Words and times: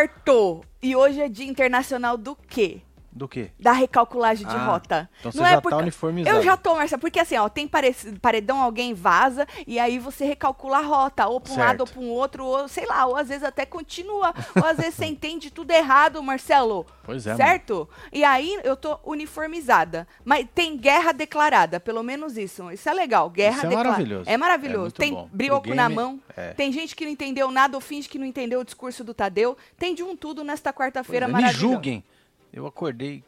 Quarto. 0.00 0.62
E 0.82 0.96
hoje 0.96 1.20
é 1.20 1.28
Dia 1.28 1.46
Internacional 1.46 2.16
do 2.16 2.34
quê? 2.34 2.80
Do 3.12 3.26
quê? 3.26 3.50
Da 3.58 3.72
recalculagem 3.72 4.46
de 4.46 4.54
Ah, 4.54 4.66
rota. 4.66 5.10
então 5.18 5.32
você 5.32 5.38
Não 5.38 5.44
já 5.44 5.52
é 5.56 5.60
tá 5.60 5.76
uniformizado. 5.78 6.36
Eu 6.36 6.42
já 6.42 6.56
tô, 6.56 6.76
Marcelo, 6.76 7.00
porque 7.00 7.18
assim, 7.18 7.36
ó, 7.36 7.48
tem 7.48 7.66
pare- 7.66 7.92
paredão, 8.22 8.62
alguém 8.62 8.94
vaza, 8.94 9.46
e 9.66 9.80
aí 9.80 9.98
você 9.98 10.24
recalcula 10.24 10.78
a 10.78 10.82
rota, 10.82 11.26
ou 11.26 11.40
pra 11.40 11.50
um 11.52 11.54
Certo. 11.56 11.66
lado 11.68 11.80
ou 11.80 11.86
pra 11.88 12.00
um 12.00 12.08
outro, 12.08 12.44
ou 12.46 12.68
sei 12.68 12.86
lá, 12.86 13.06
ou 13.06 13.16
às 13.16 13.28
vezes 13.28 13.42
até 13.42 13.66
continua, 13.66 14.32
ou 14.56 14.64
às 14.64 14.76
vezes 14.76 14.94
você 14.94 15.06
entende 15.06 15.50
tudo 15.50 15.72
errado, 15.72 16.22
Marcelo. 16.22 16.86
Pois 17.02 17.26
é, 17.26 17.34
Certo? 17.34 17.88
E 18.12 18.22
aí 18.22 18.60
eu 18.62 18.76
tô 18.76 18.98
uniformizada. 19.04 20.06
Mas 20.24 20.46
tem 20.54 20.76
guerra 20.76 21.12
declarada, 21.12 21.80
pelo 21.80 22.02
menos 22.02 22.36
isso. 22.36 22.70
Isso 22.70 22.88
é 22.88 22.92
legal. 22.94 23.28
Guerra 23.30 23.56
Isso 23.56 23.66
é 23.66 23.68
declarada. 23.68 23.90
maravilhoso. 23.92 24.30
É 24.30 24.36
maravilhoso. 24.36 24.94
É 24.96 24.98
tem 25.00 25.12
bom. 25.14 25.26
Pro 25.28 25.36
brioco 25.36 25.74
na 25.74 25.88
mão. 25.88 26.20
é. 26.36 26.52
Tem 26.52 26.70
gente 26.72 26.94
que 26.94 27.04
não 27.04 27.10
entendeu 27.12 27.50
nada 27.50 27.76
ou 27.76 27.80
finge 27.80 28.08
que 28.08 28.18
não 28.18 28.26
entendeu 28.26 28.60
o 28.60 28.64
discurso 28.64 29.02
do 29.02 29.12
Tadeu. 29.14 29.56
Tem 29.78 29.94
de 29.94 30.02
um 30.02 30.14
tudo 30.16 30.44
nesta 30.44 30.72
quarta-feira 30.72 31.26
é, 31.26 31.28
Me 31.28 31.32
maravilhosa. 31.32 31.58
julguem. 31.58 32.04
Eu 32.52 32.66
acordei 32.66 33.22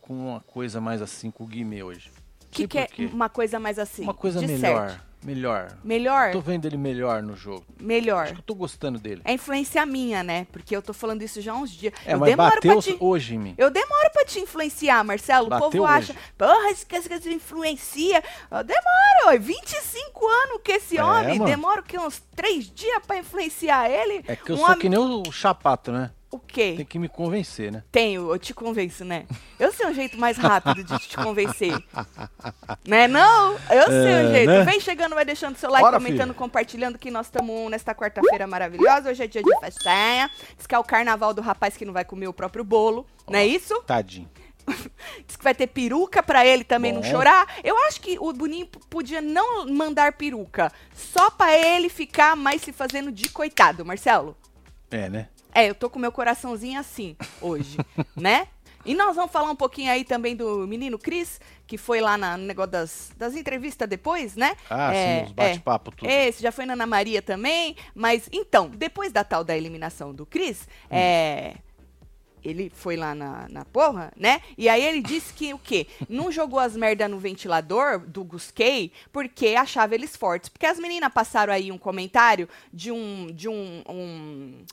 com 0.00 0.14
uma 0.30 0.40
coisa 0.40 0.80
mais 0.80 1.00
assim 1.00 1.30
com 1.30 1.44
o 1.44 1.46
Guimê 1.46 1.82
hoje. 1.82 2.10
O 2.44 2.46
que, 2.50 2.66
que 2.68 2.78
é 2.78 2.88
uma 3.12 3.28
coisa 3.28 3.58
mais 3.58 3.78
assim? 3.78 4.02
Uma 4.02 4.12
coisa 4.14 4.40
melhor. 4.40 4.90
certo? 4.90 5.12
Melhor. 5.24 5.78
Melhor? 5.84 6.32
Tô 6.32 6.40
vendo 6.40 6.66
ele 6.66 6.76
melhor 6.76 7.22
no 7.22 7.36
jogo. 7.36 7.64
Melhor. 7.80 8.24
Acho 8.24 8.32
que 8.34 8.40
eu 8.40 8.44
tô 8.44 8.56
gostando 8.56 8.98
dele. 8.98 9.22
É 9.24 9.32
influência 9.32 9.86
minha, 9.86 10.20
né? 10.24 10.48
Porque 10.50 10.74
eu 10.76 10.82
tô 10.82 10.92
falando 10.92 11.22
isso 11.22 11.40
já 11.40 11.52
há 11.52 11.54
uns 11.54 11.70
dias. 11.70 11.94
É, 12.04 12.14
eu 12.14 12.18
mas 12.18 12.30
demoro 12.30 12.54
bateu 12.56 12.72
pra 12.72 12.82
te... 12.82 12.96
hoje 12.98 13.36
em 13.36 13.38
mim. 13.38 13.54
Eu 13.56 13.70
demoro 13.70 14.10
pra 14.12 14.24
te 14.24 14.40
influenciar, 14.40 15.04
Marcelo. 15.04 15.46
o 15.46 15.50
Bateu 15.50 15.70
povo 15.70 15.84
hoje. 15.84 16.10
acha, 16.10 16.16
porra, 16.36 16.70
esse 16.72 16.84
que 16.84 16.96
esse 16.96 17.08
que 17.08 17.30
influencia. 17.32 18.20
Eu 18.50 18.64
demoro, 18.64 19.26
ó, 19.26 19.38
25 19.38 20.26
anos 20.26 20.60
que 20.64 20.72
esse 20.72 20.98
É, 20.98 21.04
homem. 21.04 21.38
mano. 21.38 21.44
Demora 21.50 21.80
o 21.80 21.84
quê? 21.84 21.96
Uns 22.00 22.20
três 22.34 22.68
dias 22.68 23.00
pra 23.06 23.16
influenciar 23.18 23.88
ele? 23.88 24.24
É 24.26 24.34
que 24.34 24.50
eu 24.50 24.56
Um 24.56 24.58
sou 24.58 24.66
homem- 24.66 24.78
que 24.80 24.88
nem 24.88 24.98
o 24.98 25.30
chapato, 25.30 25.92
né? 25.92 26.10
O 26.32 26.38
quê? 26.38 26.72
Tem 26.78 26.86
que 26.86 26.98
me 26.98 27.10
convencer, 27.10 27.70
né? 27.70 27.84
Tenho, 27.92 28.30
eu 28.32 28.38
te 28.38 28.54
convenço, 28.54 29.04
né? 29.04 29.26
Eu 29.60 29.70
sei 29.70 29.86
um 29.86 29.92
jeito 29.92 30.16
mais 30.16 30.38
rápido 30.38 30.82
de 30.82 30.98
te 31.00 31.14
convencer. 31.14 31.72
né 32.88 33.06
não? 33.06 33.52
Eu 33.70 33.86
sei 33.86 34.12
É, 34.12 34.26
um 34.26 34.32
jeito. 34.32 34.48
né? 34.48 34.64
Vem 34.64 34.80
chegando, 34.80 35.14
vai 35.14 35.26
deixando 35.26 35.56
seu 35.58 35.70
like, 35.70 35.84
Bora, 35.84 35.98
comentando, 35.98 36.28
filho. 36.28 36.34
compartilhando 36.34 36.98
que 36.98 37.10
nós 37.10 37.26
estamos 37.26 37.70
nesta 37.70 37.94
quarta-feira 37.94 38.46
maravilhosa. 38.46 39.10
Hoje 39.10 39.22
é 39.22 39.26
dia 39.26 39.42
de 39.42 39.60
festinha. 39.60 40.30
Diz 40.56 40.66
que 40.66 40.74
é 40.74 40.78
o 40.78 40.84
carnaval 40.84 41.34
do 41.34 41.42
rapaz 41.42 41.76
que 41.76 41.84
não 41.84 41.92
vai 41.92 42.04
comer 42.04 42.28
o 42.28 42.32
próprio 42.32 42.64
bolo. 42.64 43.06
Não 43.28 43.38
é 43.38 43.46
isso? 43.46 43.78
Tadinho. 43.82 44.30
Diz 45.28 45.36
que 45.36 45.44
vai 45.44 45.54
ter 45.54 45.66
peruca 45.66 46.22
pra 46.22 46.46
ele 46.46 46.64
também 46.64 46.92
não 46.92 47.02
Bom. 47.02 47.10
chorar. 47.10 47.46
Eu 47.62 47.76
acho 47.88 48.00
que 48.00 48.16
o 48.18 48.32
Boninho 48.32 48.66
podia 48.88 49.20
não 49.20 49.66
mandar 49.66 50.12
peruca. 50.12 50.72
Só 50.94 51.30
pra 51.30 51.54
ele 51.58 51.90
ficar 51.90 52.34
mais 52.36 52.62
se 52.62 52.72
fazendo 52.72 53.12
de 53.12 53.28
coitado, 53.28 53.84
Marcelo. 53.84 54.34
É, 54.90 55.08
né? 55.10 55.28
É, 55.54 55.68
eu 55.68 55.74
tô 55.74 55.88
com 55.90 55.98
meu 55.98 56.12
coraçãozinho 56.12 56.78
assim 56.80 57.16
hoje, 57.40 57.76
né? 58.16 58.48
E 58.84 58.94
nós 58.96 59.14
vamos 59.14 59.30
falar 59.30 59.48
um 59.50 59.54
pouquinho 59.56 59.92
aí 59.92 60.02
também 60.04 60.34
do 60.34 60.66
menino 60.66 60.98
Cris, 60.98 61.40
que 61.68 61.78
foi 61.78 62.00
lá 62.00 62.18
na- 62.18 62.36
no 62.36 62.44
negócio 62.44 62.72
das, 62.72 63.12
das 63.16 63.36
entrevistas 63.36 63.88
depois, 63.88 64.34
né? 64.34 64.56
Ah, 64.68 64.92
É, 64.92 65.18
sim, 65.20 65.24
os 65.26 65.32
bate-papo 65.32 65.92
tudo. 65.92 66.08
Esse 66.10 66.42
já 66.42 66.50
foi 66.50 66.66
na 66.66 66.72
Ana 66.72 66.84
Maria 66.86 67.22
também. 67.22 67.76
Mas, 67.94 68.28
então, 68.32 68.68
depois 68.68 69.12
da 69.12 69.22
tal 69.22 69.44
da 69.44 69.56
eliminação 69.56 70.12
do 70.12 70.26
Cris, 70.26 70.62
Hum. 70.90 70.96
é, 70.96 71.54
ele 72.42 72.72
foi 72.74 72.96
lá 72.96 73.14
na, 73.14 73.46
na 73.48 73.64
porra, 73.64 74.12
né? 74.16 74.40
E 74.58 74.68
aí 74.68 74.82
ele 74.84 75.00
disse 75.00 75.32
que 75.32 75.54
o 75.54 75.58
quê? 75.60 75.86
Não 76.08 76.32
jogou 76.32 76.58
as 76.58 76.76
merda 76.76 77.06
no 77.06 77.20
ventilador 77.20 78.00
do 78.00 78.24
Gusquei 78.24 78.90
porque 79.12 79.54
achava 79.54 79.94
eles 79.94 80.16
fortes. 80.16 80.48
Porque 80.48 80.66
as 80.66 80.80
meninas 80.80 81.12
passaram 81.12 81.52
aí 81.52 81.70
um 81.70 81.78
comentário 81.78 82.48
de 82.72 82.90
um. 82.90 83.28
De 83.32 83.48
um, 83.48 83.84
um 83.88 84.64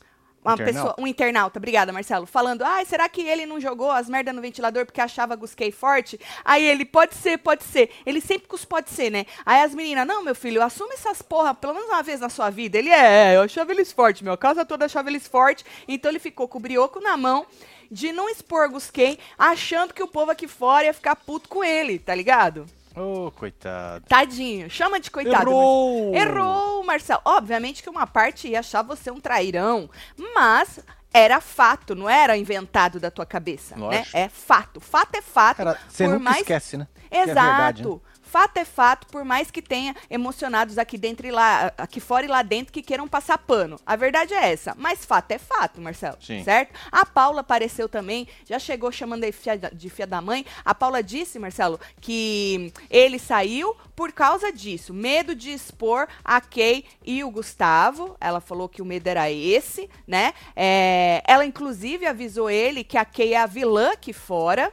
uma 0.44 0.54
Internauta. 0.54 0.74
pessoa, 0.74 0.96
um 0.98 1.08
internauta, 1.08 1.60
obrigada, 1.60 1.92
Marcelo, 1.92 2.26
falando: 2.26 2.64
ai, 2.64 2.86
será 2.86 3.10
que 3.10 3.22
ele 3.22 3.46
não 3.46 3.60
jogou 3.60 3.92
as 3.92 4.10
merda 4.10 4.32
no 4.32 4.42
ventilador 4.42 4.86
porque 4.86 5.02
achava 5.02 5.36
Gusquei 5.36 5.72
forte? 5.72 6.20
Aí 6.46 6.66
ele, 6.66 6.86
pode 6.86 7.16
ser, 7.16 7.38
pode 7.38 7.64
ser. 7.64 7.90
Ele 8.06 8.22
sempre 8.22 8.48
com 8.48 8.56
os 8.56 8.64
pode 8.64 8.90
ser, 8.90 9.10
né? 9.10 9.26
Aí 9.46 9.62
as 9.62 9.76
meninas, 9.76 10.08
não, 10.08 10.24
meu 10.24 10.36
filho, 10.36 10.64
assume 10.64 10.94
essas 10.94 11.22
porra 11.22 11.54
pelo 11.54 11.74
menos 11.74 11.90
uma 11.90 12.02
vez 12.02 12.20
na 12.20 12.30
sua 12.30 12.50
vida. 12.50 12.78
Ele 12.78 12.90
é, 12.90 13.36
eu 13.36 13.42
achava 13.42 13.72
eles 13.72 13.92
fortes, 13.92 14.22
meu, 14.22 14.34
a 14.34 14.38
casa 14.38 14.66
toda 14.66 14.86
achava 14.86 15.10
eles 15.10 15.28
fortes. 15.28 15.66
Então 15.88 16.10
ele 16.10 16.20
ficou 16.20 16.48
com 16.48 16.58
o 16.58 16.62
brioco 16.62 17.02
na 17.02 17.18
mão 17.18 17.46
de 17.92 18.12
não 18.12 18.30
expor 18.30 18.70
Gusquei, 18.70 19.18
achando 19.38 19.94
que 19.94 20.04
o 20.04 20.08
povo 20.08 20.32
aqui 20.32 20.48
fora 20.48 20.86
ia 20.86 20.94
ficar 20.94 21.16
puto 21.16 21.50
com 21.50 21.64
ele, 21.64 21.98
tá 21.98 22.14
ligado? 22.14 22.66
Ô, 23.00 23.32
coitado. 23.32 24.06
Tadinho, 24.08 24.70
chama 24.70 25.00
de 25.00 25.10
coitado. 25.10 25.50
Errou! 25.50 26.12
Marcelo. 26.12 26.30
Errou, 26.30 26.84
Marcelo. 26.84 27.22
Obviamente 27.24 27.82
que 27.82 27.90
uma 27.90 28.06
parte 28.06 28.50
ia 28.50 28.60
achar 28.60 28.82
você 28.82 29.10
um 29.10 29.20
trairão, 29.20 29.90
mas 30.36 30.80
era 31.14 31.40
fato, 31.42 31.96
não 31.96 32.10
era 32.10 32.38
inventado 32.38 33.00
da 33.00 33.10
tua 33.10 33.26
cabeça, 33.26 33.76
né? 33.76 33.82
Lógico. 33.82 34.18
É 34.18 34.30
fato. 34.30 34.80
Fato 34.80 35.16
é 35.16 35.22
fato. 35.22 35.58
Cara, 35.58 35.80
você 35.88 36.04
por 36.04 36.12
nunca 36.12 36.24
mais... 36.24 36.42
esquece, 36.42 36.78
né? 36.78 36.88
Que 37.10 37.16
é 37.16 37.24
Exato. 37.24 37.48
verdade, 37.48 37.88
né? 37.88 38.00
Fato 38.32 38.58
é 38.58 38.66
fato, 38.66 39.08
por 39.08 39.26
mais 39.26 39.50
que 39.50 39.62
tenha 39.62 39.96
emocionados 40.10 40.78
aqui 40.78 40.98
dentro 40.98 41.26
e 41.26 41.32
lá, 41.32 41.74
aqui 41.78 42.00
fora 42.00 42.26
e 42.26 42.30
lá 42.30 42.42
dentro 42.44 42.72
que 42.72 42.84
queiram 42.84 43.08
passar 43.08 43.38
pano. 43.40 43.80
A 43.86 43.96
verdade 43.96 44.34
é 44.34 44.52
essa. 44.52 44.76
Mas 44.78 45.04
fato 45.04 45.32
é 45.32 45.40
fato, 45.40 45.82
Marcelo. 45.82 46.18
Sim. 46.22 46.44
Certo? 46.44 46.74
A 46.92 47.06
Paula 47.06 47.42
apareceu 47.42 47.90
também, 47.90 48.28
já 48.48 48.60
chegou 48.60 48.92
chamando 48.92 49.22
de 49.26 49.58
da- 49.58 49.70
de 49.70 49.90
filha 49.90 50.06
da 50.08 50.22
mãe. 50.22 50.46
A 50.64 50.76
Paula 50.76 51.02
disse, 51.02 51.40
Marcelo, 51.40 51.80
que 52.00 52.72
ele 52.90 53.18
saiu 53.18 53.76
por 53.96 54.12
causa 54.12 54.52
disso. 54.54 54.94
Medo 54.94 55.34
de 55.34 55.50
expor 55.52 56.08
a 56.24 56.40
Kay 56.40 56.86
e 57.04 57.24
o 57.24 57.32
Gustavo. 57.32 58.16
Ela 58.22 58.40
falou 58.40 58.70
que 58.70 58.82
o 58.82 58.86
medo 58.86 59.08
era 59.08 59.30
esse, 59.32 59.90
né? 60.08 60.34
É, 60.56 61.24
ela, 61.28 61.46
inclusive, 61.46 62.06
avisou 62.06 62.50
ele 62.50 62.84
que 62.84 62.98
a 62.98 63.04
Kay 63.06 63.34
é 63.34 63.38
a 63.38 63.46
vilã 63.46 63.92
aqui 63.94 64.14
fora. 64.14 64.72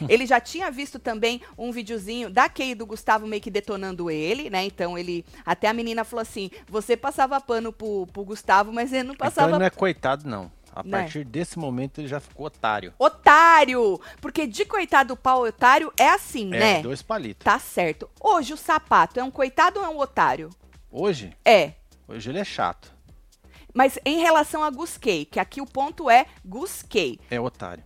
Ele 0.08 0.26
já 0.26 0.40
tinha 0.40 0.70
visto 0.70 0.98
também 0.98 1.40
um 1.56 1.70
videozinho 1.72 2.30
da 2.30 2.48
Kay 2.48 2.70
e 2.70 2.74
do 2.74 2.86
Gustavo 2.86 3.26
meio 3.26 3.40
que 3.42 3.50
detonando 3.50 4.10
ele, 4.10 4.50
né? 4.50 4.64
Então 4.64 4.96
ele. 4.98 5.24
Até 5.44 5.68
a 5.68 5.72
menina 5.72 6.04
falou 6.04 6.22
assim: 6.22 6.50
você 6.68 6.96
passava 6.96 7.40
pano 7.40 7.72
pro, 7.72 8.06
pro 8.12 8.24
Gustavo, 8.24 8.72
mas 8.72 8.92
ele 8.92 9.04
não 9.04 9.14
Então 9.14 9.26
passava 9.26 9.50
ele 9.50 9.58
não 9.58 9.66
é 9.66 9.70
coitado, 9.70 10.28
não. 10.28 10.50
A 10.74 10.82
Né? 10.82 11.02
partir 11.02 11.24
desse 11.24 11.56
momento 11.58 12.00
ele 12.00 12.08
já 12.08 12.18
ficou 12.18 12.46
otário. 12.46 12.92
Otário! 12.98 14.00
Porque 14.20 14.44
de 14.46 14.64
coitado 14.64 15.16
pau 15.16 15.42
otário 15.44 15.92
é 15.96 16.08
assim, 16.08 16.46
É, 16.52 16.58
né? 16.58 16.82
dois 16.82 17.00
palitos. 17.00 17.44
Tá 17.44 17.58
certo. 17.60 18.10
Hoje 18.20 18.52
o 18.52 18.56
sapato 18.56 19.20
é 19.20 19.22
um 19.24 19.30
coitado 19.30 19.78
ou 19.78 19.86
é 19.86 19.88
um 19.88 19.98
otário? 19.98 20.50
Hoje, 20.90 21.32
É. 21.44 21.72
hoje 22.08 22.28
ele 22.30 22.40
é 22.40 22.44
chato. 22.44 22.92
Mas 23.72 23.98
em 24.04 24.18
relação 24.18 24.62
a 24.64 24.70
Gusquei, 24.70 25.24
que 25.24 25.38
aqui 25.40 25.60
o 25.60 25.66
ponto 25.66 26.08
é 26.10 26.26
Gusquei. 26.44 27.18
É 27.30 27.40
otário. 27.40 27.82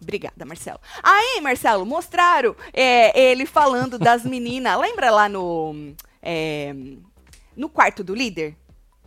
Obrigada, 0.00 0.44
Marcelo. 0.44 0.80
Aí, 1.02 1.40
Marcelo, 1.40 1.84
mostraram 1.84 2.54
é, 2.72 3.18
ele 3.20 3.44
falando 3.44 3.98
das 3.98 4.24
meninas. 4.26 4.78
Lembra 4.78 5.10
lá 5.10 5.28
no. 5.28 5.94
é, 6.22 6.74
no 7.56 7.68
quarto 7.68 8.04
do 8.04 8.14
líder? 8.14 8.56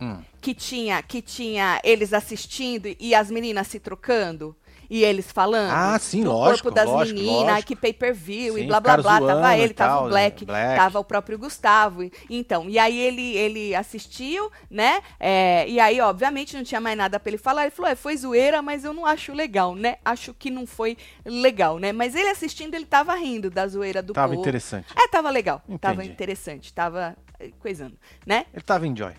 Hum. 0.00 0.20
Que 0.40 0.52
tinha, 0.52 1.02
que 1.02 1.22
tinha 1.22 1.80
eles 1.84 2.12
assistindo 2.12 2.94
e 2.98 3.14
as 3.14 3.30
meninas 3.30 3.68
se 3.68 3.78
trocando? 3.78 4.54
E 4.94 5.02
eles 5.04 5.32
falando 5.32 5.70
Ah, 5.72 5.98
sim, 5.98 6.22
lógico, 6.22 6.64
corpo 6.64 6.70
das 6.70 6.86
lógico, 6.86 7.18
meninas, 7.18 7.46
lógico. 7.46 7.68
que 7.68 7.76
pay-per-view 7.76 8.58
e 8.58 8.66
blá 8.66 8.78
blá 8.78 8.98
blá. 8.98 9.18
Tava 9.22 9.56
ele, 9.56 9.70
e 9.70 9.74
tava 9.74 9.90
tal, 9.94 10.04
o 10.04 10.08
Black, 10.10 10.44
Black. 10.44 10.76
tava 10.76 11.00
o 11.00 11.04
próprio 11.04 11.38
Gustavo. 11.38 12.10
Então, 12.28 12.68
e 12.68 12.78
aí 12.78 12.98
ele, 12.98 13.34
ele 13.34 13.74
assistiu, 13.74 14.52
né? 14.70 15.00
É, 15.18 15.66
e 15.66 15.80
aí, 15.80 15.98
obviamente, 15.98 16.54
não 16.54 16.62
tinha 16.62 16.78
mais 16.78 16.94
nada 16.94 17.18
pra 17.18 17.30
ele 17.30 17.38
falar. 17.38 17.62
Ele 17.62 17.70
falou: 17.70 17.90
é, 17.90 17.94
foi 17.94 18.14
zoeira, 18.18 18.60
mas 18.60 18.84
eu 18.84 18.92
não 18.92 19.06
acho 19.06 19.32
legal, 19.32 19.74
né? 19.74 19.96
Acho 20.04 20.34
que 20.34 20.50
não 20.50 20.66
foi 20.66 20.98
legal, 21.24 21.78
né? 21.78 21.90
Mas 21.90 22.14
ele 22.14 22.28
assistindo, 22.28 22.74
ele 22.74 22.84
tava 22.84 23.14
rindo 23.14 23.48
da 23.48 23.66
zoeira 23.66 24.02
do 24.02 24.12
Tava 24.12 24.28
povo. 24.34 24.42
interessante. 24.42 24.88
É, 24.94 25.08
tava 25.08 25.30
legal. 25.30 25.62
Tava 25.80 25.94
Entendi. 26.02 26.12
interessante. 26.12 26.70
Tava 26.70 27.16
eh, 27.40 27.50
coisando, 27.58 27.96
né? 28.26 28.44
Ele 28.52 28.62
tava 28.62 28.86
enjoy. 28.86 29.14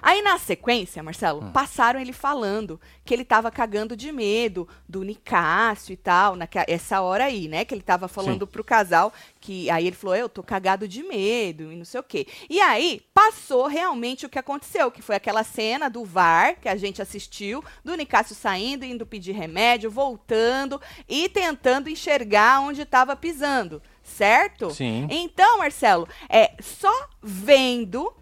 Aí 0.00 0.22
na 0.22 0.38
sequência, 0.38 1.02
Marcelo, 1.02 1.40
Hum. 1.42 1.50
passaram 1.52 1.98
ele 2.00 2.12
falando 2.12 2.80
que 3.04 3.12
ele 3.12 3.24
tava 3.24 3.50
cagando 3.50 3.96
de 3.96 4.12
medo 4.12 4.68
do 4.88 5.02
Nicásio 5.02 5.92
e 5.92 5.96
tal, 5.96 6.36
naquela, 6.36 6.64
essa 6.68 7.00
hora 7.00 7.24
aí, 7.24 7.48
né? 7.48 7.64
Que 7.64 7.74
ele 7.74 7.82
tava 7.82 8.06
falando 8.06 8.46
pro 8.46 8.62
casal 8.62 9.12
que 9.40 9.68
aí 9.70 9.86
ele 9.86 9.96
falou: 9.96 10.14
"Eu 10.14 10.28
tô 10.28 10.42
cagado 10.42 10.86
de 10.86 11.02
medo" 11.02 11.72
e 11.72 11.76
não 11.76 11.84
sei 11.84 11.98
o 11.98 12.02
quê. 12.04 12.26
E 12.48 12.60
aí 12.60 13.02
passou 13.12 13.66
realmente 13.66 14.24
o 14.24 14.28
que 14.28 14.38
aconteceu, 14.38 14.90
que 14.90 15.02
foi 15.02 15.16
aquela 15.16 15.42
cena 15.42 15.88
do 15.90 16.04
VAR 16.04 16.56
que 16.60 16.68
a 16.68 16.76
gente 16.76 17.02
assistiu, 17.02 17.64
do 17.84 17.94
Nicásio 17.96 18.34
saindo, 18.36 18.84
indo 18.84 19.04
pedir 19.04 19.32
remédio, 19.32 19.90
voltando 19.90 20.80
e 21.08 21.28
tentando 21.28 21.88
enxergar 21.90 22.60
onde 22.60 22.82
estava 22.82 23.16
pisando, 23.16 23.82
certo? 24.02 24.70
Sim. 24.70 25.06
Então, 25.10 25.58
Marcelo, 25.58 26.08
é 26.28 26.52
só 26.60 27.08
vendo 27.22 28.12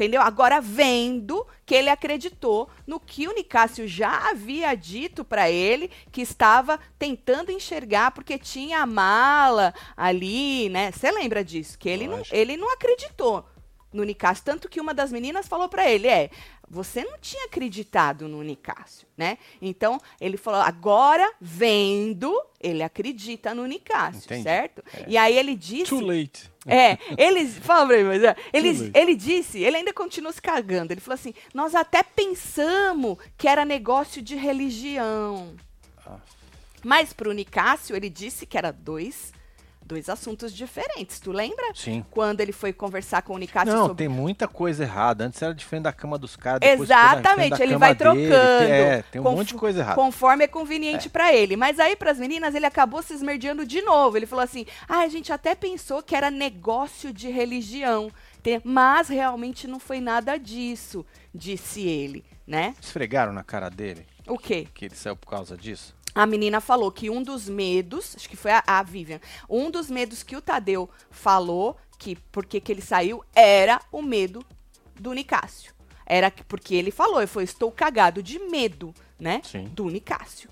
Entendeu? 0.00 0.22
Agora 0.22 0.62
vendo 0.62 1.46
que 1.66 1.74
ele 1.74 1.90
acreditou 1.90 2.70
no 2.86 2.98
que 2.98 3.28
o 3.28 3.34
Nicásio 3.34 3.86
já 3.86 4.30
havia 4.30 4.74
dito 4.74 5.22
para 5.22 5.50
ele, 5.50 5.90
que 6.10 6.22
estava 6.22 6.80
tentando 6.98 7.52
enxergar 7.52 8.10
porque 8.12 8.38
tinha 8.38 8.78
a 8.78 8.86
mala 8.86 9.74
ali, 9.94 10.70
né? 10.70 10.90
Você 10.90 11.10
lembra 11.10 11.44
disso? 11.44 11.78
Que 11.78 11.90
ele 11.90 12.08
não, 12.08 12.22
ele 12.32 12.56
não 12.56 12.72
acreditou 12.72 13.44
no 13.92 14.02
Nicásio, 14.02 14.42
tanto 14.42 14.70
que 14.70 14.80
uma 14.80 14.94
das 14.94 15.12
meninas 15.12 15.46
falou 15.46 15.68
para 15.68 15.86
ele, 15.90 16.08
é, 16.08 16.30
você 16.66 17.04
não 17.04 17.18
tinha 17.18 17.44
acreditado 17.44 18.26
no 18.26 18.42
Nicásio, 18.42 19.06
né? 19.18 19.36
Então, 19.60 20.00
ele 20.18 20.38
falou, 20.38 20.62
agora, 20.62 21.30
vendo, 21.38 22.40
ele 22.58 22.82
acredita 22.82 23.52
no 23.54 23.66
Nicásio, 23.66 24.24
Entendi. 24.24 24.44
certo? 24.44 24.82
É. 24.94 25.04
E 25.08 25.18
aí 25.18 25.36
ele 25.36 25.54
disse... 25.54 25.90
Too 25.90 26.00
late. 26.00 26.49
É, 26.70 26.98
ele, 27.18 27.46
fala 27.46 27.86
pra 27.86 27.96
mim, 27.96 28.04
mas 28.04 28.22
é, 28.22 28.36
ele, 28.52 28.90
ele 28.94 29.14
disse, 29.14 29.58
ele 29.62 29.78
ainda 29.78 29.92
continuou 29.92 30.32
se 30.32 30.40
cagando, 30.40 30.92
ele 30.92 31.00
falou 31.00 31.14
assim, 31.14 31.34
nós 31.52 31.74
até 31.74 32.02
pensamos 32.02 33.18
que 33.36 33.48
era 33.48 33.64
negócio 33.64 34.22
de 34.22 34.36
religião. 34.36 35.54
Ah. 36.06 36.18
Mas 36.84 37.12
pro 37.12 37.32
Nicásio, 37.32 37.96
ele 37.96 38.08
disse 38.08 38.46
que 38.46 38.56
era 38.56 38.70
dois, 38.70 39.32
dois 39.90 40.08
assuntos 40.08 40.54
diferentes, 40.54 41.18
tu 41.18 41.32
lembra? 41.32 41.72
Sim. 41.74 42.04
Quando 42.10 42.40
ele 42.40 42.52
foi 42.52 42.72
conversar 42.72 43.22
com 43.22 43.34
o 43.34 43.38
Nicásio 43.38 43.74
Não, 43.74 43.86
sobre 43.88 44.04
tem 44.04 44.08
muita 44.08 44.46
coisa 44.46 44.84
errada. 44.84 45.24
Antes 45.24 45.42
era 45.42 45.52
de 45.52 45.64
frente 45.64 45.82
da 45.82 45.92
cama 45.92 46.16
dos 46.16 46.36
caras. 46.36 46.60
Exatamente, 46.62 47.60
ele 47.60 47.76
vai 47.76 47.94
dele. 47.94 48.28
trocando. 48.28 48.72
É, 48.72 49.02
tem 49.10 49.20
um 49.20 49.24
monte 49.24 49.48
de 49.48 49.54
coisa 49.54 49.80
errada. 49.80 49.96
Conforme 49.96 50.44
é 50.44 50.48
conveniente 50.48 51.08
pra 51.08 51.34
ele. 51.34 51.56
Mas 51.56 51.80
aí, 51.80 51.96
pras 51.96 52.18
meninas, 52.18 52.54
ele 52.54 52.66
acabou 52.66 53.02
se 53.02 53.12
esmerdeando 53.12 53.66
de 53.66 53.82
novo. 53.82 54.16
Ele 54.16 54.26
falou 54.26 54.44
assim: 54.44 54.64
ah, 54.88 55.00
a 55.00 55.08
gente 55.08 55.32
até 55.32 55.56
pensou 55.56 56.02
que 56.02 56.14
era 56.14 56.30
negócio 56.30 57.12
de 57.12 57.28
religião. 57.28 58.10
Mas 58.64 59.08
realmente 59.08 59.66
não 59.66 59.78
foi 59.78 60.00
nada 60.00 60.38
disso, 60.38 61.04
disse 61.34 61.86
ele, 61.86 62.24
né? 62.46 62.74
Esfregaram 62.80 63.34
na 63.34 63.44
cara 63.44 63.68
dele 63.68 64.06
O 64.26 64.38
quê? 64.38 64.66
que 64.72 64.86
ele 64.86 64.94
saiu 64.94 65.14
por 65.14 65.28
causa 65.28 65.58
disso? 65.58 65.94
A 66.14 66.26
menina 66.26 66.60
falou 66.60 66.90
que 66.90 67.08
um 67.08 67.22
dos 67.22 67.48
medos, 67.48 68.14
acho 68.16 68.28
que 68.28 68.36
foi 68.36 68.50
a, 68.50 68.62
a 68.66 68.82
Vivian, 68.82 69.20
um 69.48 69.70
dos 69.70 69.88
medos 69.90 70.22
que 70.22 70.36
o 70.36 70.40
Tadeu 70.42 70.88
falou 71.10 71.76
que 71.98 72.16
porque 72.32 72.60
que 72.60 72.72
ele 72.72 72.82
saiu 72.82 73.22
era 73.34 73.80
o 73.92 74.02
medo 74.02 74.44
do 74.98 75.12
Nicásio. 75.12 75.72
Era 76.04 76.30
que- 76.30 76.42
porque 76.44 76.74
ele 76.74 76.90
falou, 76.90 77.18
ele 77.20 77.26
falou, 77.28 77.44
estou 77.44 77.70
cagado 77.70 78.22
de 78.22 78.38
medo, 78.38 78.92
né? 79.18 79.40
Sim. 79.44 79.64
Do 79.64 79.84
Nicásio. 79.88 80.50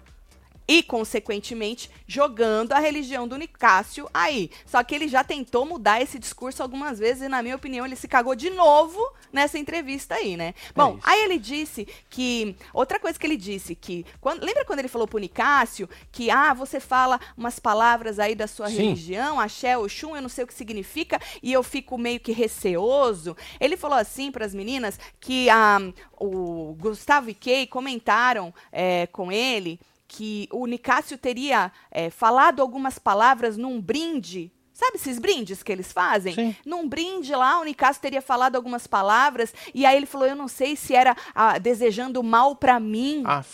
E, 0.69 0.83
consequentemente, 0.83 1.91
jogando 2.07 2.73
a 2.73 2.79
religião 2.79 3.27
do 3.27 3.39
Nicásio 3.39 4.07
aí. 4.13 4.51
Só 4.67 4.85
que 4.85 4.95
ele 4.95 5.09
já 5.09 5.25
tentou 5.25 5.65
mudar 5.65 6.03
esse 6.03 6.19
discurso 6.19 6.63
algumas 6.63 6.99
vezes 6.99 7.23
e, 7.23 7.29
na 7.29 7.43
minha 7.43 7.57
opinião, 7.57 7.87
ele 7.87 7.97
se 7.97 8.07
cagou 8.07 8.35
de 8.35 8.51
novo 8.51 9.01
nessa 9.33 9.59
entrevista 9.59 10.17
aí, 10.17 10.37
né? 10.37 10.55
Bom, 10.77 10.99
isso. 10.99 11.01
aí 11.05 11.25
ele 11.25 11.39
disse 11.39 11.89
que. 12.11 12.55
Outra 12.75 13.01
coisa 13.01 13.19
que 13.19 13.27
ele 13.27 13.37
disse, 13.37 13.75
que. 13.75 14.05
Quando, 14.21 14.45
lembra 14.45 14.65
quando 14.67 14.81
ele 14.81 14.89
falou 14.89 15.09
pro 15.09 15.19
Nicásio 15.19 15.89
que, 16.13 16.31
ah, 16.31 16.53
você 16.53 16.79
fala 16.79 17.19
umas 17.35 17.59
palavras 17.59 18.19
aí 18.19 18.35
da 18.35 18.47
sua 18.47 18.69
Sim. 18.69 18.77
religião, 18.77 19.41
axé, 19.41 19.79
oxum, 19.79 20.15
eu 20.15 20.23
não 20.23 20.29
sei 20.29 20.45
o 20.45 20.47
que 20.47 20.55
significa, 20.55 21.19
e 21.43 21.51
eu 21.51 21.63
fico 21.63 21.97
meio 21.97 22.21
que 22.21 22.33
receoso. 22.33 23.35
Ele 23.59 23.77
falou 23.77 23.97
assim 23.97 24.31
para 24.31 24.45
as 24.45 24.55
meninas 24.55 25.01
que 25.19 25.49
ah, 25.49 25.79
o 26.13 26.77
Gustavo 26.79 27.31
e 27.31 27.35
Kay 27.35 27.67
comentaram 27.67 28.53
é, 28.71 29.07
com 29.07 29.33
ele 29.33 29.81
que 30.09 30.49
o 30.51 30.67
Nicásio 30.67 31.19
teria 31.19 31.71
é, 31.91 32.09
falado 32.09 32.63
algumas 32.63 32.99
palavras 32.99 33.59
num 33.59 33.81
brinde. 33.81 34.51
Sabe 34.73 34.97
esses 34.97 35.19
brindes 35.19 35.63
que 35.63 35.71
eles 35.71 35.93
fazem? 35.93 36.35
Sim. 36.35 36.57
Num 36.65 36.89
brinde 36.89 37.35
lá, 37.35 37.61
o 37.61 37.65
Nicásio 37.65 38.01
teria 38.01 38.23
falado 38.23 38.57
algumas 38.57 38.87
palavras 38.87 39.53
e 39.75 39.85
aí 39.85 39.97
ele 39.97 40.07
falou: 40.07 40.27
Eu 40.27 40.37
não 40.37 40.49
sei 40.49 40.77
se 40.77 40.95
era 40.95 41.17
ah, 41.35 41.59
desejando 41.59 42.23
mal 42.23 42.57
pra 42.57 42.81
mim. 42.81 43.23
Ah. 43.27 43.45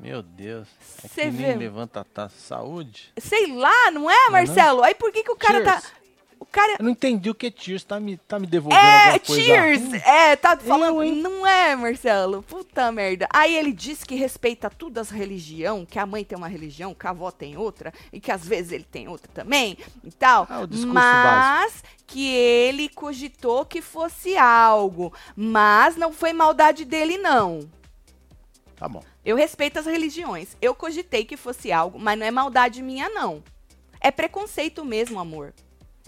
Meu 0.00 0.22
Deus. 0.22 0.68
É 1.04 1.08
Cê 1.08 1.22
que 1.24 1.30
vê. 1.30 1.48
nem 1.48 1.58
levanta 1.58 2.00
a 2.00 2.04
taça. 2.04 2.36
Saúde. 2.38 3.12
Sei 3.18 3.52
lá, 3.52 3.90
não 3.90 4.10
é, 4.10 4.30
Marcelo? 4.30 4.82
Aí 4.82 4.94
por 4.94 5.12
que, 5.12 5.24
que 5.24 5.30
o 5.30 5.36
cara 5.36 5.62
tá. 5.62 5.82
O 6.40 6.46
cara. 6.46 6.76
Eu 6.78 6.84
não 6.84 6.90
entendi 6.92 7.28
o 7.28 7.34
que 7.34 7.46
é 7.48 7.52
Cheers. 7.54 7.82
Tá 7.84 7.98
me, 7.98 8.16
tá 8.16 8.38
me 8.38 8.46
devolvendo 8.46 8.80
É, 8.80 9.04
alguma 9.06 9.18
coisa. 9.20 9.42
cheers! 9.42 9.82
Hum, 9.82 9.94
É, 9.96 10.36
tá 10.36 10.56
falando. 10.56 11.02
hein? 11.02 11.14
Não 11.16 11.46
é, 11.46 11.74
Marcelo. 11.74 12.42
Puta 12.42 12.90
merda. 12.92 13.26
Aí 13.32 13.56
ele 13.56 13.72
diz 13.72 14.04
que 14.04 14.14
respeita 14.14 14.70
tudo 14.70 14.98
as 14.98 15.10
religião, 15.10 15.84
que 15.84 15.98
a 15.98 16.06
mãe 16.06 16.24
tem 16.24 16.38
uma 16.38 16.48
religião, 16.48 16.94
que 16.94 17.06
a 17.06 17.10
avó 17.10 17.30
tem 17.30 17.56
outra, 17.56 17.92
e 18.12 18.20
que 18.20 18.30
às 18.30 18.46
vezes 18.46 18.72
ele 18.72 18.84
tem 18.84 19.08
outra 19.08 19.30
também 19.34 19.76
e 20.04 20.10
tal. 20.12 20.46
Ah, 20.48 20.60
o 20.60 20.66
discurso 20.66 20.94
mas 20.94 21.82
que 22.06 22.26
ele 22.34 22.88
cogitou 22.88 23.64
que 23.66 23.82
fosse 23.82 24.36
algo. 24.36 25.12
Mas 25.36 25.96
não 25.96 26.12
foi 26.12 26.32
maldade 26.32 26.84
dele, 26.84 27.18
não. 27.18 27.60
Tá 28.76 28.88
bom. 28.88 29.02
Eu 29.24 29.36
respeito 29.36 29.78
as 29.78 29.86
religiões. 29.86 30.56
Eu 30.62 30.74
cogitei 30.74 31.24
que 31.24 31.36
fosse 31.36 31.72
algo, 31.72 31.98
mas 31.98 32.18
não 32.18 32.24
é 32.24 32.30
maldade 32.30 32.80
minha, 32.80 33.08
não. 33.08 33.42
É 34.00 34.10
preconceito 34.12 34.84
mesmo, 34.84 35.18
amor. 35.18 35.52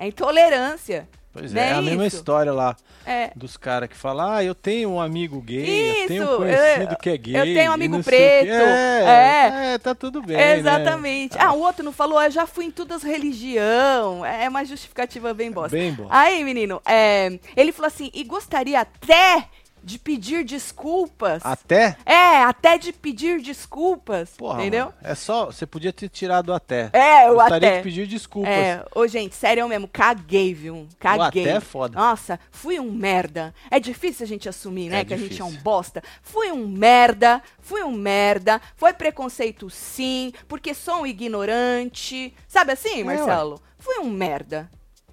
É 0.00 0.06
intolerância. 0.08 1.06
Pois 1.32 1.54
é, 1.54 1.60
é 1.60 1.70
é 1.70 1.72
a 1.74 1.82
mesma 1.82 2.06
isso? 2.06 2.16
história 2.16 2.52
lá 2.52 2.74
É. 3.06 3.30
dos 3.36 3.56
caras 3.56 3.88
que 3.88 3.96
falam, 3.96 4.32
ah, 4.32 4.42
eu 4.42 4.52
tenho 4.52 4.90
um 4.90 5.00
amigo 5.00 5.40
gay, 5.40 6.02
eu 6.02 6.08
tenho 6.08 6.24
Isso, 6.24 6.32
um 6.32 6.36
conhecido 6.38 6.92
eu- 6.92 6.96
que 6.96 7.10
é 7.10 7.16
gay. 7.16 7.36
eu 7.36 7.44
tenho 7.44 7.70
um 7.70 7.74
amigo 7.74 7.96
não 7.98 8.02
sei 8.02 8.14
o 8.18 8.18
quê." 8.42 8.46
preto, 8.48 8.62
É, 8.64 9.74
é, 9.74 9.78
tá 9.78 9.94
tudo 9.94 10.20
bem, 10.22 10.36
né? 10.36 10.56
Exatamente. 10.58 11.38
Ah, 11.38 11.52
o 11.52 11.60
outro 11.60 11.84
não 11.84 11.92
falou, 11.92 12.20
eu 12.20 12.30
já 12.32 12.48
fui 12.48 12.64
em 12.64 12.70
todas 12.72 12.96
as 12.96 13.02
religião. 13.04 14.26
É 14.26 14.48
uma 14.48 14.64
justificativa 14.64 15.32
bem 15.32 15.52
bosta. 15.52 15.76
Bem 15.76 15.92
bom. 15.92 16.08
Aí, 16.10 16.42
menino, 16.42 16.82
é, 16.84 17.38
ele 17.56 17.70
falou 17.70 17.86
assim, 17.86 18.10
e 18.12 18.24
gostaria 18.24 18.80
até 18.80 19.44
de 19.82 19.98
pedir 19.98 20.44
desculpas. 20.44 21.42
Até? 21.44 21.96
É, 22.06 22.42
até 22.42 22.78
de 22.78 22.92
pedir 22.92 23.40
desculpas, 23.40 24.30
Porra, 24.36 24.60
entendeu? 24.60 24.86
mano, 24.86 24.94
é 25.02 25.14
só, 25.14 25.46
você 25.46 25.66
podia 25.66 25.92
ter 25.92 26.08
tirado 26.08 26.50
o 26.50 26.54
até. 26.54 26.90
É, 26.92 27.30
o 27.30 27.34
Gostaria 27.34 27.68
até. 27.68 27.76
de 27.78 27.82
pedir 27.82 28.06
desculpas. 28.06 28.52
É, 28.52 28.84
ô 28.94 29.06
gente, 29.06 29.34
sério 29.34 29.68
mesmo, 29.68 29.88
caguei, 29.88 30.52
viu? 30.54 30.86
Caguei. 30.98 31.42
até 31.44 31.56
é 31.56 31.60
foda. 31.60 31.98
Nossa, 31.98 32.38
fui 32.50 32.78
um 32.80 32.90
merda. 32.92 33.54
É 33.70 33.78
difícil 33.80 34.24
a 34.24 34.28
gente 34.28 34.48
assumir, 34.48 34.88
né, 34.90 35.00
É 35.00 35.04
que 35.04 35.14
a 35.14 35.16
gente 35.16 35.40
é 35.40 35.44
um 35.44 35.48
difícil. 35.48 35.64
bosta. 35.64 36.02
Fui 36.22 36.50
um 36.52 36.66
merda, 36.68 37.42
fui 37.60 37.82
um 37.82 37.92
merda. 37.92 38.60
Foi 38.76 38.92
preconceito 38.92 39.68
sim, 39.70 40.32
porque 40.48 40.74
sou 40.74 41.02
um 41.02 41.06
ignorante. 41.06 42.34
Sabe 42.48 42.72
assim, 42.72 43.00
É, 43.00 43.04
Marcelo? 43.04 43.60
Fui 43.78 43.98
um 43.98 44.10
merda. 44.10 44.68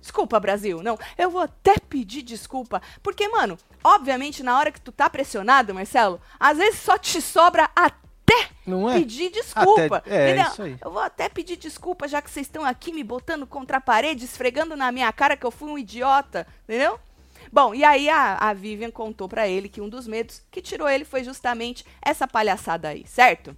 Desculpa, 0.08 0.40
Brasil. 0.40 0.82
Não, 0.82 0.98
eu 1.18 1.30
vou 1.30 1.42
até 1.42 1.76
pedir 1.78 2.22
desculpa. 2.22 2.82
Porque, 3.04 3.28
mano, 3.28 3.58
obviamente, 3.84 4.42
na 4.42 4.58
hora 4.58 4.72
que 4.72 4.80
tu 4.80 4.90
tá 4.90 5.10
pressionado, 5.10 5.74
Marcelo, 5.74 6.22
às 6.40 6.58
vezes 6.58 6.80
só 6.80 6.98
te 6.98 7.22
sobra 7.22 7.70
até 7.76 8.48
Não 8.66 8.90
é? 8.90 8.98
pedir 9.00 9.30
desculpa. 9.30 9.98
Até- 9.98 10.32
é, 10.32 10.42
isso 10.44 10.64
aí. 10.64 10.78
Eu 10.82 10.92
vou 10.92 11.02
até 11.02 11.28
pedir 11.28 11.58
desculpa, 11.58 12.08
já 12.08 12.22
que 12.22 12.32
vocês 12.32 12.48
estão 12.48 12.64
aqui 12.64 12.94
me 12.94 13.04
botando 13.04 13.46
contra 13.46 13.78
a 13.78 13.82
parede, 13.82 14.24
esfregando 14.24 14.78
na 14.78 14.94
minha 14.94 15.12
cara 15.12 15.36
que 15.36 15.46
eu 15.46 15.52
fui 15.52 15.70
um 15.70 15.78
idiota, 15.78 16.48
entendeu? 16.64 16.98
Bom, 17.52 17.76
e 17.76 17.84
aí 17.84 18.10
a, 18.10 18.36
a 18.38 18.54
Vivian 18.54 18.90
contou 18.92 19.28
pra 19.28 19.46
ele 19.48 19.68
que 19.70 19.82
um 19.82 19.90
dos 19.90 20.08
medos 20.08 20.42
que 20.50 20.62
tirou 20.62 20.88
ele 20.90 21.04
foi 21.06 21.24
justamente 21.24 21.86
essa 22.02 22.26
palhaçada 22.28 22.88
aí, 22.90 23.06
certo? 23.06 23.56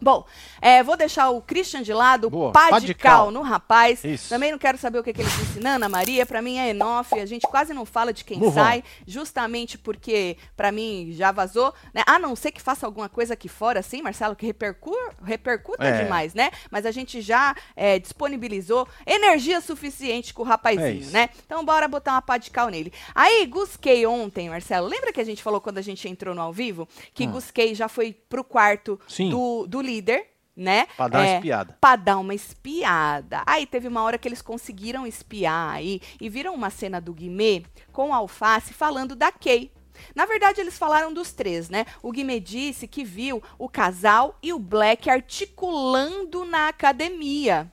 Bom, 0.00 0.26
é, 0.60 0.82
vou 0.82 0.96
deixar 0.96 1.30
o 1.30 1.40
Christian 1.40 1.82
de 1.82 1.92
lado, 1.92 2.28
Boa, 2.28 2.52
pá 2.52 2.68
pá 2.70 2.78
de 2.78 2.86
de 2.86 2.94
cal 2.94 3.24
cal. 3.24 3.30
no 3.30 3.42
rapaz. 3.42 4.04
Isso. 4.04 4.28
Também 4.28 4.50
não 4.50 4.58
quero 4.58 4.76
saber 4.76 4.98
o 4.98 5.02
que, 5.04 5.12
que 5.12 5.22
ele 5.22 5.30
disse 5.30 5.60
na 5.60 5.76
Ana 5.76 5.88
Maria, 5.88 6.26
pra 6.26 6.42
mim 6.42 6.58
é 6.58 6.68
enough, 6.70 7.06
a 7.12 7.24
gente 7.24 7.46
quase 7.46 7.72
não 7.72 7.86
fala 7.86 8.12
de 8.12 8.24
quem 8.24 8.38
Move 8.38 8.50
on. 8.50 8.52
sai, 8.52 8.84
justamente 9.06 9.78
porque 9.78 10.36
pra 10.56 10.70
mim 10.72 11.10
já 11.12 11.30
vazou, 11.32 11.72
né? 11.94 12.02
A 12.06 12.18
não 12.18 12.34
ser 12.36 12.50
que 12.52 12.60
faça 12.60 12.84
alguma 12.84 13.08
coisa 13.08 13.34
aqui 13.34 13.48
fora, 13.48 13.80
assim, 13.80 14.02
Marcelo, 14.02 14.34
que 14.36 14.44
repercu 14.44 14.92
repercuta 15.24 15.84
É. 15.84 16.02
demais, 16.02 16.34
né? 16.34 16.50
Mas 16.70 16.84
a 16.84 16.90
gente 16.90 17.20
já 17.20 17.54
é, 17.76 17.98
disponibilizou 17.98 18.86
energia 19.06 19.60
suficiente 19.60 20.34
com 20.34 20.42
o 20.42 20.44
rapazinho, 20.44 21.08
É 21.08 21.12
né? 21.12 21.28
Então 21.46 21.64
bora 21.64 21.86
botar 21.88 22.12
uma 22.12 22.22
pá 22.22 22.36
de 22.36 22.50
cal 22.50 22.68
nele. 22.68 22.92
Aí, 23.14 23.46
Gusquei 23.46 24.04
ontem, 24.06 24.50
Marcelo, 24.50 24.88
lembra 24.88 25.12
que 25.12 25.20
a 25.20 25.24
gente 25.24 25.42
falou 25.42 25.60
quando 25.60 25.78
a 25.78 25.82
gente 25.82 26.08
entrou 26.08 26.34
no 26.34 26.40
ao 26.42 26.52
vivo? 26.52 26.88
Que 27.14 27.26
Hum. 27.26 27.32
Gusquei 27.32 27.74
já 27.74 27.88
foi 27.88 28.12
pro 28.12 28.42
quarto 28.44 28.98
Sim. 29.08 29.30
do, 29.30 29.66
do 29.66 29.80
líder, 29.84 30.26
né? 30.56 30.86
Pra 30.96 31.08
dar 31.08 31.18
uma 31.18 31.26
É, 31.26 31.34
espiada. 31.36 31.78
Pra 31.80 31.96
dar 31.96 32.18
uma 32.18 32.34
espiada. 32.34 33.42
Aí 33.46 33.66
teve 33.66 33.86
uma 33.88 34.02
hora 34.02 34.18
que 34.18 34.26
eles 34.26 34.42
conseguiram 34.42 35.06
espiar 35.06 35.70
aí 35.74 36.00
e 36.20 36.28
viram 36.28 36.54
uma 36.54 36.70
cena 36.70 37.00
do 37.00 37.12
Guimê 37.12 37.64
com 37.92 38.12
a 38.12 38.16
Alface 38.16 38.72
falando 38.72 39.14
da 39.14 39.30
Kay. 39.30 39.70
Na 40.14 40.26
verdade, 40.26 40.60
eles 40.60 40.76
falaram 40.76 41.12
dos 41.12 41.32
três, 41.32 41.68
né? 41.68 41.86
O 42.02 42.10
Guimê 42.10 42.40
disse 42.40 42.88
que 42.88 43.04
viu 43.04 43.40
o 43.56 43.68
casal 43.68 44.36
e 44.42 44.52
o 44.52 44.58
Black 44.58 45.08
articulando 45.08 46.44
na 46.44 46.68
academia. 46.68 47.70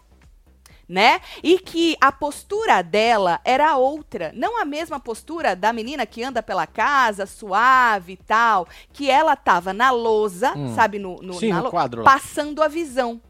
Né? 0.91 1.21
E 1.41 1.57
que 1.57 1.95
a 2.01 2.11
postura 2.11 2.81
dela 2.81 3.39
era 3.45 3.77
outra, 3.77 4.33
não 4.35 4.61
a 4.61 4.65
mesma 4.65 4.99
postura 4.99 5.55
da 5.55 5.71
menina 5.71 6.05
que 6.05 6.21
anda 6.21 6.43
pela 6.43 6.67
casa, 6.67 7.25
suave 7.25 8.11
e 8.11 8.17
tal, 8.17 8.67
que 8.91 9.09
ela 9.09 9.37
tava 9.37 9.71
na 9.71 9.89
lousa, 9.89 10.51
Hum. 10.53 10.75
sabe, 10.75 10.99
no, 10.99 11.15
no, 11.21 11.35
Sim, 11.35 11.53
na 11.53 11.61
no 11.61 11.69
quadro 11.69 12.03
passando 12.03 12.61
a 12.61 12.67
visão. 12.67 13.21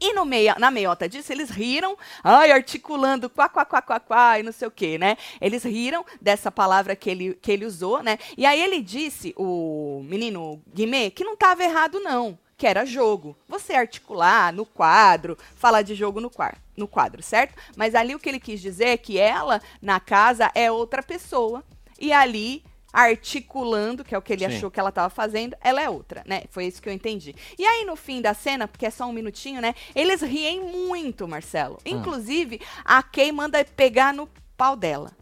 E 0.00 0.14
no 0.14 0.24
meia, 0.24 0.54
na 0.56 0.70
meiota 0.70 1.08
disso, 1.08 1.32
eles 1.32 1.50
riram, 1.50 1.96
ai, 2.22 2.52
articulando 2.52 3.28
quá, 3.28 3.48
quá, 3.48 3.64
quá, 3.64 3.82
quá, 3.82 3.98
quá, 3.98 4.38
e 4.38 4.42
não 4.44 4.52
sei 4.52 4.68
o 4.68 4.70
quê, 4.70 4.96
né? 4.98 5.16
Eles 5.40 5.64
riram 5.64 6.04
dessa 6.20 6.50
palavra 6.52 6.94
que 6.94 7.10
ele, 7.10 7.34
que 7.34 7.50
ele 7.50 7.66
usou, 7.66 8.02
né? 8.04 8.18
E 8.38 8.46
aí 8.46 8.62
ele 8.62 8.80
disse, 8.80 9.34
o 9.36 10.00
menino 10.04 10.62
Guimê, 10.72 11.10
que 11.10 11.24
não 11.24 11.34
estava 11.34 11.64
errado, 11.64 11.98
não, 12.00 12.38
que 12.60 12.66
era 12.66 12.84
jogo. 12.84 13.34
Você 13.48 13.72
articular 13.72 14.52
no 14.52 14.66
quadro, 14.66 15.38
falar 15.56 15.80
de 15.80 15.94
jogo 15.94 16.20
no, 16.20 16.28
quar, 16.28 16.58
no 16.76 16.86
quadro, 16.86 17.22
certo? 17.22 17.54
Mas 17.74 17.94
ali 17.94 18.14
o 18.14 18.18
que 18.18 18.28
ele 18.28 18.38
quis 18.38 18.60
dizer 18.60 18.88
é 18.88 18.96
que 18.98 19.18
ela, 19.18 19.62
na 19.80 19.98
casa, 19.98 20.50
é 20.54 20.70
outra 20.70 21.02
pessoa. 21.02 21.64
e 21.98 22.12
ali 22.12 22.62
articulando, 22.92 24.02
que 24.04 24.14
é 24.14 24.18
o 24.18 24.22
que 24.22 24.32
ele 24.32 24.46
Sim. 24.46 24.56
achou 24.56 24.70
que 24.70 24.80
ela 24.80 24.90
tava 24.90 25.08
fazendo, 25.08 25.56
ela 25.60 25.80
é 25.80 25.88
outra, 25.88 26.24
né? 26.26 26.42
Foi 26.50 26.66
isso 26.66 26.82
que 26.82 26.88
eu 26.88 26.92
entendi. 26.92 27.34
E 27.56 27.64
aí, 27.64 27.84
no 27.84 27.94
fim 27.94 28.20
da 28.20 28.34
cena, 28.34 28.66
porque 28.66 28.84
é 28.84 28.90
só 28.90 29.06
um 29.06 29.12
minutinho, 29.12 29.60
né? 29.60 29.74
Eles 29.94 30.20
riem 30.20 30.60
muito, 30.60 31.28
Marcelo. 31.28 31.76
Hum. 31.86 31.90
Inclusive, 31.98 32.60
a 32.84 33.00
Kay 33.00 33.30
manda 33.30 33.64
pegar 33.64 34.12
no 34.12 34.28
pau 34.56 34.74
dela. 34.74 35.12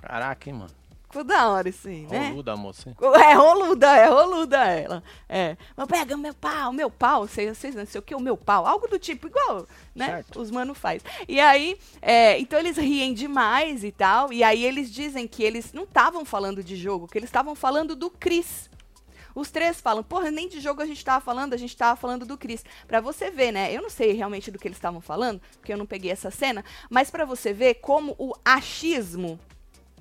Caraca, 0.00 0.48
hein, 0.48 0.54
mano. 0.56 0.79
Ficou 1.10 1.24
da 1.24 1.48
hora 1.48 1.74
aí, 1.86 2.06
né? 2.06 2.28
Roluda, 2.28 2.56
moça? 2.56 2.96
É 3.20 3.34
roluda, 3.34 3.96
é 3.96 4.06
roluda 4.06 4.64
ela. 4.64 5.02
É. 5.28 5.56
Mas 5.76 5.88
pega 5.88 6.14
o 6.14 6.18
meu 6.18 6.32
pau, 6.32 6.70
o 6.70 6.72
meu 6.72 6.88
pau, 6.88 7.26
vocês, 7.26 7.58
vocês 7.58 7.74
não 7.74 7.84
sei 7.84 7.98
o 7.98 8.02
que, 8.02 8.14
o 8.14 8.20
meu 8.20 8.36
pau. 8.36 8.64
Algo 8.64 8.86
do 8.86 8.96
tipo, 8.96 9.26
igual, 9.26 9.66
né? 9.92 10.06
Certo. 10.06 10.40
Os 10.40 10.52
mano 10.52 10.72
faz. 10.72 11.02
E 11.26 11.40
aí, 11.40 11.76
é, 12.00 12.38
então 12.38 12.60
eles 12.60 12.76
riem 12.76 13.12
demais 13.12 13.82
e 13.82 13.90
tal. 13.90 14.32
E 14.32 14.44
aí 14.44 14.64
eles 14.64 14.88
dizem 14.88 15.26
que 15.26 15.42
eles 15.42 15.72
não 15.72 15.82
estavam 15.82 16.24
falando 16.24 16.62
de 16.62 16.76
jogo, 16.76 17.08
que 17.08 17.18
eles 17.18 17.28
estavam 17.28 17.56
falando 17.56 17.96
do 17.96 18.08
Chris. 18.08 18.70
Os 19.34 19.50
três 19.50 19.80
falam, 19.80 20.04
porra, 20.04 20.30
nem 20.30 20.48
de 20.48 20.60
jogo 20.60 20.80
a 20.80 20.86
gente 20.86 21.04
tava 21.04 21.20
falando, 21.20 21.54
a 21.54 21.56
gente 21.56 21.76
tava 21.76 21.96
falando 21.96 22.24
do 22.24 22.38
Chris. 22.38 22.64
Pra 22.86 23.00
você 23.00 23.32
ver, 23.32 23.50
né? 23.50 23.72
Eu 23.72 23.82
não 23.82 23.90
sei 23.90 24.12
realmente 24.12 24.48
do 24.48 24.60
que 24.60 24.68
eles 24.68 24.78
estavam 24.78 25.00
falando, 25.00 25.42
porque 25.58 25.72
eu 25.72 25.78
não 25.78 25.86
peguei 25.86 26.12
essa 26.12 26.30
cena, 26.30 26.64
mas 26.88 27.10
pra 27.10 27.24
você 27.24 27.52
ver 27.52 27.74
como 27.74 28.14
o 28.16 28.32
achismo 28.44 29.40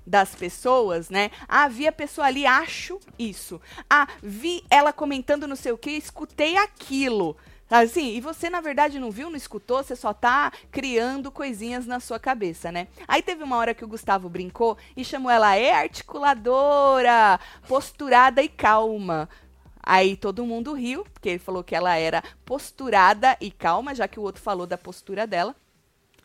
das 0.10 0.34
pessoas, 0.34 1.10
né? 1.10 1.30
Ah, 1.48 1.68
vi 1.68 1.88
a 1.88 1.92
pessoa 1.92 2.26
ali, 2.26 2.46
acho 2.46 3.00
isso. 3.18 3.62
Ah, 3.88 4.08
vi 4.22 4.64
ela 4.70 4.92
comentando 4.92 5.48
não 5.48 5.56
sei 5.56 5.72
o 5.72 5.78
que, 5.78 5.92
escutei 5.92 6.58
aquilo. 6.58 7.38
Assim, 7.70 8.16
e 8.16 8.20
você 8.20 8.50
na 8.50 8.62
verdade 8.62 9.00
não 9.00 9.12
viu, 9.12 9.30
não 9.30 9.38
escutou, 9.38 9.84
você 9.84 9.96
só 9.96 10.12
tá 10.12 10.52
criando 10.72 11.32
coisinhas 11.32 11.86
na 11.86 12.00
sua 12.00 12.20
cabeça, 12.20 12.72
né? 12.72 12.88
Aí 13.08 13.22
teve 13.22 13.44
uma 13.44 13.58
hora 13.58 13.76
que 13.76 13.86
o 13.86 13.88
Gustavo 13.88 14.28
brincou 14.28 14.76
e 14.98 15.06
chamou 15.06 15.30
ela, 15.30 15.56
é 15.56 15.72
articuladora, 15.72 17.40
posturada 17.68 18.42
e 18.42 18.50
calma. 18.50 19.30
Aí 19.84 20.18
todo 20.18 20.46
mundo 20.46 20.74
riu, 20.74 21.06
porque 21.14 21.30
ele 21.30 21.40
falou 21.40 21.64
que 21.64 21.76
ela 21.76 21.96
era 21.96 22.24
posturada 22.44 23.38
e 23.40 23.52
calma, 23.52 23.94
já 23.94 24.08
que 24.08 24.20
o 24.20 24.24
outro 24.24 24.42
falou 24.42 24.66
da 24.66 24.78
postura 24.78 25.28
dela 25.28 25.56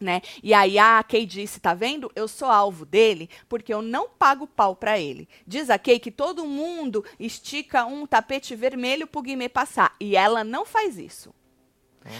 né? 0.01 0.21
E 0.43 0.53
aí 0.55 0.79
a 0.79 1.03
Kay 1.03 1.27
disse, 1.27 1.61
tá 1.61 1.75
vendo? 1.75 2.11
Eu 2.15 2.29
sou 2.29 2.49
alvo 2.49 2.85
dele 2.85 3.29
porque 3.49 3.73
eu 3.73 3.83
não 3.83 4.09
pago 4.09 4.47
pau 4.47 4.75
pra 4.75 4.99
ele. 4.99 5.29
Diz 5.47 5.71
a 5.71 5.79
Kay 5.79 5.99
que 5.99 6.11
todo 6.11 6.47
mundo 6.47 7.05
estica 7.19 7.85
um 7.87 8.07
tapete 8.07 8.55
vermelho 8.55 9.07
pro 9.07 9.23
Guimê 9.23 9.49
passar 9.49 9.95
e 10.01 10.17
ela 10.17 10.45
não 10.45 10.65
faz 10.65 10.99
isso. 10.99 11.35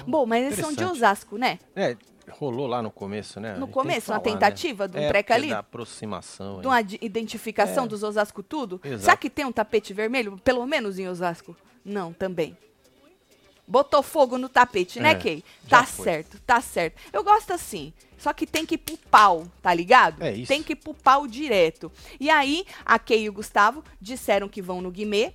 Bom, 0.07 0.25
mas 0.25 0.45
eles 0.45 0.59
são 0.59 0.69
de 0.69 0.75
interessante. 0.75 0.97
Osasco, 0.97 1.37
né? 1.37 1.59
É, 1.77 1.95
rolou 2.31 2.67
lá 2.67 2.81
no 2.83 2.91
começo, 2.91 3.39
né? 3.39 3.55
No 3.57 3.69
começo, 3.69 4.07
que 4.07 4.13
uma 4.13 4.21
falar, 4.21 4.33
tentativa 4.33 4.89
né? 4.89 4.93
de 4.93 4.99
um 4.99 5.03
é, 5.03 5.09
treca 5.09 5.35
ali? 5.35 5.51
Da 5.51 5.59
aproximação. 5.59 6.61
De 6.61 6.67
uma 6.67 6.81
identificação 6.81 7.85
É. 7.85 7.89
dos 7.89 8.03
Osasco 8.03 8.43
tudo? 8.43 8.81
Exato. 8.83 9.03
Será 9.03 9.17
que 9.17 9.29
tem 9.29 9.45
um 9.45 9.53
tapete 9.53 9.93
vermelho? 9.93 10.39
Pelo 10.43 10.67
menos 10.67 10.99
em 10.99 11.07
Osasco? 11.07 11.55
Não, 11.85 12.13
também. 12.13 12.57
Botou 13.67 14.03
fogo 14.03 14.37
no 14.37 14.49
tapete, 14.49 15.01
né, 15.01 15.13
É, 15.13 15.15
Kay? 15.15 15.45
já 15.67 15.79
Tá 15.81 15.87
foi. 15.87 16.05
certo, 16.05 16.39
tá 16.47 16.61
certo. 16.61 17.01
Eu 17.13 17.25
gosto 17.25 17.53
assim. 17.53 17.93
Só 18.19 18.33
que 18.33 18.47
tem 18.47 18.65
que 18.65 18.75
ir 18.77 18.79
pro 18.79 18.97
pau, 19.11 19.47
tá 19.63 19.73
ligado? 19.75 20.23
É 20.23 20.33
isso. 20.33 20.49
Tem 20.49 20.63
que 20.63 20.73
ir 20.73 20.77
pro 20.77 20.95
pau 20.95 21.27
direto. 21.27 21.91
E 22.19 22.31
aí, 22.31 22.65
a 22.85 22.99
Kay 22.99 23.25
e 23.25 23.29
o 23.29 23.33
Gustavo 23.33 23.83
disseram 24.01 24.49
que 24.49 24.63
vão 24.63 24.81
no 24.81 24.91
Guimê, 24.91 25.35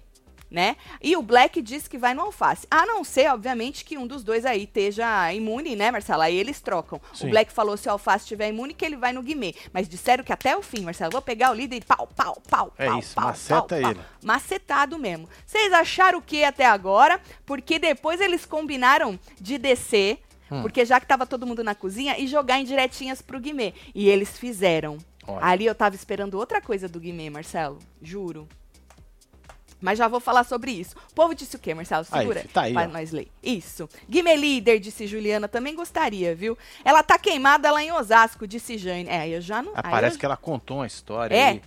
né? 0.50 0.76
E 1.02 1.16
o 1.16 1.22
Black 1.22 1.62
disse 1.62 1.90
que 1.90 1.98
vai 1.98 2.14
no 2.14 2.22
alface. 2.22 2.66
A 2.72 2.86
não 2.86 3.04
ser, 3.04 3.30
obviamente, 3.32 3.86
que 3.86 3.98
um 3.98 4.08
dos 4.08 4.24
dois 4.24 4.46
aí 4.46 4.64
esteja 4.64 5.32
imune, 5.34 5.76
né, 5.76 5.92
Marcelo? 5.92 6.22
Aí 6.22 6.36
eles 6.36 6.60
trocam. 6.60 7.00
Sim. 7.14 7.28
O 7.28 7.30
Black 7.30 7.52
falou 7.52 7.78
se 7.78 7.88
o 7.88 7.92
alface 7.92 8.26
estiver 8.26 8.50
imune 8.50 8.74
que 8.74 8.84
ele 8.84 8.96
vai 8.98 9.14
no 9.14 9.22
Guimê. 9.22 9.54
Mas 9.74 9.88
disseram 9.88 10.24
que 10.24 10.34
até 10.34 10.58
o 10.58 10.62
fim, 10.62 10.82
Marcelo, 10.82 11.12
vou 11.12 11.22
pegar 11.22 11.52
o 11.52 11.54
líder 11.54 11.78
e 11.78 11.82
pau, 11.82 12.08
pau, 12.16 12.42
pau, 12.50 12.74
É 12.78 12.88
pau, 12.88 13.00
isso, 13.00 13.16
pau, 13.16 13.26
maceta 13.26 13.60
pau, 13.62 13.68
pau. 13.82 13.92
ele. 13.92 14.00
Macetado 14.24 14.98
mesmo. 14.98 15.30
Vocês 15.46 15.72
acharam 15.74 16.20
o 16.20 16.22
que 16.22 16.44
até 16.44 16.66
agora? 16.66 17.20
Porque 17.46 17.78
depois 17.80 18.20
eles 18.22 18.46
combinaram 18.46 19.20
de 19.40 19.58
descer, 19.58 20.20
Hum. 20.52 20.64
porque 20.64 20.84
já 20.84 21.00
que 21.00 21.06
tava 21.06 21.28
todo 21.28 21.46
mundo 21.46 21.64
na 21.64 21.76
cozinha, 21.76 22.18
e 22.18 22.26
jogar 22.26 22.60
indiretinhas 22.60 23.22
pro 23.22 23.40
Guimê. 23.40 23.72
E 23.94 24.10
eles 24.10 24.36
fizeram. 24.38 24.98
Olha. 25.28 25.46
Ali 25.46 25.66
eu 25.68 25.76
tava 25.76 25.94
esperando 25.96 26.34
outra 26.40 26.60
coisa 26.60 26.90
do 26.90 27.00
Guimê, 27.00 27.30
Marcelo. 27.30 27.78
Juro. 28.02 28.48
Mas 29.82 29.98
já 29.98 30.08
vou 30.08 30.20
falar 30.20 30.44
sobre 30.44 30.72
isso. 30.72 30.96
O 31.12 31.14
povo 31.16 31.34
disse 31.34 31.56
o 31.56 31.60
quê, 31.60 31.74
Marcelo? 31.74 32.06
Aí, 32.12 32.20
Segura 32.22 32.46
tá 32.54 32.62
aí, 32.64 32.74
pra 32.74 32.84
ó. 32.84 32.88
nós 32.88 33.12
ler. 33.12 33.30
Isso. 33.42 33.88
Guimê 34.10 34.36
líder, 34.36 34.80
disse 34.80 35.08
Juliana, 35.08 35.48
também 35.48 35.76
gostaria, 35.76 36.36
viu? 36.36 36.58
Ela 36.84 37.02
tá 37.02 37.18
queimada 37.18 37.72
lá 37.72 37.82
em 37.82 37.92
Osasco, 37.92 38.46
disse 38.48 38.78
Jane. 38.78 39.08
É, 39.10 39.28
eu 39.30 39.40
já 39.42 39.62
não... 39.62 39.72
Ah, 39.76 39.82
aí 39.86 39.92
parece 39.92 40.16
eu- 40.16 40.20
que 40.20 40.26
ela 40.26 40.36
contou 40.38 40.78
uma 40.78 40.88
história 40.88 41.34
É. 41.36 41.48
aí, 41.50 41.62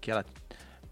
que 0.00 0.10
ela 0.10 0.24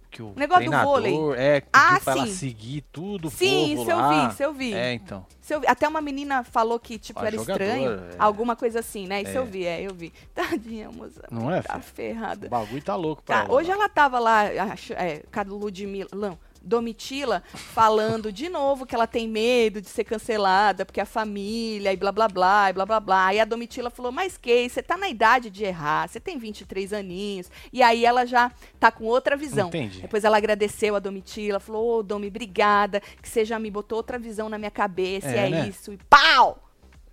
que 0.08 0.22
o 0.22 0.32
Negócio 0.34 0.70
do 0.70 0.78
vôlei. 0.78 1.14
é 1.36 1.60
pediu 1.60 1.70
Ah, 1.74 2.00
pra 2.02 2.12
ela 2.14 2.26
sim. 2.26 2.32
seguir 2.32 2.82
tudo 2.90 3.28
Sim, 3.28 3.74
isso 3.74 3.90
eu 3.90 4.08
vi, 4.08 4.28
isso 4.32 4.42
eu 4.42 4.52
vi. 4.54 4.72
É, 4.72 4.94
então. 4.94 5.26
Eu 5.50 5.60
vi- 5.60 5.66
Até 5.66 5.86
uma 5.86 6.00
menina 6.00 6.42
falou 6.42 6.80
que, 6.80 6.98
tipo, 6.98 7.20
A 7.20 7.26
era 7.26 7.36
jogadora, 7.36 7.64
estranho. 7.66 7.90
é. 7.92 8.14
Alguma 8.18 8.56
coisa 8.56 8.80
assim, 8.80 9.06
né? 9.06 9.20
Isso 9.20 9.32
É. 9.32 9.38
eu 9.38 9.44
vi, 9.44 9.66
é, 9.66 9.82
eu 9.82 9.92
vi. 9.94 10.12
Tadinha, 10.34 10.90
moça. 10.90 11.22
Não 11.30 11.50
é, 11.52 11.60
Tá 11.60 11.78
ferrada. 11.80 12.46
O 12.46 12.50
bagulho 12.50 12.82
tá 12.82 12.96
louco 12.96 13.22
pra 13.22 13.36
Tá, 13.40 13.44
ela. 13.44 13.52
hoje 13.54 13.70
ela 13.70 13.88
tava 13.90 14.18
lá, 14.18 14.44
acho, 14.72 14.94
é, 14.94 15.22
Ludmilla, 15.46 16.08
não, 16.14 16.38
Domitila, 16.66 17.42
falando 17.54 18.32
de 18.32 18.48
novo 18.48 18.84
que 18.84 18.94
ela 18.94 19.06
tem 19.06 19.28
medo 19.28 19.80
de 19.80 19.88
ser 19.88 20.04
cancelada, 20.04 20.84
porque 20.84 21.00
a 21.00 21.06
família, 21.06 21.92
e 21.92 21.96
blá 21.96 22.10
blá 22.10 22.28
blá, 22.28 22.70
e 22.70 22.72
blá 22.72 22.84
blá 22.84 23.00
blá. 23.00 23.34
E 23.34 23.40
a 23.40 23.44
Domitila 23.44 23.88
falou, 23.88 24.10
mas 24.10 24.36
Kay, 24.36 24.68
você 24.68 24.82
tá 24.82 24.96
na 24.96 25.08
idade 25.08 25.48
de 25.48 25.64
errar, 25.64 26.08
você 26.08 26.18
tem 26.18 26.38
23 26.38 26.92
aninhos. 26.92 27.50
E 27.72 27.82
aí 27.82 28.04
ela 28.04 28.26
já 28.26 28.50
tá 28.80 28.90
com 28.90 29.04
outra 29.04 29.36
visão. 29.36 29.68
Entendi. 29.68 30.00
Depois 30.00 30.24
ela 30.24 30.36
agradeceu 30.36 30.96
a 30.96 30.98
Domitila, 30.98 31.60
falou, 31.60 31.98
ô 31.98 32.02
Domi, 32.02 32.26
obrigada, 32.26 33.00
que 33.22 33.28
você 33.28 33.44
já 33.44 33.58
me 33.58 33.70
botou 33.70 33.96
outra 33.96 34.18
visão 34.18 34.48
na 34.48 34.58
minha 34.58 34.70
cabeça, 34.70 35.30
e 35.30 35.34
É, 35.34 35.46
é 35.46 35.50
né? 35.50 35.68
isso, 35.68 35.92
e 35.92 35.98
pau! 36.10 36.62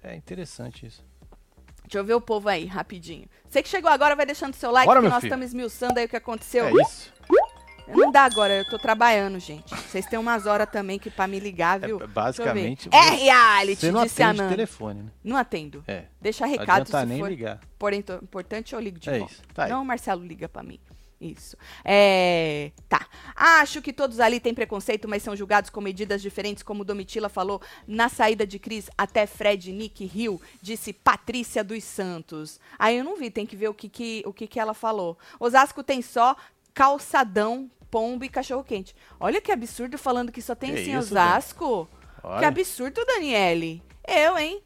É 0.04 0.16
interessante 0.16 0.86
isso. 0.88 1.04
Deixa 1.84 1.98
eu 2.00 2.04
ver 2.04 2.16
o 2.16 2.22
povo 2.22 2.50
aí, 2.50 2.66
rapidinho. 2.66 3.28
Você 3.48 3.62
que 3.62 3.70
chegou 3.70 3.92
agora, 3.92 4.16
vai 4.16 4.26
deixando 4.26 4.56
seu 4.56 4.72
like, 4.72 4.88
Bora, 4.88 5.00
porque 5.00 5.14
nós 5.14 5.24
estamos 5.24 5.46
esmiuçando 5.46 6.00
aí 6.00 6.06
o 6.06 6.10
que 6.10 6.16
aconteceu. 6.16 6.66
É 6.66 6.82
isso. 6.82 7.14
Não 7.88 8.12
dá 8.12 8.24
agora, 8.24 8.54
eu 8.54 8.66
tô 8.70 8.78
trabalhando, 8.80 9.40
gente. 9.40 9.70
Vocês 9.76 10.06
têm 10.06 10.18
umas 10.18 10.46
horas 10.46 10.70
também 10.72 10.98
que 10.98 11.10
pra 11.10 11.28
me 11.28 11.40
ligar, 11.40 11.84
É, 11.84 11.88
viu? 11.88 12.08
basicamente, 12.08 12.88
eu 12.88 12.92
ver. 12.92 12.98
É 12.98 13.10
reality, 13.16 13.76
Você 13.82 13.92
não 13.92 14.04
disse 14.04 14.24
atende 14.24 14.48
telefone, 14.50 15.04
né? 15.04 15.12
Não 15.24 15.36
atendo. 15.38 15.84
É. 15.88 16.06
Deixa 16.22 16.46
recado 16.46 16.82
adianta 16.82 17.00
se 17.02 17.06
nem 17.06 17.20
for 17.20 17.30
ligar. 17.30 17.60
porém 17.78 18.02
to- 18.02 18.20
importante, 18.24 18.74
eu 18.74 18.80
ligo 18.80 19.00
de 19.00 19.10
É 19.10 19.20
volta. 19.20 19.34
isso, 19.34 19.42
tá. 19.54 19.68
Não, 19.68 19.82
o 19.82 19.86
Marcelo 19.86 20.26
liga 20.26 20.48
pra 20.48 20.64
mim. 20.64 20.80
Isso. 21.22 21.56
É, 21.86 22.72
tá. 22.90 23.08
Acho 23.34 23.82
que 23.82 23.94
todos 23.94 24.20
ali 24.20 24.42
têm 24.42 24.54
preconceito, 24.54 25.08
mas 25.08 25.24
são 25.24 25.34
julgados 25.38 25.70
com 25.70 25.80
medidas 25.80 26.22
diferentes, 26.22 26.62
como 26.64 26.84
Domitila 26.84 27.30
falou 27.30 27.62
na 27.88 28.10
saída 28.10 28.46
de 28.46 28.60
Cris 28.60 28.90
até 28.98 29.26
Fred 29.26 29.72
Nick 29.72 30.04
Hill, 30.14 30.42
disse 30.62 30.92
Patrícia 30.92 31.64
dos 31.64 31.82
Santos. 31.86 32.60
Aí 32.78 32.98
eu 32.98 33.06
não 33.06 33.16
vi, 33.16 33.30
tem 33.32 33.46
que 33.46 33.56
ver 33.56 33.70
o 33.70 33.74
que, 33.74 33.88
que, 33.88 34.22
o 34.26 34.34
que, 34.34 34.48
que 34.48 34.60
ela 34.60 34.74
falou. 34.74 35.18
Osasco 35.40 35.82
tem 35.82 36.02
só 36.02 36.36
calçadão, 36.74 37.70
pombo 37.92 38.26
e 38.26 38.30
cachorro 38.30 38.64
quente. 38.64 38.96
Olha 39.20 39.42
que 39.42 39.52
absurdo 39.52 39.98
falando 39.98 40.32
que 40.32 40.42
só 40.42 40.56
tem 40.56 40.74
Que 40.74 40.82
em 40.82 40.86
Dani? 40.86 40.98
Osasco. 40.98 41.90
Que 42.40 42.46
absurdo, 42.46 43.06
Daniele. 43.06 43.84
Eu, 44.08 44.38
hein? 44.38 44.62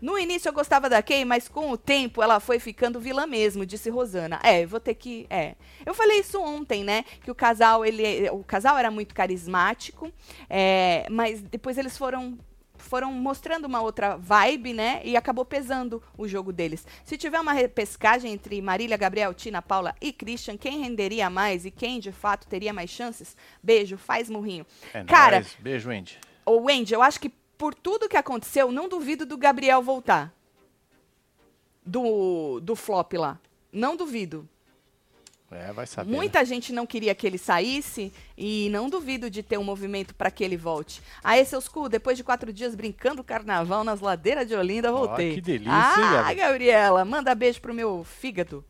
No 0.00 0.18
início 0.18 0.48
eu 0.48 0.52
gostava 0.52 0.88
da 0.88 1.02
Kay, 1.02 1.24
mas 1.24 1.48
com 1.48 1.70
o 1.70 1.76
tempo 1.76 2.22
ela 2.22 2.40
foi 2.40 2.58
ficando 2.58 3.00
vilã 3.00 3.26
mesmo, 3.26 3.66
disse 3.66 3.90
Rosana. 3.90 4.40
É, 4.42 4.64
vou 4.64 4.80
ter 4.80 4.94
que. 4.94 5.26
É. 5.28 5.54
Eu 5.84 5.94
falei 5.94 6.20
isso 6.20 6.40
ontem, 6.40 6.84
né? 6.84 7.04
Que 7.22 7.30
o 7.30 7.34
casal, 7.34 7.84
ele. 7.84 8.28
O 8.30 8.44
casal 8.44 8.78
era 8.78 8.90
muito 8.90 9.14
carismático, 9.14 10.12
é, 10.48 11.06
mas 11.10 11.42
depois 11.42 11.78
eles 11.78 11.96
foram. 11.96 12.38
Foram 12.82 13.12
mostrando 13.12 13.64
uma 13.64 13.80
outra 13.80 14.16
vibe, 14.16 14.72
né? 14.74 15.00
E 15.04 15.16
acabou 15.16 15.44
pesando 15.44 16.02
o 16.16 16.28
jogo 16.28 16.52
deles. 16.52 16.86
Se 17.04 17.16
tiver 17.16 17.40
uma 17.40 17.52
repescagem 17.52 18.32
entre 18.32 18.60
Marília, 18.60 18.96
Gabriel, 18.96 19.32
Tina, 19.32 19.62
Paula 19.62 19.94
e 20.00 20.12
Christian, 20.12 20.56
quem 20.56 20.80
renderia 20.80 21.30
mais 21.30 21.64
e 21.64 21.70
quem 21.70 22.00
de 22.00 22.12
fato 22.12 22.46
teria 22.46 22.72
mais 22.72 22.90
chances? 22.90 23.36
Beijo, 23.62 23.96
faz 23.96 24.28
murrinho. 24.28 24.66
É 24.92 25.04
Cara, 25.04 25.40
nóis. 25.40 25.56
Beijo, 25.58 25.90
Andy. 25.90 26.18
Ô, 26.44 26.62
Wendy, 26.62 26.92
eu 26.92 27.02
acho 27.02 27.20
que 27.20 27.28
por 27.56 27.74
tudo 27.74 28.08
que 28.08 28.16
aconteceu, 28.16 28.72
não 28.72 28.88
duvido 28.88 29.24
do 29.24 29.36
Gabriel 29.38 29.80
voltar. 29.80 30.34
Do, 31.84 32.60
do 32.60 32.74
flop 32.74 33.12
lá. 33.14 33.38
Não 33.72 33.96
duvido. 33.96 34.48
É, 35.54 35.72
vai 35.72 35.86
saber. 35.86 36.10
né? 36.10 36.16
Muita 36.16 36.44
gente 36.44 36.72
não 36.72 36.86
queria 36.86 37.14
que 37.14 37.26
ele 37.26 37.38
saísse 37.38 38.12
e 38.36 38.68
não 38.70 38.88
duvido 38.88 39.28
de 39.30 39.42
ter 39.42 39.58
um 39.58 39.64
movimento 39.64 40.14
para 40.14 40.30
que 40.30 40.42
ele 40.42 40.56
volte. 40.56 41.02
Aí, 41.22 41.44
seus 41.44 41.68
cu, 41.68 41.88
depois 41.88 42.16
de 42.16 42.24
quatro 42.24 42.52
dias 42.52 42.74
brincando 42.74 43.22
carnaval 43.22 43.84
nas 43.84 44.00
ladeiras 44.00 44.46
de 44.48 44.54
Olinda, 44.54 44.90
voltei. 44.92 45.34
que 45.34 45.40
delícia, 45.40 45.72
ah, 45.72 46.26
hein? 46.30 46.36
Gabriela, 46.36 47.04
manda 47.04 47.34
beijo 47.34 47.60
pro 47.60 47.74
meu 47.74 48.04
fígado. 48.04 48.64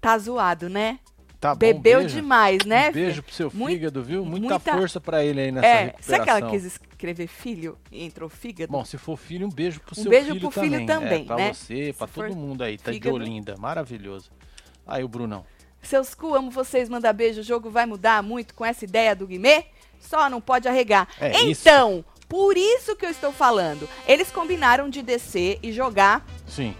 Tá 0.00 0.18
zoado, 0.18 0.68
né? 0.68 0.98
Tá 1.38 1.54
bom, 1.54 1.58
Bebeu 1.58 2.00
beijo. 2.00 2.14
demais, 2.14 2.64
né? 2.64 2.90
Um 2.90 2.92
beijo 2.92 3.22
pro 3.22 3.34
seu 3.34 3.50
fígado, 3.50 4.02
viu? 4.02 4.24
Muita, 4.24 4.48
muita- 4.50 4.72
força 4.78 5.00
pra 5.00 5.24
ele 5.24 5.40
aí 5.40 5.50
nessa 5.52 5.66
É, 5.66 5.74
recuperação. 5.86 6.04
será 6.12 6.24
que 6.24 6.30
ela 6.30 6.50
quis 6.50 6.64
escrever 6.64 7.26
filho 7.26 7.76
e 7.90 8.04
entrou 8.04 8.28
fígado? 8.28 8.70
Bom, 8.70 8.84
se 8.84 8.96
for 8.96 9.16
filho, 9.16 9.46
um 9.46 9.50
beijo 9.50 9.80
pro 9.80 9.92
Um 9.98 10.02
seu 10.02 10.10
beijo 10.10 10.28
filho 10.34 10.40
pro 10.40 10.50
também. 10.52 10.70
filho 10.70 10.86
também, 10.86 11.22
é, 11.22 11.24
pra 11.24 11.36
né? 11.36 11.52
você, 11.52 11.92
pra 11.98 12.06
Se 12.06 12.12
todo 12.14 12.28
for 12.28 12.36
mundo 12.36 12.62
aí. 12.62 12.78
Tá 12.78 12.92
fígado. 12.92 13.16
de 13.18 13.22
Olinda, 13.22 13.56
maravilhoso. 13.58 14.30
Aí 14.86 15.02
o 15.04 15.08
Brunão. 15.08 15.44
Seus 15.82 16.14
cu, 16.14 16.34
amo 16.34 16.50
vocês, 16.50 16.88
manda 16.88 17.12
beijo. 17.12 17.40
O 17.40 17.44
jogo 17.44 17.68
vai 17.68 17.86
mudar 17.86 18.22
muito 18.22 18.54
com 18.54 18.64
essa 18.64 18.84
ideia 18.84 19.16
do 19.16 19.26
Guimê? 19.26 19.66
Só 19.98 20.30
não 20.30 20.40
pode 20.40 20.68
arregar. 20.68 21.08
É 21.20 21.42
isso. 21.42 21.68
então, 21.68 22.04
por 22.28 22.56
isso 22.56 22.96
que 22.96 23.04
eu 23.04 23.10
estou 23.10 23.32
falando. 23.32 23.88
Eles 24.06 24.30
combinaram 24.30 24.88
de 24.88 25.02
descer 25.02 25.58
e 25.62 25.72
jogar. 25.72 26.24
Sim. 26.46 26.74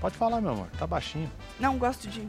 Pode 0.00 0.16
falar, 0.16 0.40
meu 0.40 0.50
amor. 0.52 0.68
Tá 0.78 0.86
baixinho. 0.86 1.30
Não 1.60 1.78
gosto 1.78 2.08
de. 2.08 2.26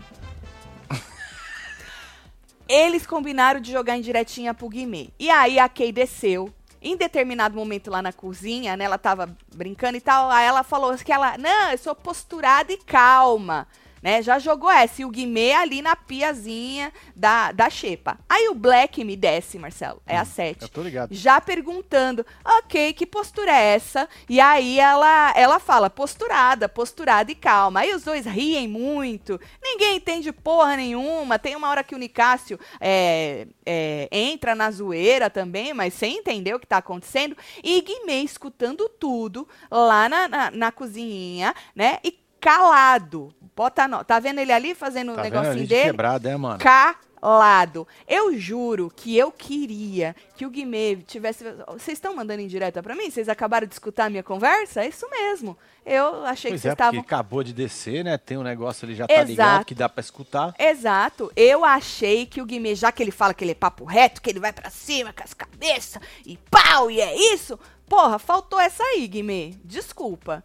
Eles 2.68 3.08
combinaram 3.08 3.60
de 3.60 3.72
jogar 3.72 3.98
em 3.98 4.02
diretinha 4.02 4.54
pro 4.54 4.70
Guimê. 4.70 5.10
E 5.18 5.30
aí 5.30 5.58
a 5.58 5.68
Kay 5.68 5.92
desceu. 5.92 6.54
Em 6.84 6.98
determinado 6.98 7.56
momento 7.56 7.90
lá 7.90 8.02
na 8.02 8.12
cozinha, 8.12 8.76
né? 8.76 8.84
Ela 8.84 8.98
tava 8.98 9.36
brincando 9.56 9.98
e 9.98 10.02
tal. 10.02 10.30
Aí 10.30 10.46
ela 10.46 10.64
falou 10.64 10.96
que 10.98 11.12
ela. 11.12 11.38
Não, 11.38 11.72
eu 11.72 11.78
sou 11.78 11.96
posturada 11.96 12.74
e 12.74 12.78
calma. 12.78 13.68
Né, 14.04 14.22
já 14.22 14.38
jogou 14.38 14.70
essa 14.70 15.02
e 15.02 15.06
o 15.06 15.10
Guimê 15.10 15.54
ali 15.54 15.82
na 15.82 15.96
piazinha 15.96 16.92
da, 17.16 17.54
da 17.54 17.70
xepa. 17.70 18.20
Aí 18.28 18.50
o 18.50 18.54
Black 18.54 19.02
me 19.02 19.16
desce, 19.16 19.58
Marcelo, 19.58 20.02
é 20.06 20.18
a 20.18 20.26
7. 20.26 20.64
Eu 20.64 20.68
tô 20.68 20.82
ligado. 20.82 21.14
Já 21.16 21.40
perguntando, 21.40 22.26
ok, 22.44 22.92
que 22.92 23.06
postura 23.06 23.52
é 23.52 23.76
essa? 23.76 24.10
E 24.28 24.42
aí 24.42 24.78
ela, 24.78 25.32
ela 25.38 25.58
fala, 25.58 25.90
posturada, 25.90 26.68
posturada 26.68 27.32
e 27.32 27.36
calma. 27.36 27.80
Aí 27.80 27.94
os 27.94 28.04
dois 28.04 28.26
riem 28.26 28.68
muito, 28.68 29.40
ninguém 29.64 29.96
entende 29.96 30.34
porra 30.34 30.76
nenhuma. 30.76 31.40
Tem 31.40 31.56
uma 31.56 31.70
hora 31.70 31.82
que 31.82 31.96
o 31.96 31.98
Nicásio 31.98 32.60
é, 32.82 33.48
é, 33.66 34.10
entra 34.12 34.54
na 34.54 34.70
zoeira 34.70 35.30
também, 35.30 35.74
mas 35.74 35.94
sem 35.94 36.18
entender 36.18 36.54
o 36.54 36.60
que 36.60 36.68
tá 36.68 36.78
acontecendo. 36.78 37.38
E 37.64 37.80
Guimê 37.80 38.22
escutando 38.22 38.90
tudo 38.90 39.48
lá 39.72 40.10
na, 40.10 40.28
na, 40.28 40.52
na 40.52 40.72
cozinha, 40.74 41.56
né? 41.74 42.00
E 42.04 42.12
calado. 42.44 43.34
Bota 43.56 43.88
no... 43.88 44.04
Tá 44.04 44.20
vendo 44.20 44.40
ele 44.40 44.52
ali 44.52 44.74
fazendo 44.76 45.12
o 45.12 45.16
Tá 45.16 45.24
vendo 45.24 45.34
negocinho 45.34 45.64
de 45.64 45.68
dele? 45.68 45.84
quebrado, 45.92 46.28
é, 46.28 46.36
mano? 46.38 46.60
calado. 46.60 47.88
Eu 48.08 48.38
juro 48.38 48.92
que 48.96 49.18
eu 49.18 49.32
queria 49.32 50.16
que 50.36 50.46
o 50.46 50.50
Guimê 50.50 50.98
tivesse. 50.98 51.44
Vocês 51.68 51.98
estão 51.98 52.16
mandando 52.16 52.42
indireta 52.42 52.84
pra 52.84 52.96
mim? 52.96 53.10
Vocês 53.10 53.30
acabaram 53.30 53.66
de 53.66 53.74
escutar 53.74 54.06
a 54.06 54.10
minha 54.10 54.24
conversa? 54.24 54.84
É 54.84 54.88
isso 54.90 55.10
mesmo. 55.10 55.58
Eu 55.86 56.26
achei 56.26 56.52
Pois 56.52 56.62
que 56.62 56.68
vocês 56.68 56.72
é, 56.72 56.76
porque 56.76 56.84
estavam. 56.84 57.00
acabou 57.00 57.44
de 57.44 57.54
descer, 57.54 58.04
né? 58.04 58.18
Tem 58.18 58.38
um 58.38 58.44
negócio 58.44 58.86
ali 58.86 58.96
já 58.96 59.08
tá 59.08 59.14
Exato. 59.14 59.30
ligado 59.30 59.66
que 59.66 59.76
dá 59.76 59.88
pra 59.88 60.02
escutar. 60.02 60.54
Exato. 60.60 61.32
Eu 61.36 61.64
achei 61.64 62.26
que 62.26 62.42
o 62.42 62.46
Guimê, 62.46 62.76
já 62.76 62.92
que 62.92 63.02
ele 63.04 63.12
fala 63.12 63.34
que 63.34 63.44
ele 63.44 63.52
é 63.52 63.56
papo 63.56 63.86
reto, 63.86 64.22
que 64.22 64.30
ele 64.30 64.40
vai 64.40 64.52
pra 64.52 64.70
cima 64.70 65.14
com 65.14 65.24
as 65.24 65.34
cabeças 65.34 66.02
e 66.26 66.38
pau, 66.50 66.90
e 66.92 67.00
é 67.00 67.16
isso. 67.34 67.58
Porra, 67.88 68.18
faltou 68.20 68.60
essa 68.60 68.84
aí, 68.84 69.08
Guimê. 69.08 69.54
Desculpa. 69.64 70.44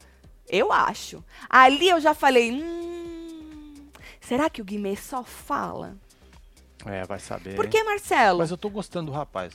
Eu 0.49 0.73
acho. 0.73 1.23
Ali 1.49 1.89
eu 1.89 2.01
já 2.01 2.15
falei, 2.15 2.51
hum, 2.53 3.89
será 4.21 4.49
que 4.49 4.63
o 4.63 4.65
Guimê 4.65 4.97
só 4.97 5.23
fala? 5.23 5.97
É, 6.87 7.05
vai 7.05 7.19
saber. 7.19 7.57
Por 7.57 7.69
que, 7.69 7.83
Marcelo? 7.83 8.39
Mas 8.39 8.51
eu 8.51 8.57
tô 8.57 8.71
gostando 8.71 9.11
do 9.11 9.17
rapaz. 9.17 9.53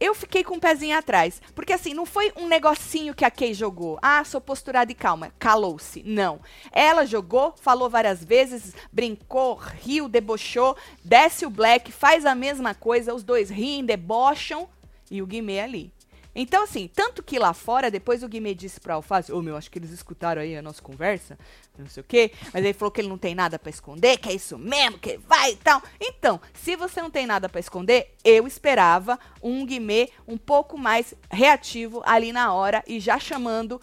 Eu 0.00 0.14
fiquei 0.14 0.42
com 0.42 0.56
o 0.56 0.60
pezinho 0.60 0.96
atrás. 0.96 1.40
Porque 1.54 1.72
assim, 1.72 1.94
não 1.94 2.06
foi 2.06 2.32
um 2.36 2.48
negocinho 2.48 3.14
que 3.14 3.24
a 3.24 3.30
Kay 3.30 3.54
jogou. 3.54 3.98
Ah, 4.02 4.24
sou 4.24 4.40
posturada 4.40 4.90
e 4.90 4.94
calma. 4.94 5.32
Calou-se. 5.38 6.02
Não. 6.02 6.40
Ela 6.72 7.06
jogou, 7.06 7.54
falou 7.56 7.88
várias 7.88 8.24
vezes, 8.24 8.74
brincou, 8.92 9.54
riu, 9.54 10.08
debochou. 10.08 10.76
Desce 11.04 11.46
o 11.46 11.50
Black, 11.50 11.92
faz 11.92 12.26
a 12.26 12.34
mesma 12.34 12.74
coisa. 12.74 13.14
Os 13.14 13.22
dois 13.22 13.50
riem, 13.50 13.84
debocham. 13.84 14.68
E 15.10 15.22
o 15.22 15.26
Guimê 15.26 15.60
ali. 15.60 15.92
Então, 16.38 16.64
assim, 16.64 16.86
tanto 16.86 17.22
que 17.22 17.38
lá 17.38 17.54
fora, 17.54 17.90
depois 17.90 18.22
o 18.22 18.28
Guimê 18.28 18.54
disse 18.54 18.78
pra 18.78 18.94
Alface, 18.94 19.32
ô 19.32 19.40
meu, 19.40 19.56
acho 19.56 19.70
que 19.70 19.78
eles 19.78 19.90
escutaram 19.90 20.42
aí 20.42 20.54
a 20.54 20.60
nossa 20.60 20.82
conversa, 20.82 21.38
não 21.78 21.86
sei 21.86 22.02
o 22.02 22.04
quê, 22.04 22.30
mas 22.52 22.62
ele 22.62 22.74
falou 22.74 22.92
que 22.92 23.00
ele 23.00 23.08
não 23.08 23.16
tem 23.16 23.34
nada 23.34 23.58
pra 23.58 23.70
esconder, 23.70 24.18
que 24.18 24.28
é 24.28 24.34
isso 24.34 24.58
mesmo, 24.58 24.98
que 24.98 25.16
vai 25.16 25.52
e 25.52 25.56
tal. 25.56 25.82
Então, 25.98 26.38
se 26.52 26.76
você 26.76 27.00
não 27.00 27.10
tem 27.10 27.26
nada 27.26 27.48
pra 27.48 27.58
esconder, 27.58 28.14
eu 28.22 28.46
esperava 28.46 29.18
um 29.42 29.64
Guimê 29.64 30.10
um 30.28 30.36
pouco 30.36 30.76
mais 30.76 31.14
reativo 31.30 32.02
ali 32.04 32.32
na 32.32 32.52
hora 32.52 32.84
e 32.86 33.00
já 33.00 33.18
chamando 33.18 33.80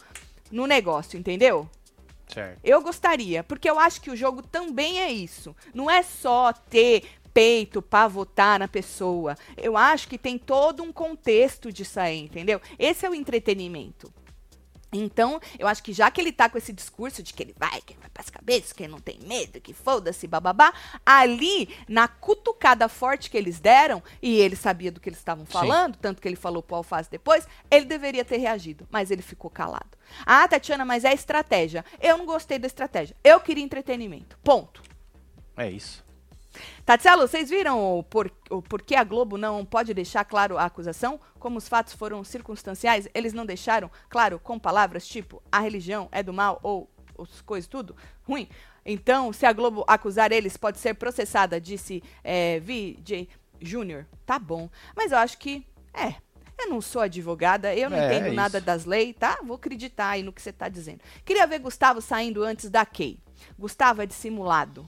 no 0.52 0.68
negócio, 0.68 1.18
entendeu? 1.18 1.68
Certo. 2.28 2.60
Eu 2.64 2.82
gostaria, 2.82 3.44
porque 3.44 3.70
eu 3.70 3.80
acho 3.80 4.00
que 4.00 4.12
o 4.12 4.16
jogo 4.16 4.44
também 4.44 5.00
é 5.00 5.12
isso. 5.12 5.56
Não 5.74 5.90
é 5.90 6.04
só 6.04 6.54
ter 6.54 7.04
peito 7.34 7.82
pra 7.82 8.08
votar 8.08 8.60
na 8.60 8.68
pessoa. 8.68 9.36
Eu 9.58 9.76
acho 9.76 10.08
que 10.08 10.18
tem 10.18 10.38
todo 10.38 10.84
um 10.84 10.94
contexto 10.94 11.72
disso 11.72 12.00
aí, 12.00 12.20
entendeu? 12.20 12.62
Esse 12.78 13.06
é 13.06 13.10
o 13.10 13.16
entretenimento. 13.16 14.14
Então, 14.94 15.40
eu 15.58 15.68
acho 15.68 15.82
que 15.82 15.92
já 15.92 16.10
que 16.12 16.22
ele 16.22 16.32
tá 16.32 16.48
com 16.48 16.58
esse 16.58 16.72
discurso 16.72 17.24
de 17.24 17.34
que 17.34 17.42
ele 17.42 17.56
vai, 17.58 17.82
que 17.82 17.94
ele 17.94 18.00
vai 18.00 18.10
pras 18.10 18.30
cabeças, 18.30 18.72
que 18.72 18.84
ele 18.84 18.92
não 18.92 19.00
tem 19.00 19.20
medo, 19.22 19.60
que 19.60 19.74
foda-se, 19.74 20.28
bababá, 20.28 20.72
ali, 21.06 21.76
na 21.88 22.08
cutucada 22.08 22.88
forte 22.88 23.30
que 23.30 23.38
eles 23.38 23.60
deram, 23.60 24.04
e 24.22 24.40
ele 24.40 24.56
sabia 24.56 24.92
do 24.92 25.00
que 25.00 25.10
eles 25.10 25.20
estavam 25.20 25.46
falando, 25.46 25.98
tanto 25.98 26.22
que 26.22 26.28
ele 26.28 26.36
falou 26.36 26.62
pro 26.62 26.76
Alface 26.76 27.10
depois, 27.10 27.48
ele 27.72 27.86
deveria 27.86 28.24
ter 28.24 28.38
reagido, 28.38 28.88
mas 28.92 29.10
ele 29.10 29.22
ficou 29.22 29.50
calado. 29.50 29.98
Ah, 30.26 30.48
Tatiana, 30.48 30.86
mas 30.86 31.04
é 31.04 31.14
estratégia. 31.14 31.84
Eu 32.00 32.18
não 32.18 32.26
gostei 32.26 32.60
da 32.60 32.68
estratégia. 32.68 33.16
Eu 33.24 33.40
queria 33.40 33.64
entretenimento. 33.64 34.38
Ponto. 34.44 34.84
É 35.58 35.70
isso. 35.70 36.04
Tatselo, 36.86 37.28
vocês 37.28 37.50
viram 37.50 38.00
o, 38.00 38.04
por, 38.04 38.32
o 38.50 38.62
porquê 38.62 38.96
a 38.96 39.04
Globo 39.04 39.38
não 39.38 39.66
pode 39.66 39.94
deixar 39.94 40.24
claro 40.26 40.58
a 40.58 40.66
acusação? 40.66 41.20
Como 41.40 41.58
os 41.58 41.68
fatos 41.68 41.94
foram 41.94 42.24
circunstanciais, 42.24 43.08
eles 43.14 43.34
não 43.34 43.46
deixaram 43.46 43.90
claro 44.10 44.40
com 44.40 44.60
palavras 44.60 45.08
tipo 45.08 45.42
a 45.52 45.60
religião 45.60 46.08
é 46.12 46.22
do 46.22 46.34
mal 46.34 46.60
ou 46.64 46.90
as 47.20 47.42
coisas 47.42 47.68
tudo 47.68 47.96
ruim? 48.24 48.48
Então, 48.86 49.32
se 49.32 49.46
a 49.46 49.54
Globo 49.54 49.84
acusar 49.88 50.32
eles, 50.32 50.58
pode 50.58 50.78
ser 50.78 50.94
processada, 50.96 51.60
disse 51.60 52.04
é, 52.24 52.60
VJ 52.60 53.30
Júnior. 53.62 54.06
Tá 54.26 54.38
bom. 54.38 54.70
Mas 54.96 55.12
eu 55.12 55.18
acho 55.18 55.38
que, 55.38 55.66
é, 55.94 56.16
eu 56.60 56.70
não 56.70 56.82
sou 56.82 57.02
advogada, 57.02 57.74
eu 57.74 57.90
não 57.90 57.98
É, 57.98 58.08
entendo 58.08 58.28
é 58.28 58.32
nada 58.32 58.60
das 58.60 58.86
leis, 58.86 59.16
tá? 59.18 59.40
Vou 59.44 59.56
acreditar 59.56 60.10
aí 60.10 60.24
no 60.24 60.34
que 60.34 60.42
você 60.42 60.52
tá 60.52 60.68
dizendo. 60.68 61.00
Queria 61.24 61.48
ver 61.48 61.60
Gustavo 61.60 62.02
saindo 62.02 62.44
antes 62.44 62.70
da 62.70 62.86
Kay. 62.86 63.18
Gustavo 63.58 64.02
é 64.02 64.06
dissimulado. 64.06 64.86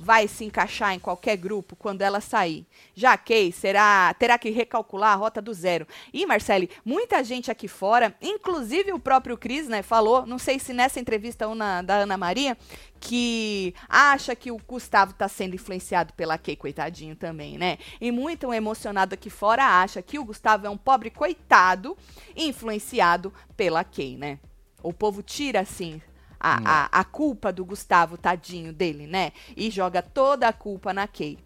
Vai 0.00 0.28
se 0.28 0.44
encaixar 0.44 0.94
em 0.94 0.98
qualquer 1.00 1.36
grupo 1.36 1.74
quando 1.74 2.02
ela 2.02 2.20
sair. 2.20 2.64
Já 2.94 3.16
Kay 3.16 3.50
será, 3.50 4.14
terá 4.14 4.38
que 4.38 4.48
recalcular 4.50 5.12
a 5.12 5.16
rota 5.16 5.42
do 5.42 5.52
zero. 5.52 5.88
E, 6.12 6.24
Marcele, 6.24 6.70
muita 6.84 7.24
gente 7.24 7.50
aqui 7.50 7.66
fora, 7.66 8.14
inclusive 8.22 8.92
o 8.92 9.00
próprio 9.00 9.36
Cris, 9.36 9.66
né, 9.66 9.82
falou, 9.82 10.24
não 10.24 10.38
sei 10.38 10.60
se 10.60 10.72
nessa 10.72 11.00
entrevista 11.00 11.48
ou 11.48 11.54
na, 11.54 11.82
da 11.82 11.96
Ana 11.96 12.16
Maria, 12.16 12.56
que 13.00 13.74
acha 13.88 14.36
que 14.36 14.52
o 14.52 14.58
Gustavo 14.58 15.14
tá 15.14 15.26
sendo 15.28 15.56
influenciado 15.56 16.12
pela 16.12 16.38
Kay, 16.38 16.56
coitadinho 16.56 17.16
também, 17.16 17.58
né? 17.58 17.78
E 18.00 18.10
muito 18.12 18.52
emocionado 18.52 19.14
aqui 19.14 19.30
fora 19.30 19.64
acha 19.64 20.00
que 20.00 20.18
o 20.18 20.24
Gustavo 20.24 20.66
é 20.66 20.70
um 20.70 20.76
pobre 20.76 21.10
coitado 21.10 21.96
influenciado 22.36 23.32
pela 23.56 23.82
Kay, 23.82 24.16
né? 24.16 24.38
O 24.82 24.92
povo 24.92 25.22
tira, 25.22 25.60
assim, 25.60 26.00
a, 26.40 26.86
a, 26.86 27.00
a 27.00 27.04
culpa 27.04 27.52
do 27.52 27.64
Gustavo, 27.64 28.16
tadinho 28.16 28.72
dele, 28.72 29.06
né? 29.06 29.32
E 29.56 29.70
joga 29.70 30.02
toda 30.02 30.48
a 30.48 30.52
culpa 30.52 30.92
na 30.92 31.06
Kay. 31.06 31.38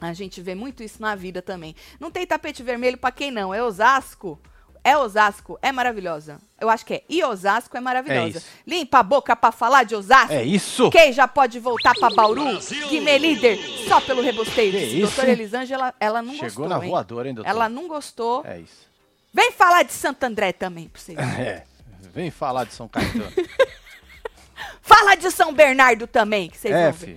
A 0.00 0.12
gente 0.12 0.40
vê 0.40 0.54
muito 0.54 0.82
isso 0.82 1.00
na 1.00 1.14
vida 1.14 1.40
também. 1.40 1.74
Não 1.98 2.10
tem 2.10 2.26
tapete 2.26 2.62
vermelho 2.62 2.98
pra 2.98 3.10
quem 3.10 3.30
não. 3.30 3.54
É 3.54 3.62
Osasco. 3.62 4.38
É 4.86 4.98
Osasco, 4.98 5.58
é 5.62 5.72
maravilhosa. 5.72 6.38
Eu 6.60 6.68
acho 6.68 6.84
que 6.84 6.94
é. 6.94 7.02
E 7.08 7.24
Osasco 7.24 7.74
é 7.74 7.80
maravilhosa. 7.80 8.38
É. 8.38 8.42
Limpa 8.66 8.98
a 8.98 9.02
boca 9.02 9.34
pra 9.34 9.50
falar 9.50 9.84
de 9.84 9.94
Osasco. 9.94 10.34
É 10.34 10.44
isso? 10.44 10.90
Quem 10.90 11.10
já 11.10 11.26
pode 11.26 11.58
voltar 11.58 11.94
pra 11.94 12.10
Bauru? 12.10 12.44
Guimê 12.90 13.16
líder, 13.16 13.58
só 13.88 13.98
pelo 14.02 14.20
rebosteio. 14.20 14.76
Isso? 14.76 15.06
Doutora 15.06 15.30
Elisângela, 15.32 15.94
ela 15.98 16.20
não 16.20 16.34
Chegou 16.34 16.48
gostou, 16.48 16.68
na 16.68 16.84
hein? 16.84 16.90
voadora, 16.90 17.28
hein, 17.28 17.34
doutor? 17.34 17.48
Ela 17.50 17.68
não 17.70 17.88
gostou. 17.88 18.44
É 18.44 18.60
isso. 18.60 18.86
Vem 19.32 19.52
falar 19.52 19.84
de 19.84 19.92
Santo 19.92 20.22
André 20.22 20.52
também 20.52 20.86
pra 20.88 21.00
vocês. 21.00 21.16
É. 21.40 21.64
Vem 22.14 22.30
falar 22.30 22.64
de 22.64 22.72
São 22.74 22.88
Caetano. 22.88 23.26
Fala 24.80 25.14
de 25.16 25.30
São 25.30 25.52
Bernardo 25.52 26.06
também, 26.06 26.48
que 26.48 26.56
vocês 26.56 26.74
é, 26.74 26.92
fi. 26.92 27.16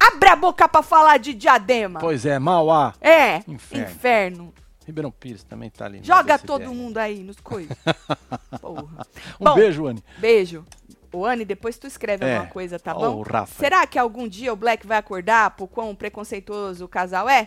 Abre 0.00 0.28
a 0.28 0.36
boca 0.36 0.68
pra 0.68 0.82
falar 0.82 1.18
de 1.18 1.32
Diadema. 1.34 1.98
Pois 1.98 2.24
é, 2.26 2.38
Mauá. 2.38 2.94
É, 3.00 3.38
Inferno. 3.48 3.84
inferno. 3.90 4.54
Ribeirão 4.86 5.10
Pires 5.10 5.42
também 5.42 5.70
tá 5.70 5.86
ali. 5.86 6.00
Joga 6.02 6.38
todo 6.38 6.62
ideia. 6.64 6.76
mundo 6.76 6.98
aí 6.98 7.22
nos 7.24 7.40
coisas. 7.40 7.74
Porra. 8.60 9.06
Um 9.40 9.44
Bom, 9.44 9.54
beijo, 9.54 9.86
Anne. 9.86 10.04
Beijo. 10.18 10.64
Ô, 11.10 11.24
Anne, 11.24 11.44
depois 11.44 11.78
tu 11.78 11.86
escreve 11.86 12.24
É. 12.26 12.34
alguma 12.36 12.52
coisa, 12.52 12.78
tá 12.78 12.94
Ó, 12.94 12.98
bom? 12.98 13.16
o 13.16 13.22
Rafa. 13.22 13.54
Será 13.58 13.86
que 13.86 13.98
algum 13.98 14.28
dia 14.28 14.52
o 14.52 14.56
Black 14.56 14.86
vai 14.86 14.98
acordar 14.98 15.52
por 15.52 15.68
quão 15.68 15.94
preconceituoso 15.94 16.84
o 16.84 16.88
casal 16.88 17.28
é? 17.28 17.46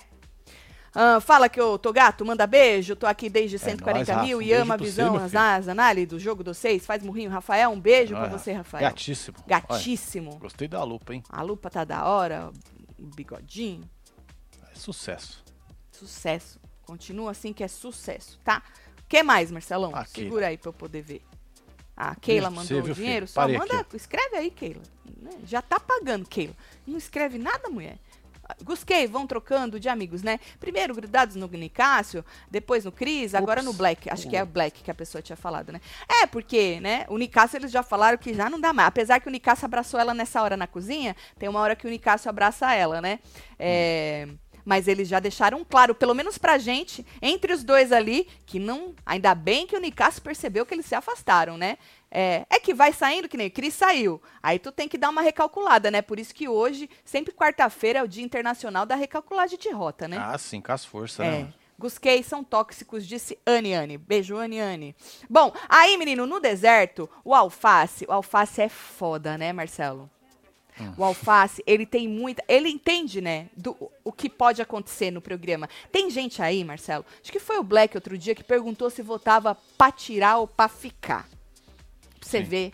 Ah, 0.99 1.19
fala 1.21 1.47
que 1.47 1.59
eu 1.61 1.77
tô 1.77 1.93
gato, 1.93 2.25
manda 2.25 2.47
beijo, 2.47 2.95
tô 2.95 3.05
aqui 3.05 3.29
desde 3.29 3.59
140 3.59 4.11
É 4.11 4.15
nóis, 4.15 4.27
mil 4.27 4.39
Rafa. 4.39 4.49
e 4.49 4.53
Um 4.57 4.61
ama 4.63 4.73
a 4.73 4.77
pra 4.77 4.85
visão, 4.85 5.13
você, 5.13 5.23
as, 5.25 6.07
do 6.07 6.17
jogo 6.19 6.43
dos 6.43 6.57
seis, 6.57 6.85
faz 6.87 7.03
murrinho. 7.03 7.29
Rafael, 7.29 7.69
um 7.69 7.79
beijo 7.79 8.15
pra 8.15 8.23
Olha, 8.23 8.31
você, 8.37 8.51
Rafael. 8.51 8.81
Gatíssimo. 8.81 9.37
Gatíssimo. 9.45 10.29
Olha, 10.31 10.39
gostei 10.39 10.67
da 10.67 10.83
lupa, 10.83 11.13
hein? 11.13 11.21
A 11.29 11.43
lupa 11.43 11.69
tá 11.69 11.83
da 11.83 12.03
hora, 12.05 12.51
o 12.97 13.05
bigodinho. 13.15 13.87
É 14.71 14.75
sucesso. 14.75 15.43
Sucesso. 15.91 16.59
Continua 16.83 17.29
assim 17.29 17.53
que 17.53 17.63
é 17.63 17.67
sucesso, 17.67 18.39
tá? 18.43 18.63
O 19.03 19.07
que 19.07 19.21
mais, 19.21 19.51
Marcelão? 19.51 19.91
Segura 20.07 20.47
aí 20.47 20.57
pra 20.57 20.69
eu 20.69 20.73
poder 20.73 21.03
ver. 21.03 21.21
A 21.95 22.15
Keila 22.15 22.49
pra 22.51 22.55
mandou 22.61 22.79
o 22.79 22.81
dinheiro. 22.93 22.95
filho? 22.95 23.27
Só 23.27 23.41
Parei 23.41 23.57
manda. 23.57 23.79
aqui. 23.81 23.95
Escreve 23.95 24.35
aí, 24.35 24.49
Keila. 24.51 24.81
né? 25.21 25.31
Já 25.45 25.61
tá 25.61 25.79
pagando, 25.79 26.27
Keila. 26.27 26.53
Não 26.85 26.97
escreve 26.97 27.37
nada, 27.37 27.69
mulher. 27.69 27.97
Gusquei, 28.63 29.07
vão 29.07 29.25
trocando 29.25 29.79
de 29.79 29.89
amigos, 29.89 30.23
né? 30.23 30.39
Primeiro 30.59 30.93
grudados 30.93 31.35
no 31.35 31.47
Nicásio, 31.47 32.23
depois 32.49 32.85
no 32.85 32.91
Cris, 32.91 33.33
agora 33.33 33.61
no. 33.61 33.73
Black. 33.77 34.09
Acho 34.09 34.27
que 34.27 34.35
é 34.35 34.43
Black 34.43 34.83
que 34.83 34.89
a 34.89 34.95
pessoa 34.95 35.21
tinha 35.21 35.35
falado, 35.35 35.71
né? 35.71 35.79
É, 36.09 36.25
porque, 36.25 36.79
né? 36.79 37.05
O 37.09 37.17
Nicásio 37.17 37.57
eles 37.57 37.71
já 37.71 37.83
falaram 37.83 38.17
que 38.17 38.33
já 38.33 38.49
não 38.49 38.59
dá 38.59 38.73
mais. 38.73 38.87
Apesar 38.87 39.19
que 39.19 39.27
o 39.27 39.31
Nicásio 39.31 39.65
abraçou 39.65 39.99
ela 39.99 40.13
nessa 40.13 40.41
hora 40.41 40.57
na 40.57 40.67
cozinha, 40.67 41.15
tem 41.37 41.47
uma 41.47 41.59
hora 41.59 41.75
que 41.75 41.85
o 41.85 41.89
Nicásio 41.89 42.29
abraça 42.29 42.73
ela, 42.73 43.01
né? 43.01 43.19
É. 43.59 44.27
Mas 44.67 44.85
eles 44.85 45.07
já 45.07 45.21
deixaram 45.21 45.63
claro, 45.63 45.95
pelo 45.95 46.13
menos 46.13 46.37
pra 46.37 46.57
gente, 46.57 47.05
entre 47.21 47.53
os 47.53 47.63
dois 47.63 47.93
ali, 47.93 48.27
que 48.45 48.59
não. 48.59 48.93
Ainda 49.05 49.33
bem 49.33 49.65
que 49.65 49.77
o 49.77 49.79
Nicásio 49.79 50.21
percebeu 50.21 50.65
que 50.65 50.73
eles 50.73 50.85
se 50.85 50.93
afastaram, 50.93 51.57
né? 51.57 51.77
É, 52.11 52.45
é 52.49 52.59
que 52.59 52.73
vai 52.73 52.91
saindo, 52.91 53.29
que 53.29 53.37
nem 53.37 53.49
Cris 53.49 53.73
saiu. 53.73 54.21
Aí 54.43 54.59
tu 54.59 54.69
tem 54.69 54.89
que 54.89 54.97
dar 54.97 55.09
uma 55.09 55.21
recalculada, 55.21 55.89
né? 55.89 56.01
Por 56.01 56.19
isso 56.19 56.35
que 56.35 56.49
hoje, 56.49 56.89
sempre 57.05 57.33
quarta-feira, 57.33 57.99
é 57.99 58.03
o 58.03 58.07
Dia 58.09 58.25
Internacional 58.25 58.85
da 58.85 58.95
Recalculagem 58.95 59.57
de 59.57 59.69
Rota, 59.69 60.05
né? 60.05 60.17
Ah, 60.19 60.37
sim, 60.37 60.59
com 60.59 60.73
as 60.73 60.83
forças, 60.83 61.25
É. 61.25 61.31
né? 61.31 61.53
Gusquei 61.79 62.21
são 62.21 62.43
tóxicos, 62.43 63.07
disse 63.07 63.39
Anne 63.47 63.73
Anne. 63.73 63.97
Beijo, 63.97 64.35
Anne 64.35 64.59
Anne. 64.59 64.95
Bom, 65.29 65.53
aí, 65.69 65.95
menino, 65.95 66.25
no 66.25 66.41
deserto, 66.41 67.09
o 67.23 67.33
alface, 67.33 68.05
o 68.09 68.11
alface 68.11 68.61
é 68.61 68.67
foda, 68.67 69.37
né, 69.37 69.53
Marcelo? 69.53 70.09
O 70.97 71.03
alface, 71.03 71.63
ele 71.65 71.85
tem 71.85 72.07
muita. 72.07 72.43
Ele 72.47 72.69
entende, 72.69 73.21
né? 73.21 73.47
Do, 73.55 73.75
o 74.03 74.11
que 74.11 74.29
pode 74.29 74.61
acontecer 74.61 75.11
no 75.11 75.21
programa. 75.21 75.69
Tem 75.91 76.09
gente 76.09 76.41
aí, 76.41 76.63
Marcelo. 76.63 77.05
Acho 77.21 77.31
que 77.31 77.39
foi 77.39 77.57
o 77.57 77.63
Black 77.63 77.95
outro 77.95 78.17
dia 78.17 78.35
que 78.35 78.43
perguntou 78.43 78.89
se 78.89 79.01
votava 79.01 79.57
pra 79.77 79.91
tirar 79.91 80.37
ou 80.37 80.47
pra 80.47 80.67
ficar. 80.67 81.27
Pra 82.19 82.29
você 82.29 82.39
Sim. 82.39 82.43
ver 82.43 82.71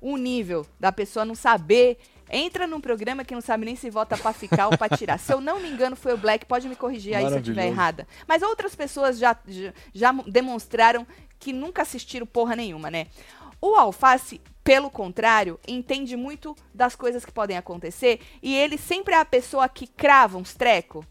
o 0.00 0.16
nível 0.16 0.66
da 0.78 0.92
pessoa 0.92 1.24
não 1.24 1.34
saber. 1.34 1.98
Entra 2.32 2.64
num 2.66 2.80
programa 2.80 3.24
que 3.24 3.34
não 3.34 3.40
sabe 3.40 3.64
nem 3.64 3.74
se 3.74 3.90
vota 3.90 4.16
pra 4.16 4.32
ficar 4.32 4.68
ou 4.68 4.78
pra 4.78 4.88
tirar. 4.88 5.18
Se 5.18 5.32
eu 5.32 5.40
não 5.40 5.58
me 5.58 5.68
engano, 5.68 5.96
foi 5.96 6.14
o 6.14 6.16
Black. 6.16 6.46
Pode 6.46 6.68
me 6.68 6.76
corrigir 6.76 7.16
aí 7.16 7.26
se 7.26 7.32
eu 7.32 7.38
estiver 7.38 7.66
errada. 7.66 8.06
Mas 8.26 8.42
outras 8.42 8.76
pessoas 8.76 9.18
já, 9.18 9.36
já, 9.48 9.72
já 9.92 10.12
demonstraram 10.28 11.04
que 11.40 11.52
nunca 11.52 11.82
assistiram 11.82 12.26
porra 12.26 12.54
nenhuma, 12.54 12.88
né? 12.90 13.08
O 13.60 13.74
Alface, 13.74 14.40
pelo 14.62 14.90
contrário, 14.90 15.58
entende 15.66 16.16
muito 16.16 16.54
das 16.74 16.94
coisas 16.94 17.24
que 17.24 17.32
podem 17.32 17.56
acontecer 17.56 18.20
e 18.42 18.54
ele 18.54 18.76
sempre 18.76 19.14
é 19.14 19.18
a 19.18 19.24
pessoa 19.24 19.68
que 19.68 19.86
crava 19.86 20.38
uns 20.38 20.54
treco. 20.54 21.04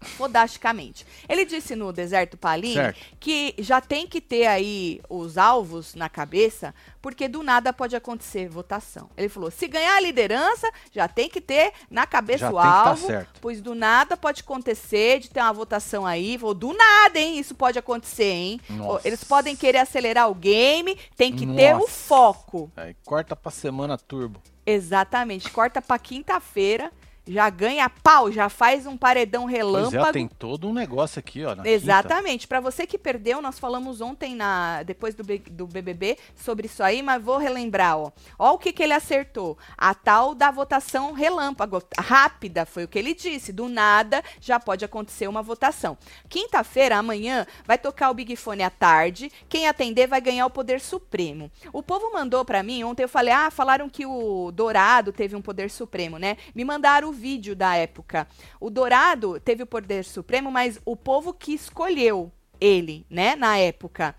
Fodasticamente. 0.00 1.06
Ele 1.28 1.44
disse 1.44 1.74
no 1.74 1.92
Deserto 1.92 2.36
Palim 2.36 2.74
Certo. 2.74 3.00
que 3.18 3.54
já 3.58 3.80
tem 3.80 4.06
que 4.06 4.20
ter 4.20 4.46
aí 4.46 5.00
os 5.08 5.38
alvos 5.38 5.94
na 5.94 6.08
cabeça, 6.08 6.74
porque 7.00 7.28
do 7.28 7.42
nada 7.42 7.72
pode 7.72 7.94
acontecer 7.96 8.48
votação. 8.48 9.08
Ele 9.16 9.28
falou: 9.28 9.50
se 9.50 9.66
ganhar 9.66 9.96
a 9.96 10.00
liderança, 10.00 10.70
já 10.92 11.08
tem 11.08 11.28
que 11.28 11.40
ter 11.40 11.72
na 11.90 12.06
cabeça 12.06 12.46
Já 12.46 12.50
o 12.50 12.54
tá 12.56 12.88
alvo, 12.88 13.06
certo. 13.06 13.40
pois 13.40 13.60
do 13.60 13.74
nada 13.74 14.16
pode 14.16 14.42
acontecer 14.42 15.18
de 15.20 15.30
ter 15.30 15.40
uma 15.40 15.52
votação 15.52 16.06
aí. 16.06 16.36
Vou 16.36 16.54
do 16.54 16.72
nada, 16.72 17.18
hein? 17.18 17.38
Isso 17.38 17.54
pode 17.54 17.78
acontecer, 17.78 18.24
hein? 18.32 18.60
Nossa. 18.68 19.06
Eles 19.06 19.24
podem 19.24 19.54
querer 19.56 19.78
acelerar 19.78 20.30
o 20.30 20.34
game, 20.34 20.96
tem 21.16 21.34
que 21.34 21.46
ter 21.46 21.74
o 21.74 21.80
Nossa. 21.80 21.88
foco. 21.92 22.70
Aí 22.76 22.94
corta 23.04 23.34
pra 23.34 23.50
semana 23.50 23.96
turbo. 23.96 24.40
Exatamente. 24.66 25.50
Corta 25.50 25.80
pra 25.80 25.98
quinta-feira, 25.98 26.92
já 27.28 27.48
ganha 27.50 27.88
pau, 27.90 28.32
já 28.32 28.48
faz 28.48 28.86
um 28.86 28.96
paredão 28.96 29.42
Pois 29.42 29.54
relâmpago. 29.56 30.06
é, 30.06 30.12
tem 30.12 30.26
todo 30.26 30.66
um 30.68 30.72
negócio 30.72 31.18
aqui, 31.18 31.44
ó. 31.44 31.54
Exatamente. 31.64 32.48
Para 32.48 32.60
você 32.60 32.86
que 32.86 32.96
perdeu, 32.98 33.40
nós 33.42 33.58
falamos 33.58 34.00
ontem 34.00 34.34
na 34.34 34.82
depois 34.82 35.14
do, 35.14 35.22
B- 35.22 35.42
do 35.50 35.66
BBB 35.66 36.16
sobre 36.34 36.66
isso 36.66 36.82
aí, 36.82 37.02
mas 37.02 37.22
vou 37.22 37.36
relembrar, 37.38 37.98
ó. 37.98 38.10
Ó 38.38 38.54
o 38.54 38.58
que 38.58 38.72
que 38.72 38.82
ele 38.82 38.92
acertou. 38.94 39.56
A 39.76 39.94
tal 39.94 40.34
da 40.34 40.50
votação 40.50 41.12
relâmpago, 41.12 41.82
rápida, 41.98 42.64
foi 42.64 42.84
o 42.84 42.88
que 42.88 42.98
ele 42.98 43.14
disse. 43.14 43.52
Do 43.52 43.68
nada 43.68 44.22
já 44.40 44.58
pode 44.58 44.84
acontecer 44.84 45.28
uma 45.28 45.42
votação. 45.42 45.96
Quinta-feira, 46.28 46.96
amanhã, 46.96 47.46
vai 47.66 47.78
tocar 47.78 48.10
o 48.10 48.14
Big 48.14 48.34
Fone 48.36 48.62
à 48.62 48.70
tarde. 48.70 49.30
Quem 49.48 49.66
atender 49.68 50.06
vai 50.06 50.20
ganhar 50.20 50.46
o 50.46 50.50
poder 50.50 50.80
supremo. 50.80 51.50
O 51.72 51.82
povo 51.82 52.12
mandou 52.12 52.44
para 52.44 52.62
mim, 52.62 52.84
ontem 52.84 53.02
eu 53.02 53.08
falei: 53.08 53.32
"Ah, 53.32 53.50
falaram 53.50 53.88
que 53.88 54.06
o 54.06 54.50
Dourado 54.52 55.12
teve 55.12 55.34
um 55.36 55.42
poder 55.42 55.70
supremo, 55.70 56.18
né?" 56.18 56.36
Me 56.54 56.64
mandaram 56.64 57.08
o 57.08 57.12
vídeo 57.18 57.54
da 57.56 57.74
época. 57.76 58.26
O 58.60 58.70
Dourado 58.70 59.38
teve 59.40 59.62
o 59.62 59.66
poder 59.66 60.04
supremo, 60.04 60.50
mas 60.50 60.80
o 60.84 60.96
povo 60.96 61.32
que 61.32 61.52
escolheu 61.52 62.30
ele, 62.60 63.06
né, 63.08 63.36
na 63.36 63.56
época. 63.56 64.16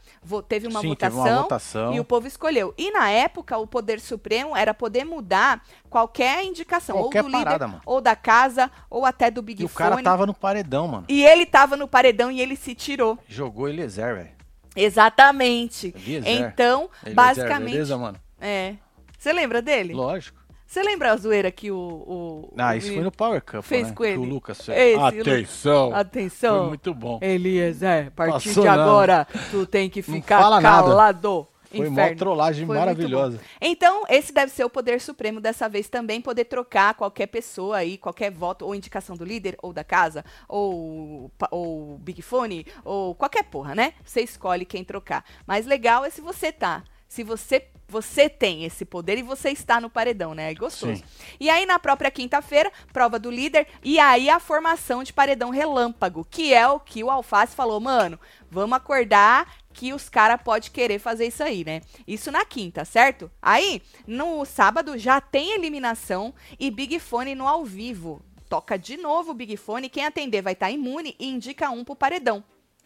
Teve 0.47 0.67
uma 0.67 0.79
Sim, 0.79 0.95
teve 0.95 1.11
votação 1.13 1.33
uma 1.33 1.41
votação. 1.41 1.93
e 1.93 1.99
o 1.99 2.05
povo 2.05 2.25
escolheu. 2.25 2.73
E 2.77 2.89
na 2.89 3.09
época, 3.09 3.57
o 3.57 3.67
poder 3.67 3.99
supremo 3.99 4.55
era 4.55 4.73
poder 4.73 5.03
mudar 5.03 5.61
qualquer 5.89 6.45
indicação, 6.45 6.95
Qualquer 6.97 7.21
ou 7.23 7.29
do 7.29 7.31
parada, 7.33 7.51
líder, 7.65 7.67
mano. 7.67 7.81
ou 7.85 7.99
da 7.99 8.15
casa, 8.15 8.71
ou 8.89 9.05
até 9.05 9.29
do 9.29 9.41
Big 9.41 9.61
E 9.61 9.65
o 9.65 9.69
cara 9.69 9.91
Fone. 9.95 10.03
tava 10.03 10.25
no 10.25 10.33
paredão, 10.33 10.87
mano. 10.87 11.05
E 11.09 11.21
ele 11.25 11.45
tava 11.45 11.75
no 11.75 11.85
paredão 11.85 12.31
e 12.31 12.39
ele 12.39 12.55
se 12.55 12.73
tirou. 12.73 13.19
Jogou 13.27 13.67
Eliezer, 13.67 14.15
velho. 14.15 14.29
Exatamente. 14.73 15.93
Eliezer. 15.95 16.31
Então, 16.31 16.89
Eliezer, 17.03 17.15
basicamente. 17.15 17.71
Beleza, 17.73 17.97
mano? 17.97 18.17
É. 18.39 18.75
Você 19.17 19.33
lembra 19.33 19.61
dele? 19.61 19.93
Lógico. 19.93 20.38
Você 20.69 20.83
lembra 20.83 21.11
a 21.13 21.17
zoeira 21.17 21.51
que 21.51 21.71
o. 21.71 21.75
o 21.75 22.53
Ah, 22.55 22.73
o 22.73 22.77
isso 22.77 22.93
foi 22.93 23.01
no 23.01 23.11
Power 23.11 23.41
Cup, 23.41 23.63
fez 23.63 23.87
né? 23.87 23.93
com 23.95 24.03
Que 24.03 24.09
ele. 24.09 24.17
o 24.19 24.23
Lucas 24.23 24.59
Esse, 24.59 24.71
fez. 24.71 24.97
Lu- 24.99 25.03
Atenção. 25.03 25.95
Atenção. 25.95 26.57
Foi 26.59 26.67
muito 26.67 26.93
bom. 26.93 27.17
Eliezer, 27.23 28.07
a 28.09 28.11
partir 28.11 28.49
Passou 28.49 28.63
de 28.63 28.69
agora, 28.69 29.27
tu 29.49 29.65
tem 29.65 29.89
que 29.89 30.03
Não 30.07 30.15
ficar 30.17 30.37
calado. 30.61 31.47
Foi 31.71 31.87
uma 31.87 32.01
Inferno. 32.01 32.17
trollagem 32.17 32.65
Foi 32.67 32.77
maravilhosa. 32.77 33.39
Então, 33.59 34.03
esse 34.09 34.31
deve 34.31 34.51
ser 34.51 34.63
o 34.63 34.69
poder 34.69 35.01
supremo 35.01 35.39
dessa 35.41 35.67
vez 35.67 35.87
também, 35.89 36.21
poder 36.21 36.45
trocar 36.45 36.93
qualquer 36.93 37.27
pessoa 37.27 37.77
aí, 37.77 37.97
qualquer 37.97 38.31
voto, 38.31 38.63
ou 38.65 38.73
indicação 38.75 39.15
do 39.15 39.23
líder, 39.25 39.55
ou 39.63 39.71
da 39.73 39.83
casa, 39.83 40.23
ou, 40.47 41.31
ou 41.51 41.97
Big 41.99 42.21
Fone, 42.23 42.65
ou 42.85 43.13
qualquer 43.15 43.43
porra, 43.43 43.73
né? 43.73 43.93
Você 44.03 44.21
escolhe 44.21 44.65
quem 44.65 44.83
trocar. 44.83 45.23
Mas 45.47 45.65
legal 45.67 46.05
é 46.05 46.09
se 46.11 46.21
você 46.21 46.51
tá. 46.51 46.83
Se 47.07 47.23
você, 47.23 47.63
você 47.89 48.29
tem 48.29 48.63
esse 48.63 48.85
poder 48.85 49.17
e 49.17 49.23
você 49.23 49.49
está 49.49 49.81
no 49.81 49.89
paredão, 49.89 50.35
né? 50.35 50.51
É 50.51 50.53
gostoso. 50.53 50.97
Sim. 50.97 51.03
E 51.39 51.49
aí, 51.49 51.65
na 51.65 51.79
própria 51.79 52.11
quinta-feira, 52.11 52.71
prova 52.93 53.17
do 53.17 53.31
líder, 53.31 53.67
e 53.83 53.99
aí 53.99 54.29
a 54.29 54.39
formação 54.39 55.03
de 55.03 55.11
paredão 55.11 55.49
relâmpago, 55.49 56.25
que 56.29 56.53
é 56.53 56.67
o 56.67 56.79
que 56.79 57.03
o 57.03 57.09
Alface 57.09 57.55
falou, 57.55 57.79
mano, 57.79 58.19
vamos 58.49 58.77
acordar 58.77 59.51
que 59.73 59.93
os 59.93 60.07
caras 60.07 60.41
podem 60.41 60.69
querer 60.71 60.99
fazer 60.99 61.27
isso 61.27 61.43
aí, 61.43 61.65
né? 61.65 61.81
Isso 62.07 62.31
na 62.31 62.45
quinta, 62.45 62.85
certo? 62.85 63.31
Aí, 63.41 63.81
no 64.05 64.45
sábado, 64.45 64.97
já 64.97 65.19
tem 65.19 65.53
eliminação 65.53 66.33
e 66.59 66.69
Big 66.69 66.99
Fone 66.99 67.33
no 67.33 67.47
ao 67.47 67.65
vivo. 67.65 68.21
Toca 68.47 68.77
de 68.77 68.97
novo 68.97 69.31
o 69.31 69.33
Big 69.33 69.55
Fone, 69.57 69.89
quem 69.89 70.05
atender 70.05 70.41
vai 70.41 70.53
estar 70.53 70.71
imune 70.71 71.15
e 71.19 71.27
indica 71.27 71.69
um 71.69 71.83
pro 71.83 71.95
paredão. 71.95 72.43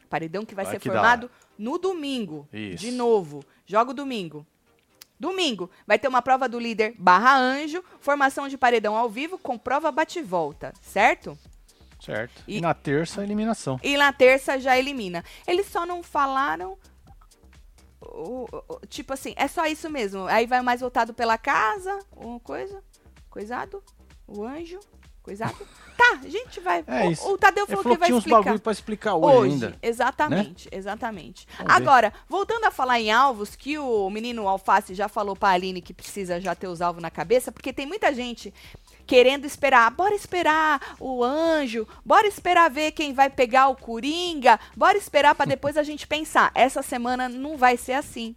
Paredão 0.09 0.45
que 0.45 0.53
vai 0.53 0.65
ser 0.65 0.79
que 0.79 0.87
formado 0.87 1.31
no 1.57 1.77
domingo. 1.77 2.47
Isso. 2.53 2.77
De 2.77 2.91
novo. 2.91 3.43
Joga 3.65 3.91
o 3.91 3.93
domingo. 3.93 4.45
Domingo 5.19 5.69
vai 5.87 5.97
ter 5.99 6.07
uma 6.07 6.21
prova 6.21 6.49
do 6.49 6.59
líder 6.59 6.95
barra 6.97 7.37
anjo, 7.37 7.83
formação 7.99 8.47
de 8.49 8.57
paredão 8.57 8.95
ao 8.95 9.09
vivo 9.09 9.37
com 9.37 9.57
prova 9.57 9.91
bate-volta, 9.91 10.73
certo? 10.81 11.37
Certo. 11.99 12.43
E- 12.47 12.57
E, 12.57 12.61
na 12.61 12.73
terça, 12.73 13.23
eliminação. 13.23 13.79
E 13.81 13.95
na 13.95 14.11
terça 14.11 14.59
já 14.59 14.77
elimina. 14.77 15.23
Eles 15.47 15.67
só 15.67 15.85
não 15.85 16.03
falaram. 16.03 16.77
tipo 18.89 19.13
assim, 19.13 19.33
é 19.37 19.47
só 19.47 19.65
isso 19.65 19.89
mesmo. 19.89 20.25
Aí 20.27 20.45
vai 20.45 20.61
mais 20.61 20.81
voltado 20.81 21.13
pela 21.13 21.37
casa, 21.37 21.97
uma 22.15 22.39
coisa. 22.39 22.83
Coisado. 23.29 23.81
O 24.27 24.43
anjo. 24.43 24.79
Coisado. 25.23 25.55
Tá, 25.97 26.19
a 26.21 26.27
gente 26.27 26.59
vai. 26.59 26.83
É 26.85 27.07
o, 27.07 27.11
isso. 27.11 27.31
o 27.31 27.37
Tadeu 27.37 27.65
falou 27.65 27.81
falou 27.83 27.95
que 27.95 27.99
vai 28.01 28.07
tinha 28.07 28.17
uns 28.17 28.19
explicar. 28.23 28.43
bagulho 28.43 28.59
pra 28.59 28.71
explicar 28.73 29.15
hoje, 29.15 29.37
Hoje, 29.37 29.53
ainda. 29.53 29.77
exatamente, 29.81 30.67
exatamente. 30.71 31.47
Vamos 31.57 31.71
ver. 31.71 31.77
Agora, 31.81 32.13
voltando 32.27 32.65
a 32.65 32.71
falar 32.71 32.99
em 32.99 33.09
alvos, 33.11 33.55
que 33.55 33.77
o 33.77 34.09
menino 34.09 34.47
Alface 34.47 34.93
já 34.93 35.07
falou 35.07 35.35
pra 35.35 35.49
Aline 35.49 35.81
que 35.81 35.93
precisa 35.93 36.41
já 36.41 36.53
ter 36.55 36.67
os 36.67 36.81
alvos 36.81 37.01
na 37.01 37.09
cabeça, 37.09 37.51
porque 37.53 37.71
tem 37.71 37.85
muita 37.85 38.13
gente 38.13 38.53
querendo 39.07 39.45
esperar. 39.45 39.89
Bora 39.91 40.13
esperar 40.15 40.95
o 40.99 41.23
anjo, 41.23 41.87
bora 42.03 42.27
esperar 42.27 42.69
ver 42.69 42.91
quem 42.91 43.13
vai 43.13 43.29
pegar 43.29 43.69
o 43.69 43.75
Coringa, 43.75 44.59
bora 44.75 44.97
esperar 44.97 45.35
pra 45.35 45.45
depois 45.45 45.77
a 45.77 45.83
gente 45.83 46.05
pensar. 46.05 46.51
Essa 46.53 46.81
semana 46.81 47.29
não 47.29 47.55
vai 47.55 47.77
ser 47.77 47.93
assim. 47.93 48.35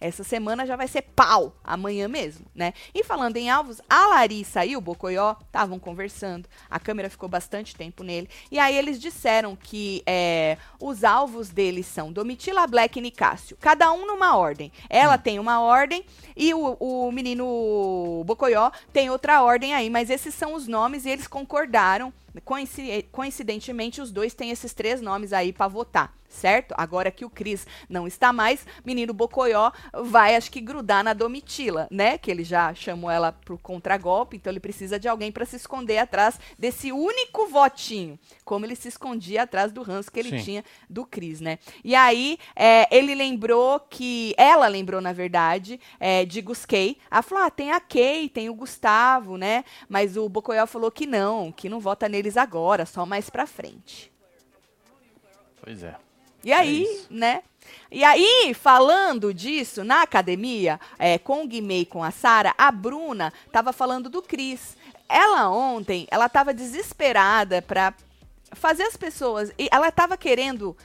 Essa 0.00 0.22
semana 0.24 0.66
já 0.66 0.76
vai 0.76 0.88
ser 0.88 1.02
pau, 1.02 1.56
amanhã 1.64 2.08
mesmo, 2.08 2.46
né? 2.54 2.72
E 2.94 3.02
falando 3.02 3.36
em 3.36 3.50
alvos, 3.50 3.80
a 3.88 4.06
Larissa 4.08 4.64
e 4.64 4.76
o 4.76 4.80
Bocoió 4.80 5.36
estavam 5.46 5.78
conversando, 5.78 6.48
a 6.70 6.78
câmera 6.78 7.08
ficou 7.10 7.28
bastante 7.28 7.74
tempo 7.74 8.02
nele, 8.02 8.28
e 8.50 8.58
aí 8.58 8.76
eles 8.76 9.00
disseram 9.00 9.56
que 9.56 10.02
é, 10.06 10.58
os 10.80 11.04
alvos 11.04 11.48
deles 11.48 11.86
são 11.86 12.12
Domitila 12.12 12.66
Black 12.66 12.98
e 12.98 13.02
Nicásio, 13.02 13.56
cada 13.60 13.92
um 13.92 14.06
numa 14.06 14.36
ordem. 14.36 14.70
Ela 14.88 15.16
tem 15.18 15.38
uma 15.38 15.60
ordem 15.60 16.04
e 16.36 16.52
o, 16.52 16.76
o 16.78 17.12
menino 17.12 18.22
Bocoió 18.26 18.70
tem 18.92 19.10
outra 19.10 19.42
ordem 19.42 19.74
aí, 19.74 19.88
mas 19.88 20.10
esses 20.10 20.34
são 20.34 20.54
os 20.54 20.66
nomes 20.66 21.06
e 21.06 21.10
eles 21.10 21.26
concordaram, 21.26 22.12
coinci- 22.44 23.06
coincidentemente 23.10 24.00
os 24.00 24.10
dois 24.10 24.34
têm 24.34 24.50
esses 24.50 24.74
três 24.74 25.00
nomes 25.00 25.32
aí 25.32 25.52
pra 25.52 25.68
votar. 25.68 26.14
Certo? 26.28 26.74
Agora 26.76 27.10
que 27.10 27.24
o 27.24 27.30
Cris 27.30 27.66
não 27.88 28.06
está 28.06 28.32
mais, 28.32 28.66
menino 28.84 29.12
Bocoió 29.12 29.70
vai, 30.04 30.36
acho 30.36 30.50
que, 30.50 30.60
grudar 30.60 31.04
na 31.04 31.12
Domitila, 31.12 31.86
né? 31.90 32.18
Que 32.18 32.30
ele 32.30 32.44
já 32.44 32.74
chamou 32.74 33.10
ela 33.10 33.32
pro 33.32 33.58
contragolpe, 33.58 34.36
então 34.36 34.52
ele 34.52 34.60
precisa 34.60 34.98
de 34.98 35.08
alguém 35.08 35.30
para 35.30 35.44
se 35.44 35.56
esconder 35.56 35.98
atrás 35.98 36.38
desse 36.58 36.92
único 36.92 37.46
votinho, 37.46 38.18
como 38.44 38.64
ele 38.64 38.76
se 38.76 38.88
escondia 38.88 39.42
atrás 39.42 39.72
do 39.72 39.82
ranço 39.82 40.10
que 40.10 40.18
ele 40.18 40.38
Sim. 40.38 40.44
tinha 40.44 40.64
do 40.88 41.04
Cris, 41.04 41.40
né? 41.40 41.58
E 41.84 41.94
aí, 41.94 42.38
é, 42.54 42.86
ele 42.94 43.14
lembrou 43.14 43.80
que, 43.80 44.34
ela 44.36 44.66
lembrou, 44.68 45.00
na 45.00 45.12
verdade, 45.12 45.80
é, 45.98 46.24
de 46.24 46.40
Gusquei. 46.40 46.98
Ela 47.10 47.22
falou, 47.22 47.44
ah, 47.44 47.50
tem 47.50 47.72
a 47.72 47.80
Kay, 47.80 48.28
tem 48.28 48.48
o 48.48 48.54
Gustavo, 48.54 49.36
né? 49.36 49.64
Mas 49.88 50.16
o 50.16 50.28
Bocoió 50.28 50.66
falou 50.66 50.90
que 50.90 51.06
não, 51.06 51.52
que 51.52 51.68
não 51.68 51.80
vota 51.80 52.08
neles 52.08 52.36
agora, 52.36 52.86
só 52.86 53.06
mais 53.06 53.30
pra 53.30 53.46
frente. 53.46 54.12
Pois 55.62 55.82
é. 55.82 56.05
E 56.46 56.52
aí, 56.52 56.84
isso. 56.84 57.06
né? 57.10 57.42
E 57.90 58.04
aí, 58.04 58.54
falando 58.54 59.34
disso, 59.34 59.82
na 59.82 60.02
academia, 60.02 60.78
é, 60.96 61.18
com 61.18 61.42
o 61.42 61.46
Guimê 61.48 61.80
e 61.80 61.86
com 61.86 62.04
a 62.04 62.12
Sara, 62.12 62.54
a 62.56 62.70
Bruna 62.70 63.32
tava 63.50 63.72
falando 63.72 64.08
do 64.08 64.22
Cris. 64.22 64.76
Ela 65.08 65.50
ontem, 65.50 66.06
ela 66.08 66.28
tava 66.28 66.54
desesperada 66.54 67.60
pra 67.60 67.92
fazer 68.52 68.84
as 68.84 68.96
pessoas. 68.96 69.52
E 69.58 69.68
ela 69.72 69.90
tava 69.90 70.16
querendo. 70.16 70.76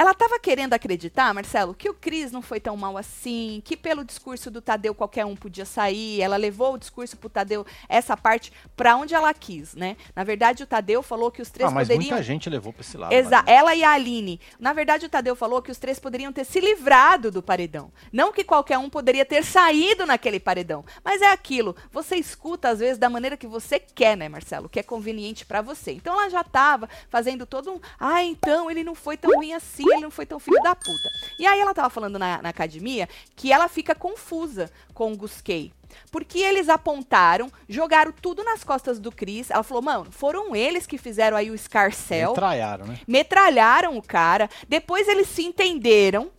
Ela 0.00 0.14
tava 0.14 0.38
querendo 0.38 0.72
acreditar, 0.72 1.34
Marcelo, 1.34 1.74
que 1.74 1.86
o 1.90 1.92
Cris 1.92 2.32
não 2.32 2.40
foi 2.40 2.58
tão 2.58 2.74
mal 2.74 2.96
assim, 2.96 3.60
que 3.62 3.76
pelo 3.76 4.02
discurso 4.02 4.50
do 4.50 4.62
Tadeu 4.62 4.94
qualquer 4.94 5.26
um 5.26 5.36
podia 5.36 5.66
sair. 5.66 6.22
Ela 6.22 6.38
levou 6.38 6.72
o 6.72 6.78
discurso 6.78 7.18
pro 7.18 7.28
Tadeu, 7.28 7.66
essa 7.86 8.16
parte, 8.16 8.50
pra 8.74 8.96
onde 8.96 9.14
ela 9.14 9.34
quis, 9.34 9.74
né? 9.74 9.98
Na 10.16 10.24
verdade, 10.24 10.62
o 10.62 10.66
Tadeu 10.66 11.02
falou 11.02 11.30
que 11.30 11.42
os 11.42 11.50
três 11.50 11.68
Ah, 11.68 11.74
mas 11.74 11.86
poderiam. 11.86 12.12
muita 12.12 12.22
gente 12.22 12.48
levou 12.48 12.72
pra 12.72 12.80
esse 12.80 12.96
lado. 12.96 13.12
Exa 13.12 13.42
Maria. 13.42 13.54
ela 13.54 13.74
e 13.74 13.84
a 13.84 13.90
Aline. 13.90 14.40
Na 14.58 14.72
verdade, 14.72 15.04
o 15.04 15.08
Tadeu 15.10 15.36
falou 15.36 15.60
que 15.60 15.70
os 15.70 15.76
três 15.76 15.98
poderiam 15.98 16.32
ter 16.32 16.44
se 16.46 16.60
livrado 16.60 17.30
do 17.30 17.42
paredão. 17.42 17.92
Não 18.10 18.32
que 18.32 18.42
qualquer 18.42 18.78
um 18.78 18.88
poderia 18.88 19.26
ter 19.26 19.44
saído 19.44 20.06
naquele 20.06 20.40
paredão. 20.40 20.82
Mas 21.04 21.20
é 21.20 21.30
aquilo. 21.30 21.76
Você 21.92 22.16
escuta, 22.16 22.70
às 22.70 22.78
vezes, 22.78 22.96
da 22.96 23.10
maneira 23.10 23.36
que 23.36 23.46
você 23.46 23.78
quer, 23.78 24.16
né, 24.16 24.30
Marcelo? 24.30 24.66
Que 24.66 24.80
é 24.80 24.82
conveniente 24.82 25.44
pra 25.44 25.60
você. 25.60 25.92
Então 25.92 26.14
ela 26.18 26.30
já 26.30 26.42
tava 26.42 26.88
fazendo 27.10 27.44
todo 27.44 27.70
um. 27.70 27.80
Ah, 27.98 28.24
então 28.24 28.70
ele 28.70 28.82
não 28.82 28.94
foi 28.94 29.18
tão 29.18 29.30
ruim 29.36 29.52
assim, 29.52 29.89
ele 29.92 30.02
não 30.02 30.10
foi 30.10 30.26
tão 30.26 30.38
filho 30.38 30.62
da 30.62 30.74
puta. 30.74 31.10
E 31.38 31.46
aí 31.46 31.60
ela 31.60 31.74
tava 31.74 31.90
falando 31.90 32.18
na, 32.18 32.42
na 32.42 32.48
academia 32.48 33.08
que 33.36 33.52
ela 33.52 33.68
fica 33.68 33.94
confusa 33.94 34.70
com 34.94 35.12
o 35.12 35.16
Gusquei. 35.16 35.72
Porque 36.10 36.38
eles 36.38 36.68
apontaram, 36.68 37.50
jogaram 37.68 38.12
tudo 38.12 38.44
nas 38.44 38.64
costas 38.64 38.98
do 38.98 39.10
Cris. 39.12 39.50
Ela 39.50 39.62
falou, 39.62 39.82
mano, 39.82 40.06
foram 40.10 40.54
eles 40.54 40.86
que 40.86 40.98
fizeram 40.98 41.36
aí 41.36 41.50
o 41.50 41.58
Scarcel 41.58 42.30
Metralharam, 42.30 42.86
né? 42.86 42.98
metralharam 43.06 43.96
o 43.96 44.02
cara. 44.02 44.48
Depois 44.68 45.08
eles 45.08 45.28
se 45.28 45.42
entenderam. 45.42 46.30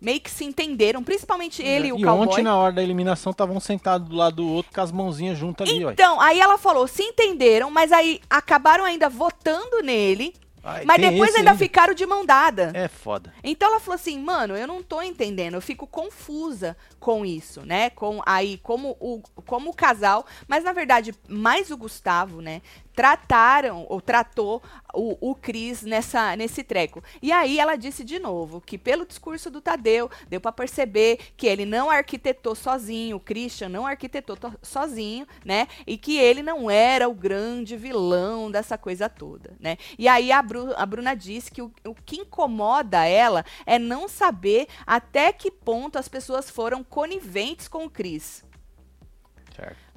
Meio 0.00 0.20
que 0.20 0.30
se 0.30 0.44
entenderam, 0.44 1.02
principalmente 1.02 1.60
ele 1.60 1.88
e 1.88 1.92
o 1.92 1.98
e 1.98 2.04
cowboy. 2.04 2.28
ontem, 2.28 2.44
na 2.44 2.56
hora 2.56 2.72
da 2.72 2.80
eliminação, 2.80 3.32
estavam 3.32 3.58
sentados 3.58 4.08
do 4.08 4.14
lado 4.14 4.36
do 4.36 4.48
outro 4.48 4.72
com 4.72 4.80
as 4.80 4.92
mãozinhas 4.92 5.36
juntas 5.36 5.68
ali, 5.68 5.84
ó. 5.84 5.90
Então, 5.90 6.20
aí 6.20 6.38
ela 6.38 6.56
falou, 6.56 6.86
se 6.86 7.02
entenderam, 7.02 7.68
mas 7.68 7.90
aí 7.90 8.20
acabaram 8.30 8.84
ainda 8.84 9.08
votando 9.08 9.82
nele, 9.82 10.32
Ai, 10.68 10.84
mas 10.84 11.00
depois 11.00 11.30
esse 11.30 11.38
ainda 11.38 11.54
ficaram 11.54 11.94
de 11.94 12.04
mão 12.04 12.26
dada. 12.26 12.70
É 12.74 12.88
foda. 12.88 13.32
Então 13.42 13.68
ela 13.68 13.80
falou 13.80 13.94
assim, 13.94 14.18
mano, 14.18 14.54
eu 14.56 14.66
não 14.66 14.82
tô 14.82 15.00
entendendo, 15.00 15.54
eu 15.54 15.62
fico 15.62 15.86
confusa 15.86 16.76
com 17.00 17.24
isso, 17.24 17.62
né? 17.64 17.88
Com 17.90 18.20
aí 18.26 18.58
como 18.58 18.96
o 19.00 19.22
como 19.46 19.70
o 19.70 19.74
casal, 19.74 20.26
mas 20.46 20.64
na 20.64 20.72
verdade 20.72 21.14
mais 21.26 21.70
o 21.70 21.76
Gustavo, 21.76 22.42
né? 22.42 22.60
Trataram 22.98 23.86
ou 23.88 24.00
tratou 24.00 24.60
o, 24.92 25.30
o 25.30 25.32
Cris 25.36 25.82
nessa 25.82 26.34
nesse 26.34 26.64
treco. 26.64 27.00
E 27.22 27.30
aí 27.30 27.56
ela 27.60 27.76
disse 27.76 28.02
de 28.02 28.18
novo 28.18 28.60
que 28.60 28.76
pelo 28.76 29.06
discurso 29.06 29.48
do 29.52 29.60
Tadeu 29.60 30.10
deu 30.28 30.40
pra 30.40 30.50
perceber 30.50 31.20
que 31.36 31.46
ele 31.46 31.64
não 31.64 31.90
arquitetou 31.90 32.56
sozinho, 32.56 33.18
o 33.18 33.20
Christian 33.20 33.68
não 33.68 33.86
arquitetou 33.86 34.36
to- 34.36 34.58
sozinho, 34.60 35.28
né? 35.44 35.68
E 35.86 35.96
que 35.96 36.18
ele 36.18 36.42
não 36.42 36.68
era 36.68 37.08
o 37.08 37.14
grande 37.14 37.76
vilão 37.76 38.50
dessa 38.50 38.76
coisa 38.76 39.08
toda, 39.08 39.54
né? 39.60 39.76
E 39.96 40.08
aí 40.08 40.32
a, 40.32 40.42
Bru- 40.42 40.74
a 40.76 40.84
Bruna 40.84 41.14
disse 41.14 41.52
que 41.52 41.62
o, 41.62 41.72
o 41.86 41.94
que 41.94 42.16
incomoda 42.16 43.04
ela 43.04 43.44
é 43.64 43.78
não 43.78 44.08
saber 44.08 44.66
até 44.84 45.32
que 45.32 45.52
ponto 45.52 46.00
as 46.00 46.08
pessoas 46.08 46.50
foram 46.50 46.82
coniventes 46.82 47.68
com 47.68 47.84
o 47.84 47.90
Cris. 47.90 48.44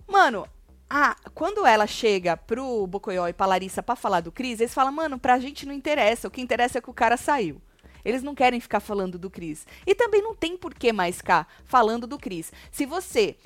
Mano, 0.08 0.46
a- 0.94 1.16
quando 1.34 1.66
ela 1.66 1.88
chega 1.88 2.36
pro 2.36 2.86
Bocoió 2.86 3.28
e 3.28 3.34
pra 3.34 3.46
Larissa 3.46 3.82
pra 3.82 3.96
falar 3.96 4.20
do 4.20 4.32
Cris, 4.32 4.60
eles 4.60 4.74
falam, 4.74 4.92
mano, 4.92 5.18
pra 5.18 5.40
gente 5.40 5.66
não 5.66 5.74
interessa, 5.74 6.28
o 6.28 6.32
que 6.32 6.42
interessa 6.42 6.80
é 6.80 6.82
que 6.82 6.90
o 6.90 6.94
cara 6.94 7.16
saiu. 7.16 7.62
Eles 8.04 8.22
não 8.22 8.36
querem 8.36 8.60
ficar 8.60 8.80
falando 8.82 9.18
do 9.18 9.30
Cris. 9.30 9.66
E 9.88 9.96
também 9.96 10.22
não 10.22 10.36
tem 10.36 10.58
por 10.58 10.74
que 10.74 10.92
mais 10.92 11.18
ficar 11.18 11.48
falando 11.64 12.06
do 12.06 12.18
Cris. 12.20 12.52
Se 12.72 12.86
você, 12.86 13.38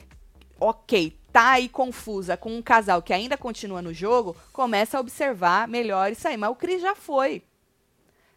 ok, 0.60 1.16
tá 1.32 1.52
aí 1.52 1.70
confusa 1.70 2.36
com 2.36 2.56
um 2.56 2.62
casal 2.62 3.02
que 3.02 3.14
ainda 3.14 3.38
continua 3.38 3.82
no 3.82 3.94
jogo, 3.94 4.36
começa 4.54 4.98
a 4.98 5.02
observar 5.02 5.68
melhor 5.68 6.12
isso 6.12 6.28
aí. 6.28 6.38
Mas 6.38 6.50
o 6.50 6.56
Cris 6.56 6.82
já 6.82 6.96
foi 6.96 7.44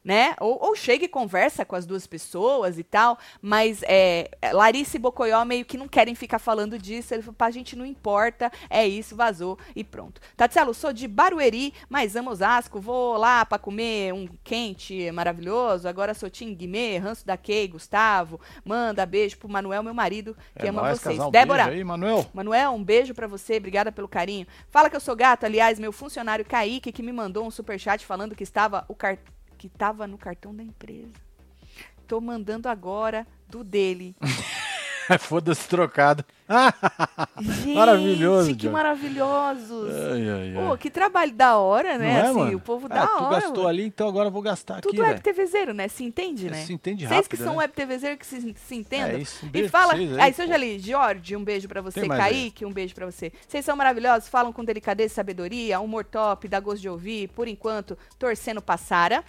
né? 0.05 0.35
Ou, 0.41 0.59
ou 0.63 0.75
chega 0.75 1.05
e 1.05 1.09
conversa 1.09 1.65
com 1.65 1.77
as 1.77 1.85
duas 1.85 2.07
pessoas 2.07 2.79
e 2.79 2.85
tal, 2.85 3.19
mas 3.43 3.83
é, 3.85 4.31
Larissa 4.53 4.97
e 4.97 5.01
Bocoió 5.01 5.45
meio 5.45 5.65
que 5.65 5.77
não 5.77 5.89
querem 5.89 6.15
ficar 6.15 6.39
falando 6.39 6.79
disso. 6.79 7.13
Ele 7.13 7.23
falou, 7.23 7.35
pra 7.37 7.51
gente 7.51 7.77
não 7.77 7.85
importa, 7.85 8.51
é 8.71 8.87
isso, 8.87 9.15
vazou 9.17 9.59
e 9.77 9.85
pronto. 9.85 10.21
Tatielo, 10.37 10.73
sou 10.73 10.93
de 10.93 11.07
Barueri, 11.07 11.75
mas 11.89 12.17
amo 12.17 12.31
Osasco, 12.31 12.81
vou 12.81 13.17
lá 13.17 13.45
pra 13.45 13.59
comer 13.59 14.13
um 14.15 14.29
quente 14.43 15.11
maravilhoso. 15.13 15.89
Agora 15.89 16.15
sou 16.15 16.31
Tim 16.31 16.55
Guimê, 16.55 16.99
Ranço 16.99 17.27
da 17.27 17.37
Kay, 17.37 17.69
Gustavo. 17.69 18.41
Manda 18.65 19.05
beijo 19.05 19.37
pro 19.39 19.49
Manuel, 19.49 19.83
meu 19.83 19.95
marido, 19.95 20.37
que 20.59 20.67
É 20.67 20.71
ama 20.71 20.83
nóis, 20.83 21.01
vocês. 21.01 21.17
casal. 21.17 21.31
Débora, 21.31 21.65
Beijo 21.65 21.79
aí, 21.79 21.85
Manuel. 21.85 22.27
Manuel, 22.33 22.73
um 22.73 22.83
beijo 22.83 23.15
pra 23.15 23.27
você, 23.27 23.57
obrigada 23.57 23.93
pelo 23.93 24.09
carinho. 24.09 24.47
Fala 24.71 24.89
que 24.89 24.97
eu 24.97 25.01
sou 25.01 25.15
gato, 25.17 25.45
aliás, 25.45 25.79
meu 25.79 25.93
funcionário 25.93 26.45
Kaique 26.45 26.93
que 26.93 27.03
me 27.03 27.13
mandou 27.13 27.47
um 27.47 27.51
superchat 27.51 28.05
falando 28.07 28.35
que 28.35 28.43
estava 28.43 28.85
o 28.89 28.95
car... 28.95 29.19
que 29.59 29.67
estava 29.67 30.07
no 30.07 30.17
cartão 30.17 30.55
da 30.55 30.63
empresa. 30.63 31.13
Tô 32.07 32.21
mandando 32.21 32.69
agora 32.69 33.27
do 33.49 33.63
dele. 33.65 34.15
Foda-se 35.21 35.67
trocado. 35.67 36.23
Gente, 37.41 37.75
Maravilhoso, 37.75 38.51
que 38.51 38.57
John. 38.57 38.71
maravilhosos. 38.73 39.91
Ai, 39.95 40.29
ai, 40.29 40.55
ai. 40.57 40.67
Pô, 40.69 40.77
que 40.77 40.91
trabalho 40.91 41.33
da 41.33 41.57
hora, 41.57 41.97
né? 41.97 42.11
É, 42.11 42.21
assim, 42.23 42.35
mano? 42.39 42.57
o 42.59 42.61
povo 42.61 42.87
Ah, 42.91 42.95
da 42.95 43.07
tu 43.07 43.23
hora. 43.25 43.35
gastou 43.37 43.57
mano. 43.57 43.69
ali, 43.69 43.85
então 43.87 44.07
agora 44.07 44.29
eu 44.29 44.33
vou 44.33 44.43
gastar 44.43 44.83
Tudo 44.83 44.91
aqui, 44.91 45.01
web 45.01 45.13
velho. 45.23 45.23
TVzeiro, 45.23 45.73
né? 45.73 45.89
Se 45.89 46.05
entende, 46.05 46.51
né? 46.51 46.63
Se 46.63 46.75
entende 46.75 47.07
Vocês 47.07 47.27
que 47.27 47.37
rápido, 47.37 47.45
são 47.45 47.53
né? 47.55 47.59
web 47.61 47.73
TVzeiro 47.73 48.19
que 48.19 48.27
se, 48.27 48.55
se 48.55 48.75
entendam. 48.75 49.09
É 49.17 49.21
isso, 49.21 49.47
um 49.47 49.51
E 49.55 49.67
fala. 49.69 49.95
vocês 49.95 50.13
aí, 50.13 50.21
Aí, 50.21 50.33
seu. 50.35 50.47
Jali, 50.47 50.79
Jorge, 50.79 51.37
um 51.37 51.45
beijo 51.45 51.67
pra 51.69 51.81
você. 51.81 52.07
Kaique, 52.07 52.67
um 52.67 52.73
beijo 52.73 52.95
pra 52.95 53.07
você. 53.07 53.33
Vocês 53.49 53.65
são 53.65 53.75
maravilhosos, 53.77 54.29
falam 54.29 54.53
com 54.53 54.63
delicadeza 54.63 55.11
e 55.13 55.15
sabedoria, 55.15 55.81
humor 55.81 56.05
top, 56.05 56.49
dá 56.49 56.61
gosto 56.61 56.83
de 56.83 56.89
ouvir. 56.89 57.29
Por 57.29 57.49
enquanto, 57.49 57.97
torcendo 58.19 58.61
pra 58.61 58.77
Sara, 58.77 59.25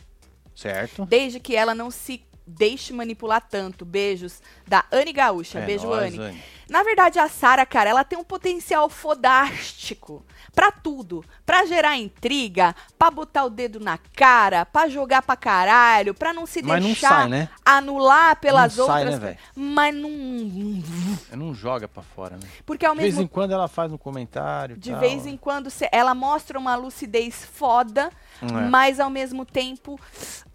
Certo. 0.59 1.05
desde 1.05 1.39
que 1.39 1.55
ela 1.55 1.73
não 1.73 1.89
se 1.89 2.21
deixe 2.45 2.91
manipular 2.93 3.41
tanto. 3.41 3.85
Beijos 3.85 4.41
da 4.67 4.83
Anne 4.91 5.13
Gaúcha. 5.13 5.59
É 5.59 5.65
Beijo, 5.65 5.87
nóis, 5.87 6.13
Anne. 6.13 6.19
Anne. 6.19 6.43
Na 6.67 6.83
verdade, 6.83 7.19
a 7.19 7.29
Sara, 7.29 7.65
cara, 7.65 7.89
ela 7.89 8.03
tem 8.03 8.17
um 8.17 8.23
potencial 8.23 8.89
fodástico 8.89 10.25
pra 10.53 10.71
tudo. 10.71 11.23
Pra 11.45 11.65
gerar 11.65 11.97
intriga, 11.97 12.75
pra 12.97 13.09
botar 13.11 13.45
o 13.45 13.49
dedo 13.49 13.79
na 13.79 13.97
cara, 14.15 14.65
pra 14.65 14.87
jogar 14.87 15.21
pra 15.21 15.35
caralho, 15.35 16.13
pra 16.13 16.33
não 16.33 16.45
se 16.45 16.61
Mas 16.61 16.79
não 16.81 16.87
deixar 16.87 17.09
sai, 17.09 17.27
né? 17.29 17.49
anular 17.65 18.35
pelas 18.39 18.75
Não 18.77 18.85
sai, 18.87 19.01
outras. 19.03 19.19
né, 19.19 19.25
velho? 19.27 19.39
mas 19.55 19.95
não. 19.95 21.37
Não 21.37 21.53
joga 21.53 21.87
pra 21.87 22.03
fora, 22.03 22.35
né? 22.37 22.47
Porque 22.65 22.85
ao 22.85 22.93
De 22.95 23.01
vez 23.01 23.13
mesmo 23.13 23.23
em 23.25 23.27
quando 23.27 23.51
ela 23.51 23.67
faz 23.67 23.91
um 23.91 23.97
comentário. 23.97 24.77
de 24.77 24.91
tal. 24.91 24.99
vez 24.99 25.25
em 25.25 25.37
quando 25.37 25.69
cê- 25.69 25.89
ela 25.91 26.13
mostra 26.15 26.57
uma 26.59 26.75
lucidez 26.75 27.43
foda, 27.45 28.11
É. 28.41 28.45
mas 28.69 28.99
ao 28.99 29.09
mesmo 29.09 29.45
tempo 29.45 29.99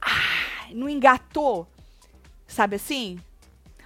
ah, 0.01 0.67
não 0.73 0.89
engatou. 0.89 1.67
Sabe 2.47 2.77
assim? 2.77 3.19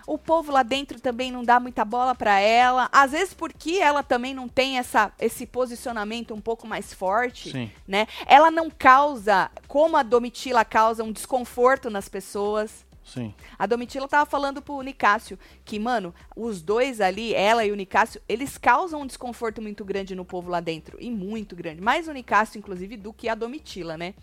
O 0.08 0.16
povo 0.16 0.50
lá 0.50 0.62
dentro 0.62 0.98
também 0.98 1.30
não 1.30 1.44
dá 1.44 1.60
muita 1.60 1.84
bola 1.84 2.14
pra 2.14 2.40
ela. 2.40 2.88
Às 2.90 3.12
vezes 3.12 3.34
porque 3.34 3.72
ela 3.72 4.02
também 4.02 4.32
não 4.32 4.48
tem 4.48 4.78
essa, 4.78 5.12
esse 5.18 5.44
posicionamento 5.44 6.32
um 6.32 6.40
pouco 6.40 6.66
mais 6.66 6.94
forte, 6.94 7.52
Sim. 7.52 7.70
né? 7.86 8.06
Ela 8.26 8.50
não 8.50 8.70
causa, 8.70 9.50
como 9.66 9.98
a 9.98 10.02
Domitila 10.02 10.64
causa, 10.64 11.04
um 11.04 11.12
desconforto 11.12 11.90
nas 11.90 12.08
pessoas. 12.08 12.86
Sim. 13.04 13.34
A 13.58 13.66
Domitila 13.66 14.08
tava 14.08 14.24
falando 14.24 14.62
pro 14.62 14.80
Nicásio 14.80 15.38
que, 15.62 15.78
mano, 15.78 16.14
os 16.34 16.62
dois 16.62 17.02
ali, 17.02 17.34
ela 17.34 17.66
e 17.66 17.70
o 17.70 17.76
Nicásio, 17.76 18.18
eles 18.26 18.56
causam 18.56 19.02
um 19.02 19.06
desconforto 19.06 19.60
muito 19.60 19.84
grande 19.84 20.14
no 20.14 20.24
povo 20.24 20.50
lá 20.50 20.60
dentro. 20.60 20.96
E 20.98 21.10
muito 21.10 21.54
grande. 21.54 21.82
Mais 21.82 22.08
o 22.08 22.12
Nicásio, 22.12 22.58
inclusive, 22.58 22.96
do 22.96 23.12
que 23.12 23.28
a 23.28 23.34
Domitila, 23.34 23.98
né? 23.98 24.14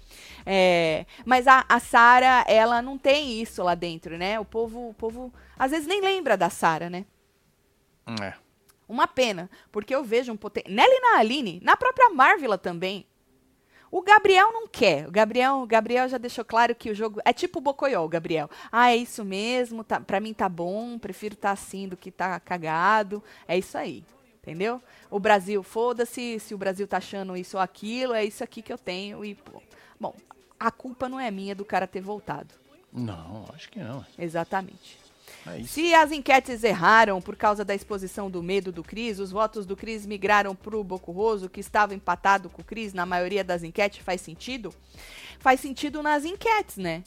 É, 0.48 1.06
mas 1.24 1.45
a, 1.45 1.63
a 1.69 1.80
Sara, 1.80 2.43
ela 2.48 2.82
não 2.82 2.98
tem 2.98 3.39
isso 3.39 3.62
lá 3.62 3.76
dentro, 3.76 4.17
né? 4.17 4.39
O 4.39 4.45
povo, 4.45 4.89
o 4.89 4.93
povo 4.95 5.32
às 5.58 5.72
vezes 5.72 5.88
nem 5.88 6.02
lembra 6.02 6.38
da 6.38 6.50
Sara, 6.50 6.89
né? 6.89 7.06
É. 8.22 8.34
Uma 8.88 9.08
pena, 9.08 9.50
porque 9.72 9.96
eu 9.96 10.04
vejo 10.04 10.32
um 10.32 10.38
potencial. 10.38 10.76
Nela 10.76 10.94
e 10.94 11.00
na 11.00 11.18
Aline, 11.18 11.60
na 11.63 11.76
própria 11.76 12.10
Marvila 12.10 12.58
também. 12.58 13.06
O 13.89 14.02
Gabriel 14.02 14.52
não 14.52 14.68
quer. 14.68 15.08
O 15.08 15.12
Gabriel, 15.12 15.62
o 15.62 15.65
Gabriel 15.65 16.08
já 16.10 16.18
deixou 16.18 16.44
claro 16.44 16.76
que 16.76 16.91
o 16.91 16.96
jogo 16.96 17.22
é 17.24 17.32
tipo 17.32 17.60
o 17.60 17.62
Bocoió, 17.62 18.04
o 18.04 18.10
Gabriel. 18.10 18.50
Ah, 18.72 18.91
é 18.91 18.98
isso 18.98 19.24
mesmo, 19.24 19.84
tá, 19.84 20.00
pra 20.00 20.20
mim 20.20 20.34
tá 20.34 20.50
bom, 20.50 21.00
prefiro 21.00 21.34
estar 21.34 21.50
tá 21.50 21.54
assim 21.54 21.88
do 21.88 21.96
que 21.96 22.12
tá 22.12 22.39
cagado. 22.39 23.24
É 23.48 23.58
isso 23.58 23.78
aí. 23.78 24.04
Entendeu? 24.41 24.82
O 25.10 25.20
Brasil, 25.20 25.63
foda-se, 25.63 26.39
se 26.39 26.54
o 26.54 26.58
Brasil 26.58 26.88
tá 26.88 26.98
achando 26.98 27.36
isso 27.36 27.58
ou 27.58 27.63
aquilo, 27.63 28.13
é 28.13 28.24
isso 28.24 28.44
aqui 28.44 28.62
que 28.62 28.72
eu 28.72 28.78
tenho 28.78 29.26
e 29.26 29.34
pô. 29.34 29.62
Bom, 30.00 30.13
a 30.60 30.70
culpa 30.70 31.10
não 31.10 31.20
é 31.20 31.32
minha 31.32 31.56
do 31.56 31.65
cara 31.65 31.88
ter 31.88 32.02
voltado. 32.02 32.54
Não, 32.91 33.46
acho 33.54 33.70
que 33.70 33.80
não. 33.80 34.06
Exatamente. 34.20 35.05
É. 35.45 35.63
Se 35.63 35.93
as 35.93 36.11
enquetes 36.11 36.63
erraram 36.63 37.21
por 37.21 37.35
causa 37.35 37.63
da 37.63 37.75
exposição 37.75 38.29
do 38.29 38.41
medo 38.41 38.71
do 38.71 38.83
Cris, 38.83 39.19
os 39.19 39.31
votos 39.31 39.65
do 39.65 39.75
Cris 39.75 40.05
migraram 40.05 40.55
para 40.55 40.77
o 40.77 40.83
Bocurroso, 40.83 41.49
que 41.49 41.59
estava 41.59 41.93
empatado 41.93 42.49
com 42.49 42.61
o 42.61 42.65
Cris 42.65 42.93
na 42.93 43.05
maioria 43.05 43.43
das 43.43 43.63
enquetes, 43.63 44.03
faz 44.03 44.21
sentido? 44.21 44.73
Faz 45.39 45.59
sentido 45.59 46.01
nas 46.01 46.25
enquetes, 46.25 46.77
né? 46.77 47.03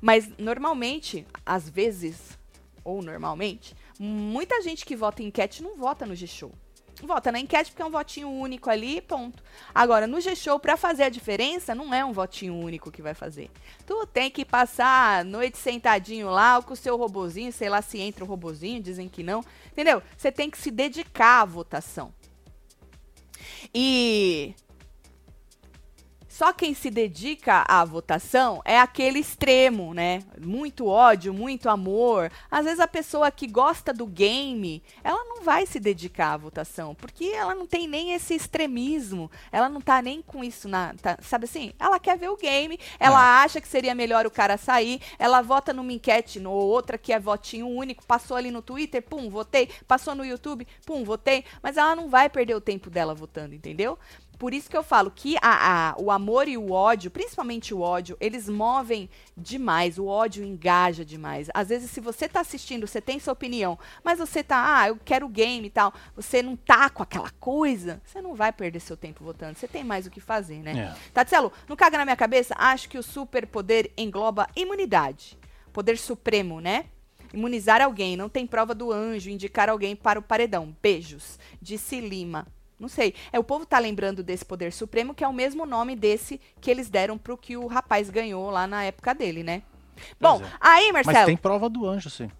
Mas 0.00 0.28
normalmente, 0.38 1.26
às 1.44 1.68
vezes, 1.68 2.38
ou 2.84 3.02
normalmente, 3.02 3.74
muita 3.98 4.60
gente 4.62 4.84
que 4.84 4.94
vota 4.94 5.22
em 5.22 5.26
enquete 5.26 5.62
não 5.62 5.76
vota 5.76 6.06
no 6.06 6.14
G-Show 6.14 6.52
vota 7.02 7.30
na 7.30 7.38
enquete 7.38 7.70
porque 7.70 7.82
é 7.82 7.84
um 7.84 7.90
votinho 7.90 8.30
único 8.30 8.70
ali, 8.70 9.00
ponto. 9.00 9.42
Agora, 9.74 10.06
no 10.06 10.20
G-Show, 10.20 10.58
para 10.58 10.76
fazer 10.76 11.04
a 11.04 11.08
diferença, 11.08 11.74
não 11.74 11.92
é 11.92 12.04
um 12.04 12.12
votinho 12.12 12.54
único 12.54 12.90
que 12.90 13.02
vai 13.02 13.14
fazer. 13.14 13.50
Tu 13.86 14.06
tem 14.06 14.30
que 14.30 14.44
passar 14.44 15.20
a 15.20 15.24
noite 15.24 15.58
sentadinho 15.58 16.30
lá 16.30 16.62
com 16.62 16.72
o 16.72 16.76
seu 16.76 16.96
robozinho, 16.96 17.52
sei 17.52 17.68
lá 17.68 17.82
se 17.82 17.98
entra 17.98 18.24
o 18.24 18.26
robozinho, 18.26 18.82
dizem 18.82 19.08
que 19.08 19.22
não. 19.22 19.44
Entendeu? 19.72 20.02
Você 20.16 20.32
tem 20.32 20.48
que 20.48 20.58
se 20.58 20.70
dedicar 20.70 21.42
à 21.42 21.44
votação. 21.44 22.14
E 23.74 24.54
só 26.36 26.52
quem 26.52 26.74
se 26.74 26.90
dedica 26.90 27.64
à 27.66 27.82
votação 27.82 28.60
é 28.62 28.78
aquele 28.78 29.18
extremo, 29.18 29.94
né? 29.94 30.22
Muito 30.38 30.86
ódio, 30.86 31.32
muito 31.32 31.66
amor. 31.66 32.30
Às 32.50 32.66
vezes 32.66 32.78
a 32.78 32.86
pessoa 32.86 33.30
que 33.30 33.46
gosta 33.46 33.90
do 33.90 34.04
game, 34.04 34.82
ela 35.02 35.24
não 35.24 35.42
vai 35.42 35.64
se 35.64 35.80
dedicar 35.80 36.34
à 36.34 36.36
votação, 36.36 36.94
porque 36.94 37.24
ela 37.24 37.54
não 37.54 37.66
tem 37.66 37.88
nem 37.88 38.12
esse 38.12 38.34
extremismo. 38.34 39.30
Ela 39.50 39.70
não 39.70 39.80
tá 39.80 40.02
nem 40.02 40.20
com 40.20 40.44
isso 40.44 40.68
na, 40.68 40.92
tá, 41.00 41.16
sabe 41.22 41.46
assim? 41.46 41.72
Ela 41.78 41.98
quer 41.98 42.18
ver 42.18 42.28
o 42.28 42.36
game, 42.36 42.78
ela 43.00 43.40
é. 43.40 43.44
acha 43.44 43.58
que 43.58 43.66
seria 43.66 43.94
melhor 43.94 44.26
o 44.26 44.30
cara 44.30 44.58
sair, 44.58 45.00
ela 45.18 45.40
vota 45.40 45.72
numa 45.72 45.90
enquete 45.90 46.38
ou 46.46 46.52
outra 46.52 46.98
que 46.98 47.14
é 47.14 47.18
votinho 47.18 47.66
único, 47.66 48.04
passou 48.04 48.36
ali 48.36 48.50
no 48.50 48.60
Twitter, 48.60 49.02
pum, 49.02 49.30
votei, 49.30 49.70
passou 49.88 50.14
no 50.14 50.22
YouTube, 50.22 50.68
pum, 50.84 51.02
votei, 51.02 51.46
mas 51.62 51.78
ela 51.78 51.96
não 51.96 52.10
vai 52.10 52.28
perder 52.28 52.56
o 52.56 52.60
tempo 52.60 52.90
dela 52.90 53.14
votando, 53.14 53.54
entendeu? 53.54 53.98
Por 54.38 54.52
isso 54.52 54.68
que 54.68 54.76
eu 54.76 54.82
falo 54.82 55.10
que 55.10 55.36
a, 55.40 55.90
a, 55.90 55.94
o 55.98 56.10
amor 56.10 56.46
e 56.46 56.56
o 56.58 56.72
ódio, 56.72 57.10
principalmente 57.10 57.72
o 57.72 57.80
ódio, 57.80 58.16
eles 58.20 58.48
movem 58.48 59.08
demais. 59.36 59.98
O 59.98 60.06
ódio 60.06 60.44
engaja 60.44 61.04
demais. 61.04 61.48
Às 61.54 61.68
vezes, 61.68 61.90
se 61.90 62.00
você 62.00 62.26
está 62.26 62.40
assistindo, 62.40 62.86
você 62.86 63.00
tem 63.00 63.18
sua 63.18 63.32
opinião, 63.32 63.78
mas 64.04 64.18
você 64.18 64.42
tá, 64.42 64.80
ah, 64.80 64.88
eu 64.88 64.98
quero 65.04 65.28
game 65.28 65.66
e 65.66 65.70
tal, 65.70 65.92
você 66.14 66.42
não 66.42 66.54
tá 66.54 66.90
com 66.90 67.02
aquela 67.02 67.30
coisa, 67.40 68.00
você 68.04 68.20
não 68.20 68.34
vai 68.34 68.52
perder 68.52 68.80
seu 68.80 68.96
tempo 68.96 69.24
votando. 69.24 69.58
Você 69.58 69.66
tem 69.66 69.82
mais 69.82 70.06
o 70.06 70.10
que 70.10 70.20
fazer, 70.20 70.58
né? 70.58 70.94
É. 70.94 71.12
Tatselo, 71.12 71.52
não 71.68 71.76
caga 71.76 71.98
na 71.98 72.04
minha 72.04 72.16
cabeça? 72.16 72.54
Acho 72.58 72.88
que 72.88 72.98
o 72.98 73.02
superpoder 73.02 73.90
engloba 73.96 74.48
imunidade. 74.54 75.38
Poder 75.72 75.96
supremo, 75.96 76.60
né? 76.60 76.86
Imunizar 77.32 77.82
alguém, 77.82 78.16
não 78.16 78.28
tem 78.28 78.46
prova 78.46 78.74
do 78.74 78.92
anjo, 78.92 79.30
indicar 79.30 79.68
alguém 79.68 79.96
para 79.96 80.18
o 80.18 80.22
paredão. 80.22 80.74
Beijos. 80.82 81.38
Disse 81.60 82.00
Lima. 82.00 82.46
Não 82.78 82.88
sei. 82.88 83.14
É, 83.32 83.38
o 83.38 83.44
povo 83.44 83.64
tá 83.64 83.78
lembrando 83.78 84.22
desse 84.22 84.44
poder 84.44 84.72
supremo, 84.72 85.14
que 85.14 85.24
é 85.24 85.28
o 85.28 85.32
mesmo 85.32 85.64
nome 85.64 85.96
desse 85.96 86.40
que 86.60 86.70
eles 86.70 86.90
deram 86.90 87.16
pro 87.16 87.36
que 87.36 87.56
o 87.56 87.66
rapaz 87.66 88.10
ganhou 88.10 88.50
lá 88.50 88.66
na 88.66 88.84
época 88.84 89.14
dele, 89.14 89.42
né? 89.42 89.62
Bom, 90.20 90.42
é. 90.42 90.50
aí, 90.60 90.92
Marcelo. 90.92 91.16
Mas 91.16 91.26
tem 91.26 91.36
prova 91.36 91.68
do 91.68 91.86
anjo, 91.86 92.10
sim. 92.10 92.30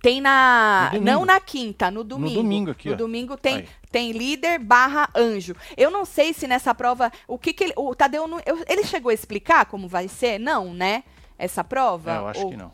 Tem 0.00 0.20
na. 0.20 0.92
Não 1.02 1.24
na 1.24 1.40
quinta, 1.40 1.90
no 1.90 2.04
domingo. 2.04 2.36
No 2.36 2.42
domingo 2.42 2.70
aqui. 2.70 2.88
No 2.88 2.94
ó. 2.94 2.96
domingo 2.96 3.36
tem, 3.36 3.66
tem 3.90 4.12
líder 4.12 4.58
barra 4.60 5.10
anjo. 5.14 5.54
Eu 5.76 5.90
não 5.90 6.04
sei 6.04 6.32
se 6.32 6.46
nessa 6.46 6.74
prova. 6.74 7.10
O 7.26 7.36
que, 7.36 7.52
que 7.52 7.64
ele. 7.64 7.72
O 7.76 7.94
Tadeu. 7.94 8.26
Não, 8.26 8.40
eu, 8.46 8.64
ele 8.68 8.84
chegou 8.84 9.10
a 9.10 9.14
explicar 9.14 9.66
como 9.66 9.88
vai 9.88 10.06
ser? 10.08 10.38
Não, 10.38 10.72
né? 10.72 11.02
Essa 11.36 11.64
prova? 11.64 12.12
É, 12.12 12.16
eu 12.18 12.28
acho 12.28 12.44
Ou, 12.44 12.50
que 12.50 12.56
não. 12.56 12.72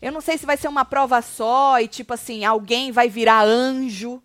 Eu 0.00 0.12
não 0.12 0.20
sei 0.20 0.38
se 0.38 0.46
vai 0.46 0.56
ser 0.56 0.68
uma 0.68 0.84
prova 0.84 1.20
só 1.20 1.78
e, 1.80 1.88
tipo 1.88 2.14
assim, 2.14 2.44
alguém 2.44 2.90
vai 2.92 3.08
virar 3.08 3.42
anjo. 3.42 4.22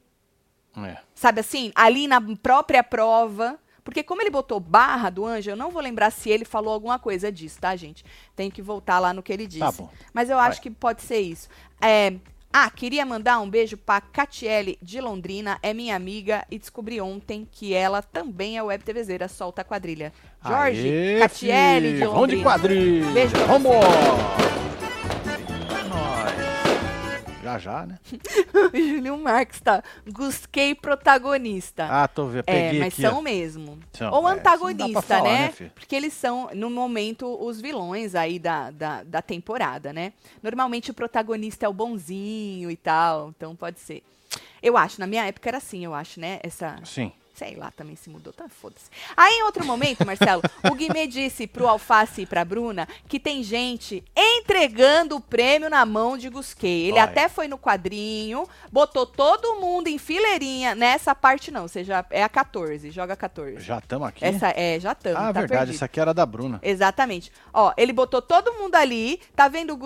É. 0.78 0.98
Sabe 1.15 1.39
assim? 1.39 1.71
Ali 1.73 2.08
na 2.08 2.21
própria 2.36 2.84
prova. 2.84 3.58
Porque 3.84 4.04
como 4.04 4.21
ele 4.21 4.32
botou 4.32 4.60
barra 4.60 5.12
do 5.12 5.25
anjo, 5.25 5.51
eu 5.51 5.56
não 5.56 5.69
vou 5.69 5.82
lembrar 5.82 6.12
se 6.12 6.30
ele 6.30 6.43
falou 6.43 6.73
alguma 6.73 6.97
coisa 6.97 7.32
disso, 7.32 7.60
tá, 7.62 7.75
gente? 7.75 8.04
Tem 8.36 8.49
que 8.49 8.60
voltar 8.60 8.97
lá 8.99 9.13
no 9.13 9.21
que 9.21 9.32
ele 9.32 9.45
disse. 9.45 9.60
Tá 9.60 9.71
bom. 9.71 9.89
Mas 10.12 10.30
eu 10.30 10.39
acho 10.39 10.58
Vai. 10.58 10.63
que 10.63 10.71
pode 10.71 11.04
ser 11.04 11.19
isso. 11.19 11.47
É, 11.80 12.15
ah, 12.51 12.69
queria 12.71 13.06
mandar 13.06 13.39
um 13.41 13.49
beijo 13.49 13.78
pra 13.78 14.01
Catiele 14.01 14.80
de 14.82 14.99
Londrina, 15.01 15.60
é 15.62 15.73
minha 15.73 15.95
amiga 15.95 16.45
e 16.49 16.58
descobri 16.58 16.99
ontem 16.99 17.47
que 17.51 17.73
ela 17.73 18.01
também 18.01 18.58
é 18.58 18.63
web 18.63 18.84
TVzeira, 18.84 19.28
solta 19.28 19.62
a 19.62 19.65
quadrilha. 19.65 20.13
Jorge, 20.41 20.88
Aê, 20.88 21.19
Catiele 21.19 21.93
de 21.97 22.06
Londrina. 22.06 22.13
Vamos 22.13 22.30
de 22.30 22.41
quadrilha. 22.41 23.12
Beijo 23.12 23.36
Vamos! 23.45 24.75
Já 27.45 27.60
já, 27.60 27.86
né? 27.86 27.99
o 28.73 28.77
Júlio 28.77 29.17
Marques 29.17 29.62
tá. 29.62 29.84
Gusquei 30.08 30.73
protagonista. 30.73 31.88
Ah, 31.89 32.08
tô 32.08 32.25
vendo. 32.25 32.43
Peguei 32.43 32.77
é, 32.77 32.84
mas 32.84 32.93
aqui, 32.93 33.01
são 33.03 33.19
ó. 33.19 33.21
mesmo. 33.21 33.79
São, 33.93 34.12
Ou 34.12 34.27
é, 34.27 34.34
antagonista, 34.34 35.01
falar, 35.01 35.23
né? 35.23 35.53
né 35.60 35.71
Porque 35.75 35.95
eles 35.95 36.13
são, 36.13 36.49
no 36.53 36.69
momento, 36.69 37.27
os 37.39 37.62
vilões 37.62 38.15
aí 38.15 38.39
da, 38.39 38.71
da, 38.71 39.03
da 39.03 39.21
temporada, 39.21 39.93
né? 39.93 40.13
Normalmente 40.41 40.89
o 40.89 40.93
protagonista 40.93 41.65
é 41.65 41.69
o 41.69 41.73
bonzinho 41.73 42.71
e 42.71 42.75
tal, 42.75 43.29
então 43.29 43.55
pode 43.55 43.79
ser. 43.79 44.03
Eu 44.62 44.75
acho, 44.75 44.99
na 44.99 45.05
minha 45.05 45.25
época 45.25 45.49
era 45.49 45.58
assim, 45.58 45.86
eu 45.86 45.93
acho, 45.93 46.19
né? 46.19 46.39
Essa. 46.41 46.77
Sim. 46.84 47.12
Sei 47.36 47.56
lá, 47.56 47.69
também 47.71 47.98
se 47.98 48.10
mudou, 48.10 48.32
tá 48.32 48.48
foda-se. 48.48 48.89
Aí, 49.15 49.39
em 49.39 49.43
outro 49.43 49.65
momento, 49.65 50.06
Marcelo, 50.06 50.41
o 50.71 50.74
Guimê 50.74 51.06
disse 51.06 51.45
pro 51.45 51.67
Alface 51.67 52.21
e 52.21 52.26
pra 52.26 52.45
Bruna 52.45 52.88
que 53.10 53.19
tem 53.19 53.43
gente 53.43 54.04
entregando 54.15 55.17
o 55.17 55.21
prêmio 55.21 55.69
na 55.69 55.86
mão 55.86 56.17
de 56.17 56.30
Gusquei. 56.30 56.84
Ele 56.84 56.93
Olha. 56.93 57.04
até 57.04 57.28
foi 57.28 57.50
no 57.50 57.58
quadrinho, 57.58 58.48
botou 58.71 59.06
todo 59.06 59.56
mundo 59.60 59.88
em 59.88 59.98
fileirinha. 59.98 60.74
Nessa 60.76 61.13
parte 61.13 61.52
não, 61.52 61.67
você 61.67 61.84
já 61.84 62.06
é 62.10 62.24
a 62.24 62.30
14, 62.30 62.89
joga 62.89 63.15
14. 63.15 63.60
Já 63.60 63.80
estamos 63.80 64.08
aqui? 64.08 64.24
Essa, 64.24 64.54
é, 64.56 64.80
já 64.80 64.93
estamos. 64.93 65.19
ah, 65.19 65.34
tá 65.34 65.41
verdade, 65.41 65.48
perdido. 65.50 65.76
essa 65.76 65.86
aqui 65.86 66.00
era 66.00 66.13
da 66.13 66.26
Bruna. 66.26 66.60
Exatamente. 66.63 67.32
Ó, 67.54 67.74
ele 67.76 67.91
botou 67.91 68.21
todo 68.21 68.54
mundo 68.54 68.76
ali, 68.76 69.19
tá 69.36 69.50
vendo 69.50 69.74
o 69.74 69.78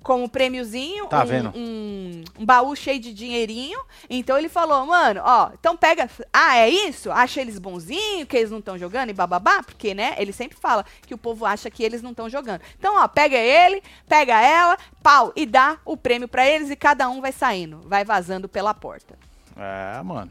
Gusquei 0.00 0.10
como 0.10 0.28
prêmiozinho, 0.28 1.06
Tá 1.06 1.24
um? 1.24 1.52
Um, 1.54 2.24
um 2.38 2.46
baú 2.46 2.74
cheio 2.74 2.98
de 2.98 3.12
dinheirinho. 3.12 3.80
Então 4.08 4.38
ele 4.38 4.48
falou, 4.48 4.86
mano, 4.86 5.20
ó, 5.24 5.50
então 5.58 5.76
pega. 5.76 6.08
Ah, 6.32 6.56
é 6.56 6.68
isso? 6.68 7.10
Acha 7.10 7.40
eles 7.40 7.58
bonzinhos, 7.58 8.26
que 8.28 8.36
eles 8.36 8.50
não 8.50 8.58
estão 8.58 8.78
jogando 8.78 9.10
e 9.10 9.14
bababá? 9.14 9.62
Porque, 9.62 9.94
né? 9.94 10.14
Ele 10.18 10.32
sempre 10.32 10.56
fala 10.58 10.84
que 11.06 11.14
o 11.14 11.18
povo 11.18 11.44
acha 11.44 11.70
que 11.70 11.82
eles 11.82 12.02
não 12.02 12.10
estão 12.10 12.28
jogando. 12.28 12.62
Então, 12.78 12.96
ó, 12.96 13.06
pega 13.08 13.36
ele, 13.36 13.82
pega 14.08 14.40
ela, 14.40 14.76
pau, 15.02 15.32
e 15.36 15.44
dá 15.44 15.78
o 15.84 15.96
prêmio 15.96 16.28
pra 16.28 16.48
eles 16.48 16.70
e 16.70 16.76
cada 16.76 17.08
um 17.08 17.20
vai 17.20 17.32
saindo, 17.32 17.80
vai 17.84 18.04
vazando 18.04 18.48
pela 18.48 18.72
porta. 18.72 19.18
É, 19.56 20.02
mano. 20.02 20.30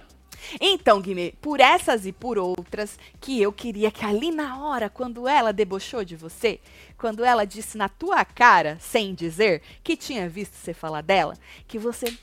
Então, 0.60 1.02
Guimê, 1.02 1.34
por 1.42 1.60
essas 1.60 2.06
e 2.06 2.12
por 2.12 2.38
outras, 2.38 2.98
que 3.20 3.42
eu 3.42 3.52
queria 3.52 3.92
que 3.92 4.06
ali 4.06 4.32
na 4.32 4.58
hora, 4.64 4.90
quando 4.90 5.28
ela 5.28 5.52
debochou 5.52 6.04
de 6.04 6.16
você, 6.16 6.60
quando 7.00 7.24
ela 7.24 7.46
disse 7.46 7.78
na 7.78 7.88
tua 7.88 8.24
cara, 8.26 8.78
sem 8.80 9.16
dizer, 9.16 9.62
que 9.82 9.96
tinha 9.96 10.28
visto 10.28 10.54
você 10.54 10.74
falar 10.74 11.02
dela, 11.02 11.34
que 11.68 11.80
você. 11.80 12.16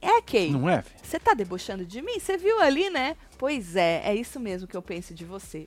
É, 0.00 0.20
Kay, 0.22 0.50
Não 0.50 0.68
é, 0.68 0.82
filho? 0.82 1.00
você 1.02 1.18
tá 1.18 1.34
debochando 1.34 1.84
de 1.84 2.00
mim? 2.00 2.18
Você 2.18 2.36
viu 2.36 2.60
ali, 2.60 2.88
né? 2.90 3.16
Pois 3.36 3.74
é, 3.74 4.02
é 4.04 4.14
isso 4.14 4.38
mesmo 4.38 4.68
que 4.68 4.76
eu 4.76 4.82
penso 4.82 5.14
de 5.14 5.24
você. 5.24 5.66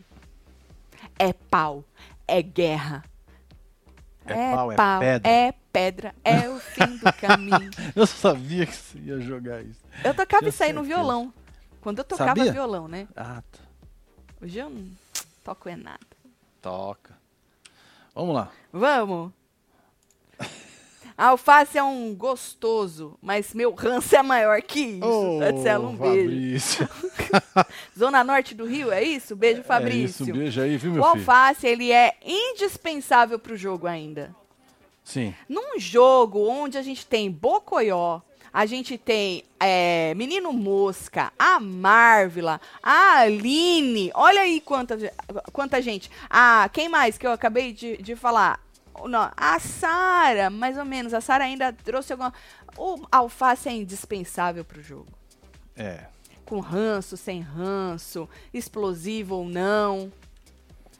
É 1.17 1.33
pau, 1.33 1.83
é 2.27 2.41
guerra. 2.41 3.03
É 4.25 4.55
pau, 4.55 4.71
é 4.71 4.99
pedra. 4.99 5.29
é 5.31 5.53
pedra, 5.73 6.15
é 6.23 6.49
o 6.49 6.59
fim 6.59 6.97
do 6.97 7.13
caminho. 7.13 7.71
Eu 7.95 8.05
sabia 8.05 8.67
que 8.67 8.75
você 8.75 8.99
ia 8.99 9.19
jogar 9.19 9.63
isso. 9.63 9.81
Eu 10.03 10.13
tocava 10.13 10.47
isso 10.47 10.63
aí 10.63 10.71
no 10.71 10.83
violão. 10.83 11.33
Quando 11.81 11.97
eu 11.97 12.03
tocava 12.03 12.35
Sabia? 12.35 12.51
violão, 12.51 12.87
né? 12.87 13.07
Ah, 13.15 13.41
tá. 13.51 13.59
Hoje 14.39 14.59
eu 14.59 14.69
não 14.69 14.87
toco 15.43 15.67
é 15.67 15.75
nada. 15.75 15.99
Toca. 16.61 17.20
Vamos 18.13 18.35
lá. 18.35 18.51
Vamos! 18.71 19.31
A 21.17 21.27
alface 21.27 21.77
é 21.77 21.83
um 21.83 22.15
gostoso, 22.15 23.15
mas 23.21 23.53
meu 23.53 23.73
ranço 23.75 24.15
é 24.15 24.23
maior 24.23 24.59
que 24.61 24.79
isso. 24.79 25.05
Ô, 25.05 25.39
Tatselo, 25.39 25.89
um 25.89 25.95
beijo. 25.95 26.87
Fabrício. 26.87 26.89
Zona 27.97 28.23
Norte 28.23 28.55
do 28.55 28.65
Rio, 28.65 28.91
é 28.91 29.03
isso? 29.03 29.35
Beijo, 29.35 29.59
É 29.59 29.63
Fabrício. 29.63 30.23
isso, 30.23 30.23
um 30.23 30.37
beijo 30.37 30.61
aí, 30.61 30.77
viu, 30.77 30.91
meu 30.93 31.03
o 31.03 31.05
filho? 31.05 31.19
alface, 31.19 31.67
ele 31.67 31.91
é 31.91 32.15
indispensável 32.25 33.37
pro 33.37 33.55
jogo 33.55 33.85
ainda. 33.85 34.33
Sim. 35.03 35.35
Num 35.47 35.77
jogo 35.79 36.47
onde 36.47 36.77
a 36.77 36.81
gente 36.81 37.05
tem 37.05 37.29
Bocoió, 37.29 38.21
a 38.53 38.65
gente 38.65 38.97
tem 38.97 39.43
é, 39.59 40.13
Menino 40.15 40.51
Mosca, 40.51 41.31
a 41.39 41.59
Marvila, 41.59 42.59
a 42.83 43.19
Aline. 43.19 44.11
Olha 44.13 44.41
aí 44.41 44.59
quanta, 44.59 44.97
quanta 45.53 45.81
gente. 45.81 46.11
Ah, 46.29 46.69
quem 46.71 46.89
mais 46.89 47.17
que 47.17 47.25
eu 47.25 47.31
acabei 47.31 47.71
de, 47.71 47.97
de 47.97 48.15
falar? 48.15 48.59
Não, 49.07 49.31
a 49.35 49.59
Sara, 49.59 50.49
mais 50.49 50.77
ou 50.77 50.85
menos. 50.85 51.13
A 51.13 51.21
Sara 51.21 51.45
ainda 51.45 51.71
trouxe 51.71 52.11
alguma. 52.11 52.33
O 52.77 53.05
alface 53.11 53.69
é 53.69 53.71
indispensável 53.71 54.65
pro 54.65 54.81
jogo. 54.81 55.11
É. 55.75 56.05
Com 56.45 56.59
ranço, 56.59 57.15
sem 57.15 57.39
ranço, 57.39 58.27
explosivo 58.53 59.35
ou 59.35 59.45
não. 59.45 60.11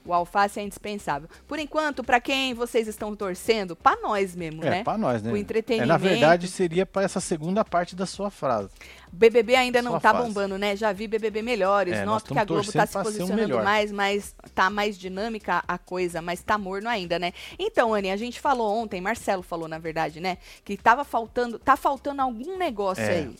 O 0.05 0.13
alface 0.13 0.59
é 0.59 0.63
indispensável. 0.63 1.29
Por 1.47 1.59
enquanto, 1.59 2.03
para 2.03 2.19
quem 2.19 2.53
vocês 2.53 2.87
estão 2.87 3.15
torcendo? 3.15 3.75
Para 3.75 4.01
nós 4.01 4.35
mesmo, 4.35 4.63
é, 4.65 4.69
né? 4.69 4.83
para 4.83 4.97
nós, 4.97 5.21
né? 5.21 5.31
O 5.31 5.37
entretenimento. 5.37 5.83
É, 5.91 5.93
na 5.93 5.97
verdade, 5.97 6.47
seria 6.47 6.85
para 6.85 7.03
essa 7.03 7.19
segunda 7.19 7.63
parte 7.63 7.95
da 7.95 8.05
sua 8.07 8.31
frase. 8.31 8.69
BBB 9.11 9.55
ainda 9.55 9.81
não 9.81 9.91
Sua 9.91 9.99
tá 9.99 10.11
fase. 10.13 10.27
bombando, 10.27 10.57
né? 10.57 10.75
Já 10.75 10.91
vi 10.91 11.05
BBB 11.07 11.41
melhores. 11.41 11.93
É, 11.93 12.05
Noto 12.05 12.33
que 12.33 12.39
a 12.39 12.45
Globo 12.45 12.71
tá 12.71 12.85
se 12.85 12.93
posicionando 12.93 13.35
melhor. 13.41 13.63
mais, 13.63 13.91
mas 13.91 14.33
tá 14.55 14.69
mais 14.69 14.97
dinâmica 14.97 15.63
a 15.67 15.77
coisa, 15.77 16.21
mas 16.21 16.41
tá 16.41 16.57
morno 16.57 16.89
ainda, 16.89 17.19
né? 17.19 17.33
Então, 17.59 17.93
Anny, 17.93 18.09
a 18.09 18.17
gente 18.17 18.39
falou 18.39 18.75
ontem, 18.75 19.01
Marcelo 19.01 19.43
falou, 19.43 19.67
na 19.67 19.77
verdade, 19.77 20.19
né? 20.19 20.37
Que 20.63 20.77
tava 20.77 21.03
faltando, 21.03 21.59
tá 21.59 21.75
faltando 21.75 22.21
algum 22.21 22.57
negócio 22.57 23.03
É. 23.03 23.09
aí. 23.19 23.35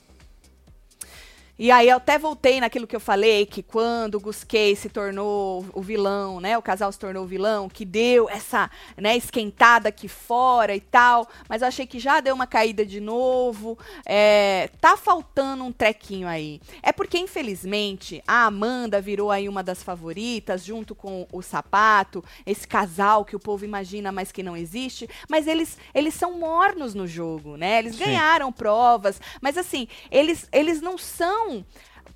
E 1.62 1.70
aí 1.70 1.90
eu 1.90 1.98
até 1.98 2.18
voltei 2.18 2.60
naquilo 2.60 2.88
que 2.88 2.96
eu 2.96 3.00
falei, 3.00 3.46
que 3.46 3.62
quando 3.62 4.16
o 4.16 4.20
Gusquei 4.20 4.76
se 4.76 4.90
tornou 4.90 5.64
o 5.76 5.82
vilão, 5.84 6.40
né? 6.40 6.58
O 6.58 6.62
casal 6.62 6.92
se 6.92 6.98
tornou 6.98 7.24
o 7.24 7.28
vilão, 7.28 7.70
que 7.70 7.86
deu 7.86 8.28
essa, 8.28 8.68
né, 8.98 9.16
esquentada 9.16 9.90
aqui 9.90 10.08
fora 10.08 10.76
e 10.76 10.82
tal. 10.82 11.30
Mas 11.48 11.62
eu 11.62 11.68
achei 11.68 11.86
que 11.86 12.00
já 12.00 12.20
deu 12.20 12.34
uma 12.34 12.48
caída 12.48 12.84
de 12.84 13.00
novo. 13.00 13.78
É, 14.08 14.72
tá 14.82 14.98
faltando 14.98 15.64
um 15.64 15.72
trequinho 15.72 16.28
aí. 16.28 16.60
É 16.82 16.92
porque, 16.92 17.20
infelizmente, 17.20 18.24
a 18.26 18.48
Amanda 18.48 19.00
virou 19.00 19.30
aí 19.30 19.48
uma 19.48 19.62
das 19.62 19.84
favoritas, 19.84 20.66
junto 20.66 20.96
com 20.96 21.28
o 21.32 21.44
Sapato, 21.44 22.24
esse 22.44 22.68
casal 22.68 23.24
que 23.24 23.36
o 23.36 23.40
povo 23.40 23.64
imagina, 23.64 24.12
mas 24.12 24.32
que 24.32 24.42
não 24.42 24.58
existe. 24.58 25.08
Mas 25.30 25.46
eles, 25.46 25.78
eles 25.94 26.16
são 26.16 26.40
mornos 26.40 26.96
no 26.96 27.06
jogo, 27.06 27.56
né? 27.56 27.78
Eles 27.78 27.98
Sim. 27.98 28.06
ganharam 28.06 28.52
provas, 28.52 29.22
mas 29.40 29.60
assim, 29.60 29.88
eles, 30.10 30.50
eles 30.52 30.82
não 30.82 30.98
são. 30.98 31.51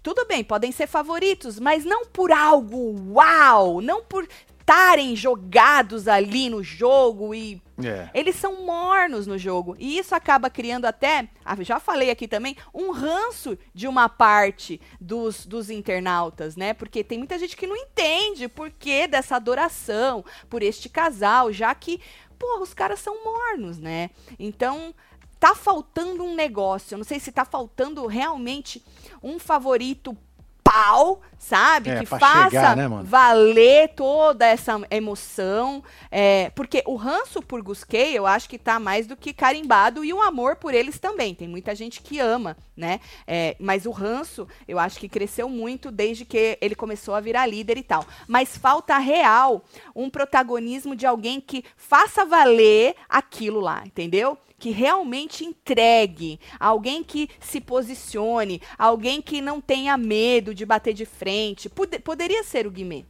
Tudo 0.03 0.25
bem, 0.25 0.43
podem 0.43 0.71
ser 0.71 0.87
favoritos, 0.87 1.59
mas 1.59 1.83
não 1.83 2.05
por 2.05 2.31
algo 2.31 2.95
uau, 3.13 3.81
não 3.81 4.03
por 4.03 4.27
estarem 4.59 5.15
jogados 5.15 6.07
ali 6.07 6.49
no 6.49 6.63
jogo 6.63 7.35
e 7.35 7.61
É. 7.83 8.09
eles 8.15 8.35
são 8.35 8.65
mornos 8.65 9.27
no 9.27 9.37
jogo. 9.37 9.75
E 9.77 9.97
isso 9.99 10.15
acaba 10.15 10.49
criando 10.49 10.85
até, 10.85 11.27
ah, 11.43 11.55
já 11.61 11.79
falei 11.79 12.09
aqui 12.09 12.27
também, 12.27 12.55
um 12.73 12.89
ranço 12.91 13.57
de 13.75 13.87
uma 13.87 14.09
parte 14.09 14.81
dos, 14.99 15.45
dos 15.45 15.69
internautas, 15.69 16.55
né? 16.55 16.73
Porque 16.73 17.03
tem 17.03 17.17
muita 17.19 17.37
gente 17.37 17.55
que 17.55 17.67
não 17.67 17.75
entende 17.75 18.47
por 18.47 18.71
que 18.71 19.07
dessa 19.07 19.35
adoração 19.35 20.25
por 20.49 20.63
este 20.63 20.89
casal, 20.89 21.51
já 21.51 21.73
que, 21.75 21.99
porra, 22.39 22.61
os 22.61 22.73
caras 22.73 22.99
são 22.99 23.23
mornos, 23.23 23.77
né? 23.77 24.09
Então, 24.39 24.95
tá 25.39 25.53
faltando 25.53 26.23
um 26.23 26.33
negócio. 26.33 26.95
Eu 26.95 26.97
não 26.97 27.05
sei 27.05 27.19
se 27.19 27.31
tá 27.31 27.45
faltando 27.45 28.07
realmente 28.07 28.83
um 29.25 29.39
favorito 29.39 30.15
pau, 30.63 31.21
sabe? 31.37 31.91
É, 31.91 31.99
que 31.99 32.05
faça 32.07 32.49
chegar, 32.49 32.75
né, 32.75 32.89
valer 33.03 33.89
toda 33.89 34.47
essa 34.47 34.81
emoção. 34.89 35.83
é, 36.09 36.49
porque 36.49 36.81
o 36.87 36.95
ranço 36.95 37.39
por 37.39 37.61
Gusquei, 37.61 38.17
eu 38.17 38.25
acho 38.25 38.49
que 38.49 38.57
tá 38.57 38.79
mais 38.79 39.05
do 39.05 39.15
que 39.15 39.31
carimbado 39.31 40.03
e 40.03 40.11
o 40.11 40.21
amor 40.21 40.55
por 40.55 40.73
eles 40.73 40.97
também. 40.97 41.35
Tem 41.35 41.47
muita 41.47 41.75
gente 41.75 42.01
que 42.01 42.19
ama, 42.19 42.57
né? 42.75 42.99
É, 43.27 43.55
mas 43.59 43.85
o 43.85 43.91
ranço, 43.91 44.47
eu 44.67 44.79
acho 44.79 44.99
que 44.99 45.07
cresceu 45.07 45.47
muito 45.47 45.91
desde 45.91 46.25
que 46.25 46.57
ele 46.59 46.73
começou 46.73 47.13
a 47.13 47.19
virar 47.19 47.45
líder 47.45 47.77
e 47.77 47.83
tal. 47.83 48.03
Mas 48.27 48.57
falta 48.57 48.97
real 48.97 49.63
um 49.95 50.09
protagonismo 50.09 50.95
de 50.95 51.05
alguém 51.05 51.39
que 51.39 51.63
faça 51.77 52.25
valer 52.25 52.95
aquilo 53.07 53.59
lá, 53.59 53.83
entendeu? 53.85 54.37
Que 54.65 54.71
realmente 54.71 55.45
entregue, 55.45 56.39
alguém 56.59 57.03
que 57.03 57.29
se 57.39 57.61
posicione, 57.61 58.59
alguém 58.79 59.21
que 59.21 59.39
não 59.39 59.61
tenha 59.61 59.95
medo 59.95 60.55
de 60.55 60.65
bater 60.65 60.91
de 60.91 61.05
frente. 61.05 61.69
Pode- 61.69 61.99
poderia 61.99 62.43
ser 62.43 62.65
o 62.65 62.71
Guimê. 62.71 63.05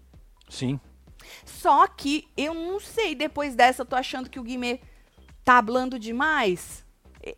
Sim. 0.50 0.78
Só 1.46 1.88
que 1.88 2.28
eu 2.36 2.54
não 2.54 2.78
sei, 2.78 3.16
depois 3.16 3.56
dessa 3.56 3.84
eu 3.84 3.86
tô 3.86 3.96
achando 3.96 4.30
que 4.30 4.38
o 4.38 4.44
Guimê 4.44 4.82
tá 5.46 5.58
hablando 5.58 5.98
demais. 5.98 6.84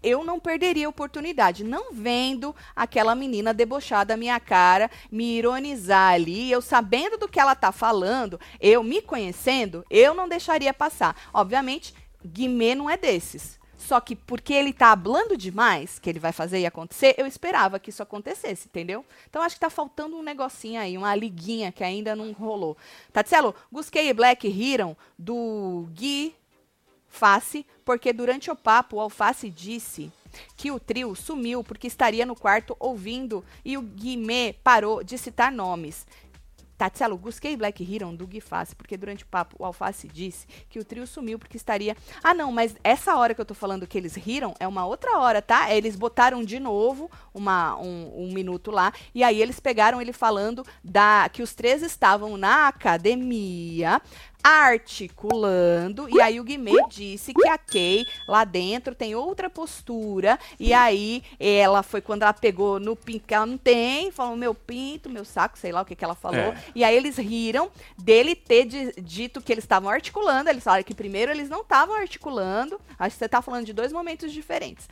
Eu 0.02 0.24
não 0.24 0.40
perderia 0.40 0.88
a 0.88 0.90
oportunidade, 0.90 1.64
não 1.64 1.94
vendo 1.94 2.56
aquela 2.76 3.14
menina 3.14 3.54
debochada 3.54 4.18
minha 4.18 4.40
cara, 4.40 4.90
me 5.12 5.38
ironizar 5.38 6.14
ali, 6.14 6.52
eu 6.52 6.60
sabendo 6.60 7.20
do 7.20 7.28
que 7.28 7.40
ela 7.40 7.54
tá 7.54 7.72
falando, 7.72 8.40
eu 8.60 8.82
me 8.82 9.00
conhecendo, 9.00 9.86
eu 9.92 10.16
não 10.16 10.28
deixaria 10.28 10.74
passar. 10.74 11.16
Obviamente, 11.32 11.94
Guimê 12.26 12.74
não 12.74 12.90
é 12.90 12.98
desses. 12.98 13.58
Só 13.78 14.00
que 14.02 14.16
porque 14.16 14.54
ele 14.54 14.74
tá 14.74 14.92
hablando 14.92 15.38
demais, 15.38 16.00
que 16.00 16.10
ele 16.10 16.20
vai 16.20 16.32
fazer 16.32 16.60
e 16.60 16.66
acontecer, 16.66 17.14
eu 17.18 17.28
esperava 17.28 17.80
que 17.80 17.92
isso 17.92 18.02
acontecesse, 18.02 18.68
entendeu? 18.68 19.06
Então 19.30 19.42
acho 19.42 19.56
que 19.56 19.62
tá 19.62 19.70
faltando 19.70 20.18
um 20.18 20.24
negocinho 20.24 20.82
aí, 20.82 20.98
uma 20.98 21.16
liguinha 21.16 21.72
que 21.72 21.84
ainda 21.84 22.16
não 22.16 22.32
rolou. 22.32 22.76
Tatselo, 23.14 23.54
Gusquei 23.72 24.10
e 24.10 24.14
Black 24.14 24.48
riram 24.48 24.98
do 25.18 25.88
Gui 25.94 26.36
Face, 27.08 27.66
porque 27.86 28.12
durante 28.12 28.52
o 28.52 28.56
papo 28.56 28.98
o 28.98 29.00
Alface 29.00 29.50
disse 29.50 30.12
que 30.56 30.72
o 30.72 30.80
trio 30.80 31.16
sumiu 31.16 31.64
porque 31.64 31.88
estaria 31.88 32.26
no 32.26 32.36
quarto 32.36 32.76
ouvindo 32.80 33.44
e 33.64 33.78
o 33.78 33.82
Guimê 33.82 34.54
parou 34.64 35.04
de 35.04 35.18
citar 35.18 35.52
nomes. 35.52 36.06
Tatselo, 36.78 37.18
Gusquei 37.18 37.58
Black 37.58 37.84
riram 37.84 38.16
do 38.16 38.28
Gui 38.28 38.40
Face, 38.40 38.76
porque 38.76 38.96
durante 38.96 39.24
o 39.24 39.28
papo 39.28 39.56
o 39.60 39.66
Alface 39.66 40.08
disse 40.08 40.46
que 40.70 40.80
o 40.80 40.86
trio 40.86 41.08
sumiu 41.08 41.40
porque 41.40 41.58
estaria. 41.58 41.98
Ah, 42.24 42.34
não, 42.34 42.52
mas 42.52 42.76
essa 42.84 43.16
hora 43.18 43.34
que 43.34 43.42
eu 43.42 43.46
tô 43.46 43.54
falando 43.54 43.88
que 43.88 43.98
eles 43.98 44.16
riram 44.16 44.54
é 44.60 44.68
uma 44.68 44.86
outra 44.86 45.18
hora, 45.18 45.42
tá? 45.42 45.74
Eles 45.74 45.96
botaram 45.96 46.44
de 46.44 46.60
novo 46.60 47.10
uma, 47.34 47.76
um, 47.78 48.26
um 48.26 48.34
minuto 48.34 48.70
lá, 48.70 48.94
e 49.14 49.24
aí 49.24 49.42
eles 49.42 49.60
pegaram 49.60 50.02
ele 50.02 50.14
falando 50.14 50.66
da 50.84 51.30
que 51.30 51.42
os 51.42 51.56
três 51.56 51.82
estavam 51.82 52.38
na 52.38 52.68
academia 52.68 54.02
articulando, 54.48 56.08
e 56.10 56.22
aí 56.22 56.40
o 56.40 56.44
Guimê 56.44 56.72
disse 56.90 57.34
que 57.34 57.48
a 57.48 57.58
Kay 57.58 58.06
lá 58.28 58.44
dentro 58.44 58.96
tem 58.96 59.14
outra 59.16 59.50
postura, 59.50 60.40
e 60.60 60.74
aí 60.74 61.22
ela 61.40 61.84
foi 61.84 62.02
quando 62.02 62.24
ela 62.24 62.34
pegou 62.34 62.80
no 62.80 62.96
pinto 62.96 63.26
que 63.28 63.34
ela 63.34 63.46
não 63.46 63.58
tem, 63.58 64.12
falou 64.12 64.36
meu 64.38 64.54
pinto, 64.54 65.10
meu 65.10 65.26
saco, 65.26 65.58
sei 65.58 65.72
lá 65.72 65.82
o 65.82 65.86
que 65.86 65.96
que 65.96 66.04
ela 66.04 66.16
falou, 66.16 66.38
É. 66.40 66.58
e 66.74 66.84
aí 66.84 66.96
eles 66.96 67.18
riram 67.18 67.70
dele 67.98 68.36
ter 68.36 68.66
di- 68.66 68.94
dito 69.02 69.42
que 69.42 69.52
eles 69.52 69.64
estavam 69.64 69.90
articulando, 69.90 70.50
eles 70.50 70.64
falaram 70.64 70.84
que 70.84 70.94
primeiro 70.96 71.32
eles 71.32 71.50
não 71.50 71.62
estavam 71.62 71.96
articulando, 71.96 72.80
acho 72.98 73.16
que 73.16 73.20
você 73.20 73.30
tá 73.30 73.42
falando 73.42 73.66
de 73.66 73.74
dois 73.74 73.92
momentos 73.92 74.32
diferentes. 74.32 74.88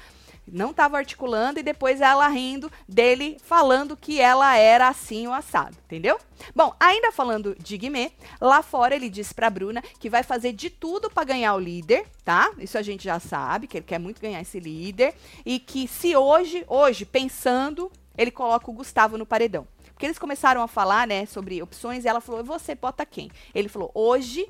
Não 0.51 0.71
estava 0.71 0.97
articulando 0.97 1.59
e 1.59 1.63
depois 1.63 2.01
ela 2.01 2.27
rindo 2.27 2.71
dele 2.87 3.37
falando 3.43 3.97
que 3.97 4.19
ela 4.21 4.55
era 4.55 4.87
assim 4.87 5.27
o 5.27 5.33
assado, 5.33 5.75
entendeu? 5.85 6.19
Bom, 6.55 6.73
ainda 6.79 7.11
falando 7.11 7.55
de 7.59 7.77
Guimê, 7.77 8.11
lá 8.39 8.61
fora 8.61 8.95
ele 8.95 9.09
disse 9.09 9.33
pra 9.33 9.49
Bruna 9.49 9.81
que 9.99 10.09
vai 10.09 10.21
fazer 10.23 10.53
de 10.53 10.69
tudo 10.69 11.09
pra 11.09 11.23
ganhar 11.23 11.55
o 11.55 11.59
líder, 11.59 12.05
tá? 12.23 12.51
Isso 12.59 12.77
a 12.77 12.81
gente 12.81 13.03
já 13.03 13.19
sabe, 13.19 13.67
que 13.67 13.77
ele 13.77 13.85
quer 13.85 13.99
muito 13.99 14.21
ganhar 14.21 14.41
esse 14.41 14.59
líder 14.59 15.15
e 15.45 15.59
que 15.59 15.87
se 15.87 16.15
hoje, 16.15 16.63
hoje, 16.67 17.05
pensando, 17.05 17.91
ele 18.17 18.31
coloca 18.31 18.69
o 18.69 18.73
Gustavo 18.73 19.17
no 19.17 19.25
paredão. 19.25 19.67
Porque 19.93 20.05
eles 20.05 20.19
começaram 20.19 20.61
a 20.61 20.67
falar, 20.67 21.07
né, 21.07 21.25
sobre 21.25 21.61
opções 21.61 22.03
e 22.03 22.07
ela 22.07 22.19
falou: 22.19 22.43
"Você 22.43 22.75
bota 22.75 23.05
quem?". 23.05 23.31
Ele 23.53 23.69
falou: 23.69 23.89
"Hoje 23.95 24.47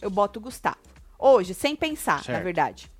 eu 0.00 0.10
boto 0.10 0.38
o 0.38 0.42
Gustavo". 0.42 0.78
Hoje, 1.18 1.52
sem 1.52 1.76
pensar, 1.76 2.16
na 2.16 2.22
Certo. 2.22 2.42
verdade. 2.44 2.90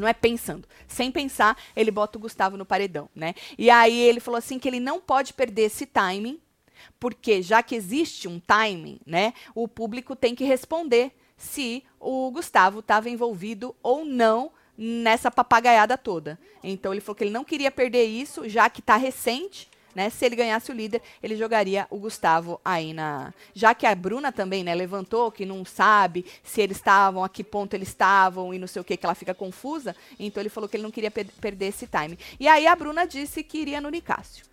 Não 0.00 0.08
é 0.08 0.12
pensando. 0.12 0.66
Sem 0.88 1.10
pensar, 1.10 1.56
ele 1.76 1.90
bota 1.90 2.18
o 2.18 2.20
Gustavo 2.20 2.56
no 2.56 2.64
paredão, 2.64 3.08
né? 3.14 3.34
E 3.58 3.70
aí 3.70 3.98
ele 4.00 4.20
falou 4.20 4.38
assim 4.38 4.58
que 4.58 4.66
ele 4.66 4.80
não 4.80 5.00
pode 5.00 5.32
perder 5.32 5.62
esse 5.62 5.86
timing, 5.86 6.40
porque 6.98 7.42
já 7.42 7.62
que 7.62 7.74
existe 7.74 8.26
um 8.26 8.40
timing, 8.40 9.00
né? 9.06 9.34
O 9.54 9.68
público 9.68 10.16
tem 10.16 10.34
que 10.34 10.44
responder 10.44 11.12
se 11.36 11.84
o 11.98 12.30
Gustavo 12.30 12.80
estava 12.80 13.08
envolvido 13.08 13.74
ou 13.82 14.04
não 14.04 14.50
nessa 14.76 15.30
papagaiada 15.30 15.96
toda. 15.96 16.38
Então 16.62 16.92
ele 16.92 17.00
falou 17.00 17.14
que 17.14 17.24
ele 17.24 17.30
não 17.30 17.44
queria 17.44 17.70
perder 17.70 18.04
isso, 18.04 18.48
já 18.48 18.68
que 18.68 18.80
está 18.80 18.96
recente. 18.96 19.69
Né? 19.94 20.08
Se 20.10 20.24
ele 20.24 20.36
ganhasse 20.36 20.70
o 20.70 20.74
líder, 20.74 21.02
ele 21.22 21.36
jogaria 21.36 21.86
o 21.90 21.98
Gustavo 21.98 22.60
aí 22.64 22.92
na. 22.92 23.34
Já 23.54 23.74
que 23.74 23.84
a 23.86 23.94
Bruna 23.94 24.30
também, 24.30 24.62
né, 24.62 24.74
levantou 24.74 25.32
que 25.32 25.44
não 25.44 25.64
sabe 25.64 26.24
se 26.44 26.60
eles 26.60 26.76
estavam, 26.76 27.24
a 27.24 27.28
que 27.28 27.42
ponto 27.42 27.74
eles 27.74 27.88
estavam 27.88 28.54
e 28.54 28.58
não 28.58 28.66
sei 28.68 28.80
o 28.80 28.84
que, 28.84 28.96
que 28.96 29.04
ela 29.04 29.14
fica 29.14 29.34
confusa. 29.34 29.96
Então 30.18 30.40
ele 30.40 30.48
falou 30.48 30.68
que 30.68 30.76
ele 30.76 30.84
não 30.84 30.90
queria 30.90 31.10
per- 31.10 31.26
perder 31.40 31.66
esse 31.66 31.86
time. 31.86 32.18
E 32.38 32.46
aí 32.46 32.66
a 32.66 32.76
Bruna 32.76 33.06
disse 33.06 33.42
que 33.42 33.58
iria 33.58 33.80
no 33.80 33.88
Nicásio. 33.90 34.44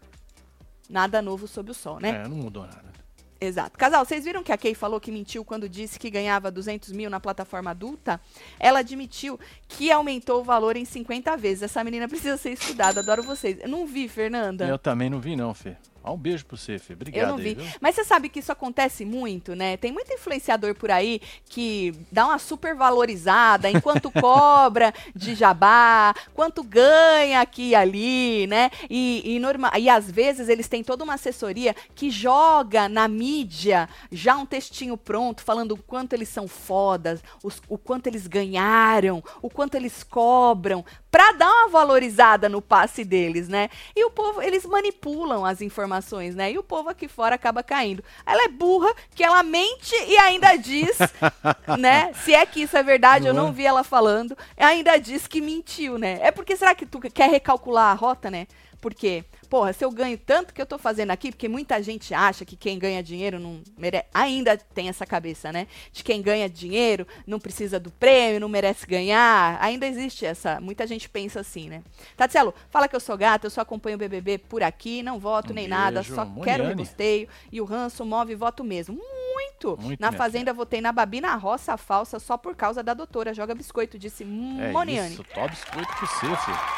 Nada 0.89 1.21
novo 1.21 1.47
sob 1.47 1.69
o 1.71 1.73
sol, 1.73 1.99
né? 1.99 2.23
É, 2.23 2.27
não 2.27 2.37
mudou 2.37 2.63
nada. 2.63 2.96
Exato. 3.39 3.77
Casal, 3.77 4.03
vocês 4.03 4.23
viram 4.23 4.43
que 4.43 4.51
a 4.51 4.57
Kay 4.57 4.73
falou 4.73 4.99
que 4.99 5.11
mentiu 5.11 5.45
quando 5.45 5.69
disse 5.69 5.99
que 5.99 6.09
ganhava 6.09 6.49
200 6.49 6.91
mil 6.91 7.09
na 7.09 7.19
plataforma 7.19 7.71
adulta? 7.71 8.19
Ela 8.59 8.79
admitiu 8.79 9.39
que 9.67 9.91
aumentou 9.91 10.41
o 10.41 10.43
valor 10.43 10.75
em 10.75 10.85
50 10.85 11.37
vezes. 11.37 11.63
Essa 11.63 11.83
menina 11.83 12.07
precisa 12.07 12.37
ser 12.37 12.51
estudada. 12.51 13.01
Adoro 13.01 13.21
vocês. 13.23 13.59
Eu 13.61 13.69
não 13.69 13.85
vi, 13.85 14.07
Fernanda. 14.07 14.65
Eu 14.65 14.79
também 14.79 15.09
não 15.09 15.19
vi, 15.19 15.35
não, 15.35 15.53
Fê. 15.53 15.77
Ah, 16.07 16.11
um 16.11 16.17
beijo 16.17 16.45
pra 16.45 16.55
você, 16.55 16.79
Fê. 16.79 16.93
Obrigado. 16.93 17.21
Eu 17.21 17.27
não 17.27 17.37
vi. 17.37 17.49
Aí, 17.59 17.73
Mas 17.81 17.95
você 17.95 18.05
sabe 18.05 18.29
que 18.29 18.39
isso 18.39 18.51
acontece 18.51 19.03
muito, 19.03 19.53
né? 19.53 19.75
Tem 19.75 19.91
muito 19.91 20.11
influenciador 20.13 20.73
por 20.73 20.89
aí 20.89 21.19
que 21.49 21.93
dá 22.09 22.25
uma 22.25 22.39
super 22.39 22.73
valorizada 22.73 23.69
enquanto 23.69 24.09
cobra 24.21 24.93
de 25.13 25.35
jabá, 25.35 26.15
quanto 26.33 26.63
ganha 26.63 27.41
aqui 27.41 27.69
e 27.69 27.75
ali, 27.75 28.47
né? 28.47 28.71
E, 28.89 29.35
e, 29.35 29.39
norma... 29.39 29.69
e 29.77 29.89
às 29.89 30.09
vezes 30.09 30.47
eles 30.47 30.69
têm 30.69 30.81
toda 30.81 31.03
uma 31.03 31.15
assessoria 31.15 31.75
que 31.93 32.09
joga 32.09 32.87
na 32.87 33.05
mídia 33.09 33.89
já 34.09 34.37
um 34.37 34.45
textinho 34.45 34.95
pronto, 34.95 35.43
falando 35.43 35.73
o 35.73 35.83
quanto 35.83 36.13
eles 36.13 36.29
são 36.29 36.47
fodas, 36.47 37.21
os, 37.43 37.61
o 37.67 37.77
quanto 37.77 38.07
eles 38.07 38.27
ganharam, 38.27 39.21
o 39.41 39.49
quanto 39.49 39.75
eles 39.75 40.03
cobram, 40.03 40.85
pra 41.11 41.31
dar 41.33 41.49
uma 41.49 41.69
valorizada 41.69 42.47
no 42.47 42.61
passe 42.61 43.03
deles, 43.03 43.47
né? 43.47 43.69
E 43.95 44.03
o 44.05 44.09
povo, 44.09 44.41
eles 44.41 44.65
manipulam 44.65 45.45
as 45.45 45.61
informações 45.61 46.27
né? 46.35 46.51
E 46.51 46.57
o 46.57 46.63
povo 46.63 46.89
aqui 46.89 47.07
fora 47.07 47.35
acaba 47.35 47.63
caindo. 47.63 48.03
Ela 48.25 48.45
é 48.45 48.47
burra, 48.47 48.93
que 49.13 49.23
ela 49.23 49.43
mente 49.43 49.95
e 50.07 50.17
ainda 50.17 50.55
diz, 50.55 50.97
né? 51.77 52.13
Se 52.13 52.33
é 52.33 52.45
que 52.45 52.61
isso 52.61 52.77
é 52.77 52.83
verdade, 52.83 53.27
eu 53.27 53.33
não 53.33 53.51
vi 53.51 53.65
ela 53.65 53.83
falando, 53.83 54.37
ainda 54.57 54.97
diz 54.97 55.27
que 55.27 55.41
mentiu, 55.41 55.97
né? 55.97 56.19
É 56.21 56.31
porque 56.31 56.55
será 56.55 56.73
que 56.73 56.85
tu 56.85 56.99
quer 56.99 57.29
recalcular 57.29 57.91
a 57.91 57.93
rota, 57.93 58.29
né? 58.29 58.47
Porque 58.79 59.25
porra, 59.47 59.73
se 59.73 59.83
eu 59.83 59.91
ganho 59.91 60.17
tanto 60.17 60.53
que 60.53 60.61
eu 60.61 60.65
tô 60.65 60.77
fazendo 60.77 61.11
aqui, 61.11 61.31
porque 61.31 61.47
muita 61.47 61.81
gente 61.81 62.13
acha 62.13 62.45
que 62.45 62.55
quem 62.55 62.77
ganha 62.77 63.01
dinheiro 63.01 63.39
não 63.39 63.61
merece. 63.77 64.05
Ainda 64.13 64.57
tem 64.57 64.89
essa 64.89 65.05
cabeça, 65.05 65.51
né? 65.51 65.67
De 65.91 66.03
quem 66.03 66.21
ganha 66.21 66.49
dinheiro 66.49 67.07
não 67.25 67.39
precisa 67.39 67.79
do 67.79 67.89
prêmio, 67.91 68.39
não 68.39 68.49
merece 68.49 68.85
ganhar. 68.85 69.57
Ainda 69.61 69.87
existe 69.87 70.25
essa. 70.25 70.59
Muita 70.59 70.85
gente 70.85 71.09
pensa 71.09 71.39
assim, 71.39 71.69
né? 71.69 71.83
Tatielo, 72.15 72.53
fala 72.69 72.87
que 72.87 72.95
eu 72.95 72.99
sou 72.99 73.17
gata, 73.17 73.47
eu 73.47 73.51
só 73.51 73.61
acompanho 73.61 73.95
o 73.95 73.99
BBB 73.99 74.37
por 74.37 74.61
aqui, 74.61 75.01
não 75.01 75.19
voto 75.19 75.51
um 75.51 75.55
nem 75.55 75.67
beijo, 75.67 75.81
nada, 75.81 76.03
só 76.03 76.25
Moniane. 76.25 76.43
quero 76.43 76.67
rebusteio. 76.67 77.27
E 77.51 77.61
o 77.61 77.65
ranço 77.65 78.05
move 78.05 78.35
voto 78.35 78.63
mesmo. 78.63 78.95
Muito! 78.95 79.77
Muito 79.81 79.99
na 79.99 80.11
Fazenda 80.11 80.51
filha. 80.51 80.53
votei 80.53 80.81
na 80.81 80.91
Babi 80.91 81.21
na 81.21 81.35
roça 81.35 81.77
falsa 81.77 82.19
só 82.19 82.37
por 82.37 82.55
causa 82.55 82.83
da 82.83 82.93
doutora. 82.93 83.33
Joga 83.33 83.55
biscoito, 83.55 83.97
disse 83.97 84.23
é 84.23 84.71
Moniane. 84.71 85.13
Isso, 85.13 85.23
tó 85.23 85.47
biscoito 85.47 85.93
pro 85.95 86.07
você, 86.07 86.35
filho. 86.35 86.76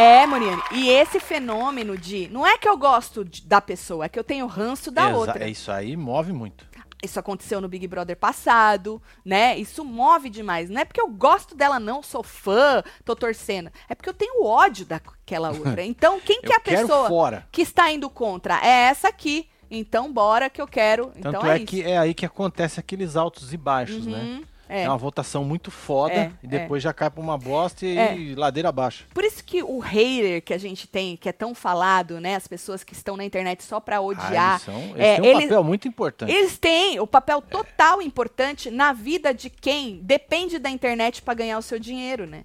É, 0.00 0.26
Moniane. 0.26 0.62
E 0.72 0.88
esse 0.88 1.20
fenômeno 1.20 1.96
de. 1.98 2.26
Não 2.28 2.46
é 2.46 2.56
que 2.56 2.66
eu 2.66 2.74
gosto 2.78 3.22
de, 3.22 3.42
da 3.42 3.60
pessoa, 3.60 4.06
é 4.06 4.08
que 4.08 4.18
eu 4.18 4.24
tenho 4.24 4.46
ranço 4.46 4.90
da 4.90 5.10
Exa 5.10 5.16
outra. 5.16 5.44
É 5.44 5.50
isso 5.50 5.70
aí, 5.70 5.94
move 5.94 6.32
muito. 6.32 6.64
Isso 7.02 7.20
aconteceu 7.20 7.60
no 7.60 7.68
Big 7.68 7.86
Brother 7.86 8.16
passado, 8.16 9.00
né? 9.22 9.58
Isso 9.58 9.84
move 9.84 10.30
demais. 10.30 10.70
Não 10.70 10.80
é 10.80 10.86
porque 10.86 11.00
eu 11.00 11.08
gosto 11.08 11.54
dela, 11.54 11.78
não, 11.78 12.02
sou 12.02 12.22
fã, 12.22 12.82
tô 13.04 13.14
torcendo. 13.14 13.70
É 13.90 13.94
porque 13.94 14.08
eu 14.08 14.14
tenho 14.14 14.42
ódio 14.42 14.86
daquela 14.86 15.50
outra. 15.52 15.82
Então, 15.82 16.18
quem 16.18 16.40
que 16.40 16.52
é 16.52 16.56
a 16.56 16.60
pessoa 16.60 17.08
fora. 17.08 17.46
que 17.52 17.60
está 17.60 17.90
indo 17.90 18.08
contra? 18.08 18.58
É 18.62 18.88
essa 18.88 19.08
aqui. 19.08 19.48
Então, 19.70 20.10
bora 20.10 20.48
que 20.48 20.60
eu 20.60 20.66
quero. 20.66 21.06
Tanto 21.08 21.28
então 21.28 21.46
é, 21.46 21.56
é 21.56 21.58
que 21.64 21.82
é 21.82 21.98
aí 21.98 22.14
que 22.14 22.24
acontece 22.24 22.80
aqueles 22.80 23.16
altos 23.16 23.52
e 23.52 23.56
baixos, 23.56 24.06
né? 24.06 24.18
uhum. 24.18 24.40
né? 24.40 24.46
É. 24.70 24.84
é 24.84 24.88
uma 24.88 24.96
votação 24.96 25.44
muito 25.44 25.70
foda 25.70 26.14
é, 26.14 26.32
e 26.42 26.46
depois 26.46 26.80
é. 26.82 26.84
já 26.84 26.92
cai 26.92 27.10
pra 27.10 27.20
uma 27.20 27.36
bosta 27.36 27.84
e, 27.84 27.98
é. 27.98 28.34
ladeira 28.36 28.68
abaixo. 28.68 29.04
Por 29.12 29.24
isso 29.24 29.42
que 29.44 29.62
o 29.64 29.80
hater 29.80 30.40
que 30.42 30.54
a 30.54 30.58
gente 30.58 30.86
tem, 30.86 31.16
que 31.16 31.28
é 31.28 31.32
tão 31.32 31.54
falado, 31.54 32.20
né? 32.20 32.36
As 32.36 32.46
pessoas 32.46 32.84
que 32.84 32.94
estão 32.94 33.16
na 33.16 33.24
internet 33.24 33.64
só 33.64 33.80
pra 33.80 34.00
odiar. 34.00 34.32
Ah, 34.32 34.50
eles, 34.52 34.62
são, 34.62 34.80
eles 34.96 34.96
é, 34.98 35.20
têm 35.20 35.22
um 35.22 35.32
eles, 35.32 35.44
papel 35.44 35.64
muito 35.64 35.88
importante. 35.88 36.32
Eles 36.32 36.56
têm 36.56 37.00
o 37.00 37.06
papel 37.06 37.42
total 37.42 38.00
importante 38.00 38.70
na 38.70 38.92
vida 38.92 39.34
de 39.34 39.50
quem 39.50 40.00
depende 40.02 40.58
da 40.58 40.70
internet 40.70 41.20
para 41.20 41.34
ganhar 41.34 41.58
o 41.58 41.62
seu 41.62 41.78
dinheiro, 41.78 42.26
né? 42.26 42.44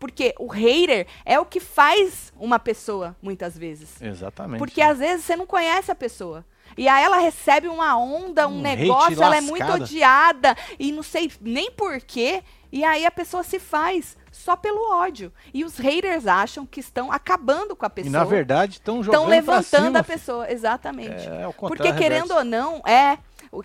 Porque 0.00 0.34
o 0.38 0.46
hater 0.46 1.06
é 1.26 1.38
o 1.38 1.44
que 1.44 1.60
faz 1.60 2.32
uma 2.38 2.58
pessoa, 2.58 3.14
muitas 3.20 3.56
vezes. 3.56 4.00
Exatamente. 4.00 4.58
Porque 4.58 4.80
às 4.80 4.98
vezes 4.98 5.26
você 5.26 5.36
não 5.36 5.46
conhece 5.46 5.92
a 5.92 5.94
pessoa. 5.94 6.44
E 6.80 6.88
aí 6.88 7.04
ela 7.04 7.18
recebe 7.18 7.68
uma 7.68 7.94
onda, 7.98 8.48
um, 8.48 8.56
um 8.56 8.60
negócio, 8.62 9.22
ela 9.22 9.36
é 9.36 9.40
muito 9.42 9.70
odiada 9.70 10.56
e 10.78 10.90
não 10.90 11.02
sei 11.02 11.30
nem 11.38 11.70
porquê. 11.70 12.42
E 12.72 12.82
aí 12.82 13.04
a 13.04 13.10
pessoa 13.10 13.42
se 13.42 13.58
faz 13.58 14.16
só 14.32 14.56
pelo 14.56 14.90
ódio. 14.90 15.30
E 15.52 15.62
os 15.62 15.76
haters 15.76 16.26
acham 16.26 16.64
que 16.64 16.80
estão 16.80 17.12
acabando 17.12 17.76
com 17.76 17.84
a 17.84 17.90
pessoa. 17.90 18.08
E 18.08 18.10
na 18.10 18.24
verdade 18.24 18.78
estão 18.78 19.02
jogando 19.02 19.20
Estão 19.20 19.28
levantando 19.28 19.96
a 19.98 20.02
pessoa, 20.02 20.50
exatamente. 20.50 21.28
É, 21.28 21.42
é 21.42 21.52
Porque 21.52 21.92
querendo 21.92 22.30
ou 22.30 22.44
não, 22.44 22.78
é, 22.86 23.18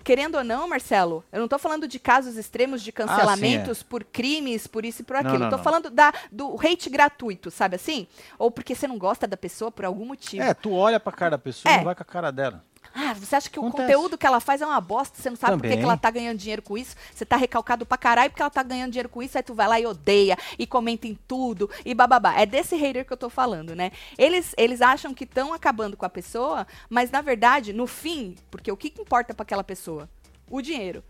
querendo 0.04 0.34
ou 0.34 0.44
não, 0.44 0.68
Marcelo, 0.68 1.24
eu 1.32 1.38
não 1.38 1.46
estou 1.46 1.58
falando 1.58 1.88
de 1.88 1.98
casos 1.98 2.36
extremos 2.36 2.82
de 2.82 2.92
cancelamentos 2.92 3.70
ah, 3.70 3.74
sim, 3.76 3.86
é. 3.86 3.88
por 3.88 4.04
crimes, 4.04 4.66
por 4.66 4.84
isso 4.84 5.00
e 5.00 5.04
por 5.06 5.16
aquilo. 5.16 5.44
Estou 5.44 5.58
falando 5.58 5.88
da, 5.88 6.12
do 6.30 6.54
hate 6.60 6.90
gratuito, 6.90 7.50
sabe 7.50 7.76
assim? 7.76 8.06
Ou 8.38 8.50
porque 8.50 8.74
você 8.74 8.86
não 8.86 8.98
gosta 8.98 9.26
da 9.26 9.38
pessoa 9.38 9.72
por 9.72 9.86
algum 9.86 10.04
motivo. 10.04 10.42
É, 10.42 10.52
tu 10.52 10.74
olha 10.74 11.00
pra 11.00 11.14
cara 11.14 11.30
da 11.30 11.38
pessoa 11.38 11.72
é. 11.72 11.76
e 11.76 11.78
não 11.78 11.84
vai 11.84 11.94
com 11.94 12.02
a 12.02 12.04
cara 12.04 12.30
dela. 12.30 12.62
Ah, 12.98 13.12
você 13.12 13.36
acha 13.36 13.50
que 13.50 13.58
Acontece. 13.58 13.82
o 13.82 13.86
conteúdo 13.86 14.16
que 14.16 14.26
ela 14.26 14.40
faz 14.40 14.62
é 14.62 14.66
uma 14.66 14.80
bosta, 14.80 15.20
você 15.20 15.28
não 15.28 15.36
sabe 15.36 15.58
por 15.60 15.68
que 15.68 15.74
ela 15.74 15.98
tá 15.98 16.10
ganhando 16.10 16.38
dinheiro 16.38 16.62
com 16.62 16.78
isso, 16.78 16.96
você 17.14 17.26
tá 17.26 17.36
recalcado 17.36 17.84
pra 17.84 17.98
caralho 17.98 18.30
porque 18.30 18.40
ela 18.40 18.50
tá 18.50 18.62
ganhando 18.62 18.90
dinheiro 18.90 19.10
com 19.10 19.22
isso, 19.22 19.36
aí 19.36 19.42
tu 19.42 19.52
vai 19.52 19.68
lá 19.68 19.78
e 19.78 19.84
odeia, 19.84 20.34
e 20.58 20.66
comenta 20.66 21.06
em 21.06 21.14
tudo, 21.28 21.68
e 21.84 21.92
bababá. 21.92 22.40
É 22.40 22.46
desse 22.46 22.74
hater 22.74 23.04
que 23.04 23.12
eu 23.12 23.16
tô 23.18 23.28
falando, 23.28 23.76
né? 23.76 23.92
Eles, 24.16 24.54
eles 24.56 24.80
acham 24.80 25.12
que 25.12 25.24
estão 25.24 25.52
acabando 25.52 25.94
com 25.94 26.06
a 26.06 26.08
pessoa, 26.08 26.66
mas 26.88 27.10
na 27.10 27.20
verdade, 27.20 27.74
no 27.74 27.86
fim, 27.86 28.34
porque 28.50 28.72
o 28.72 28.76
que, 28.78 28.88
que 28.88 29.02
importa 29.02 29.34
para 29.34 29.42
aquela 29.42 29.62
pessoa? 29.62 30.08
O 30.50 30.62
dinheiro. 30.62 31.04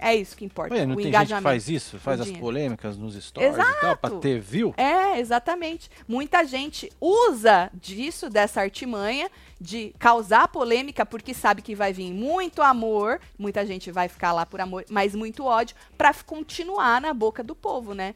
É 0.00 0.14
isso 0.14 0.36
que 0.36 0.44
importa. 0.44 0.74
Ué, 0.74 0.86
não 0.86 0.94
o 0.94 0.96
tem 0.96 1.12
gente 1.12 1.34
que 1.34 1.40
faz 1.40 1.68
isso? 1.68 1.98
Faz 1.98 2.20
as 2.20 2.30
polêmicas 2.30 2.96
nos 2.96 3.14
stories 3.20 3.52
Exato. 3.52 3.70
e 3.70 3.80
tal, 3.80 3.96
pra 3.96 4.10
ter 4.10 4.40
view? 4.40 4.72
É, 4.76 5.18
exatamente. 5.18 5.90
Muita 6.06 6.44
gente 6.44 6.88
usa 7.00 7.68
disso, 7.74 8.30
dessa 8.30 8.60
artimanha, 8.60 9.28
de 9.60 9.94
causar 9.98 10.48
polêmica, 10.48 11.04
porque 11.04 11.34
sabe 11.34 11.62
que 11.62 11.74
vai 11.74 11.92
vir 11.92 12.12
muito 12.12 12.62
amor, 12.62 13.20
muita 13.38 13.66
gente 13.66 13.90
vai 13.90 14.08
ficar 14.08 14.32
lá 14.32 14.46
por 14.46 14.60
amor, 14.60 14.84
mas 14.90 15.14
muito 15.14 15.44
ódio, 15.44 15.76
pra 15.96 16.14
continuar 16.14 17.00
na 17.00 17.12
boca 17.12 17.42
do 17.42 17.54
povo, 17.54 17.94
né? 17.94 18.14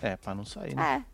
É, 0.00 0.16
pra 0.16 0.34
não 0.34 0.44
sair, 0.44 0.74
né? 0.74 1.04
É. 1.06 1.11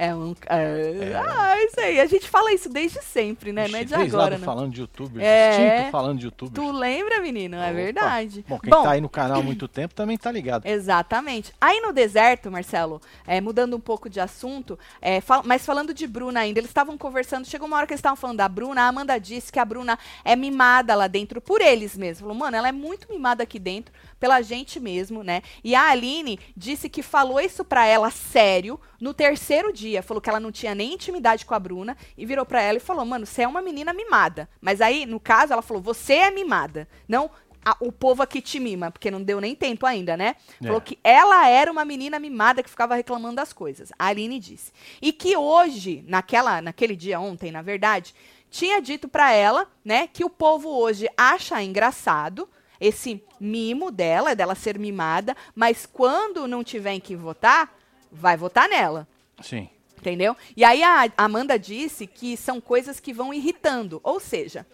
É 0.00 0.14
um. 0.14 0.32
É, 0.48 1.10
é. 1.10 1.16
Ah, 1.16 1.60
isso 1.64 1.80
aí. 1.80 2.00
A 2.00 2.06
gente 2.06 2.28
fala 2.28 2.52
isso 2.52 2.68
desde 2.68 3.02
sempre, 3.02 3.52
né? 3.52 3.66
não 3.66 3.80
é 3.80 3.82
de 3.82 3.92
agora, 3.96 4.38
não. 4.38 4.44
falando 4.44 4.72
de 4.72 4.80
youtuber, 4.82 5.20
é. 5.20 5.88
falando 5.90 6.20
de 6.20 6.26
youtuber. 6.26 6.54
Tu 6.54 6.70
lembra, 6.70 7.20
menino? 7.20 7.56
É 7.56 7.64
Opa. 7.64 7.72
verdade. 7.72 8.44
Bom, 8.48 8.60
quem 8.60 8.70
Bom, 8.70 8.84
tá 8.84 8.92
aí 8.92 9.00
no 9.00 9.08
canal 9.08 9.40
há 9.40 9.42
muito 9.42 9.66
tempo 9.66 9.96
também 9.96 10.16
tá 10.16 10.30
ligado. 10.30 10.64
Exatamente. 10.64 11.52
Aí 11.60 11.80
no 11.80 11.92
deserto, 11.92 12.48
Marcelo, 12.48 13.02
é, 13.26 13.40
mudando 13.40 13.74
um 13.74 13.80
pouco 13.80 14.08
de 14.08 14.20
assunto, 14.20 14.78
é, 15.02 15.20
fal 15.20 15.42
mas 15.44 15.66
falando 15.66 15.92
de 15.92 16.06
Bruna 16.06 16.40
ainda, 16.40 16.60
eles 16.60 16.70
estavam 16.70 16.96
conversando, 16.96 17.44
chegou 17.44 17.66
uma 17.66 17.76
hora 17.76 17.84
que 17.84 17.92
eles 17.92 17.98
estavam 17.98 18.16
falando 18.16 18.36
da 18.36 18.48
Bruna, 18.48 18.82
a 18.82 18.86
Amanda 18.86 19.18
disse 19.18 19.50
que 19.50 19.58
a 19.58 19.64
Bruna 19.64 19.98
é 20.24 20.36
mimada 20.36 20.94
lá 20.94 21.08
dentro 21.08 21.40
por 21.40 21.60
eles 21.60 21.96
mesmos. 21.96 22.20
Falou, 22.20 22.36
mano, 22.36 22.56
ela 22.56 22.68
é 22.68 22.72
muito 22.72 23.10
mimada 23.10 23.42
aqui 23.42 23.58
dentro, 23.58 23.92
pela 24.18 24.42
gente 24.42 24.80
mesmo, 24.80 25.22
né? 25.22 25.42
E 25.62 25.74
a 25.74 25.88
Aline 25.90 26.38
disse 26.56 26.88
que 26.88 27.02
falou 27.02 27.40
isso 27.40 27.64
pra 27.64 27.86
ela 27.86 28.10
sério 28.10 28.80
no 29.00 29.14
terceiro 29.14 29.72
dia. 29.72 30.02
Falou 30.02 30.20
que 30.20 30.28
ela 30.28 30.40
não 30.40 30.52
tinha 30.52 30.74
nem 30.74 30.94
intimidade 30.94 31.46
com 31.46 31.54
a 31.54 31.58
Bruna 31.58 31.96
e 32.16 32.26
virou 32.26 32.44
pra 32.44 32.62
ela 32.62 32.78
e 32.78 32.80
falou: 32.80 33.04
Mano, 33.04 33.26
você 33.26 33.42
é 33.42 33.48
uma 33.48 33.62
menina 33.62 33.92
mimada. 33.92 34.48
Mas 34.60 34.80
aí, 34.80 35.06
no 35.06 35.20
caso, 35.20 35.52
ela 35.52 35.62
falou: 35.62 35.82
Você 35.82 36.14
é 36.14 36.30
mimada. 36.30 36.88
Não 37.06 37.30
a, 37.64 37.76
o 37.80 37.92
povo 37.92 38.22
aqui 38.22 38.40
te 38.40 38.58
mima, 38.58 38.90
porque 38.90 39.10
não 39.10 39.22
deu 39.22 39.40
nem 39.40 39.54
tempo 39.54 39.84
ainda, 39.84 40.16
né? 40.16 40.36
É. 40.60 40.66
Falou 40.66 40.80
que 40.80 40.98
ela 41.02 41.48
era 41.48 41.70
uma 41.70 41.84
menina 41.84 42.18
mimada 42.18 42.62
que 42.62 42.70
ficava 42.70 42.94
reclamando 42.94 43.36
das 43.36 43.52
coisas. 43.52 43.92
A 43.98 44.06
Aline 44.06 44.38
disse. 44.38 44.72
E 45.02 45.12
que 45.12 45.36
hoje, 45.36 46.04
naquela, 46.06 46.62
naquele 46.62 46.96
dia 46.96 47.20
ontem, 47.20 47.50
na 47.50 47.62
verdade, 47.62 48.14
tinha 48.50 48.80
dito 48.80 49.08
para 49.08 49.32
ela, 49.32 49.66
né, 49.84 50.06
que 50.06 50.24
o 50.24 50.30
povo 50.30 50.68
hoje 50.70 51.08
acha 51.16 51.62
engraçado 51.62 52.48
esse 52.80 53.22
mimo 53.40 53.90
dela, 53.90 54.34
dela 54.34 54.54
ser 54.54 54.78
mimada, 54.78 55.36
mas 55.54 55.86
quando 55.86 56.46
não 56.46 56.62
tiver 56.62 56.92
em 56.92 57.00
que 57.00 57.16
votar, 57.16 57.76
vai 58.10 58.36
votar 58.36 58.68
nela. 58.68 59.06
Sim. 59.42 59.68
Entendeu? 59.96 60.36
E 60.56 60.64
aí 60.64 60.82
a 60.82 61.10
Amanda 61.16 61.58
disse 61.58 62.06
que 62.06 62.36
são 62.36 62.60
coisas 62.60 63.00
que 63.00 63.12
vão 63.12 63.34
irritando. 63.34 64.00
Ou 64.04 64.20
seja, 64.20 64.64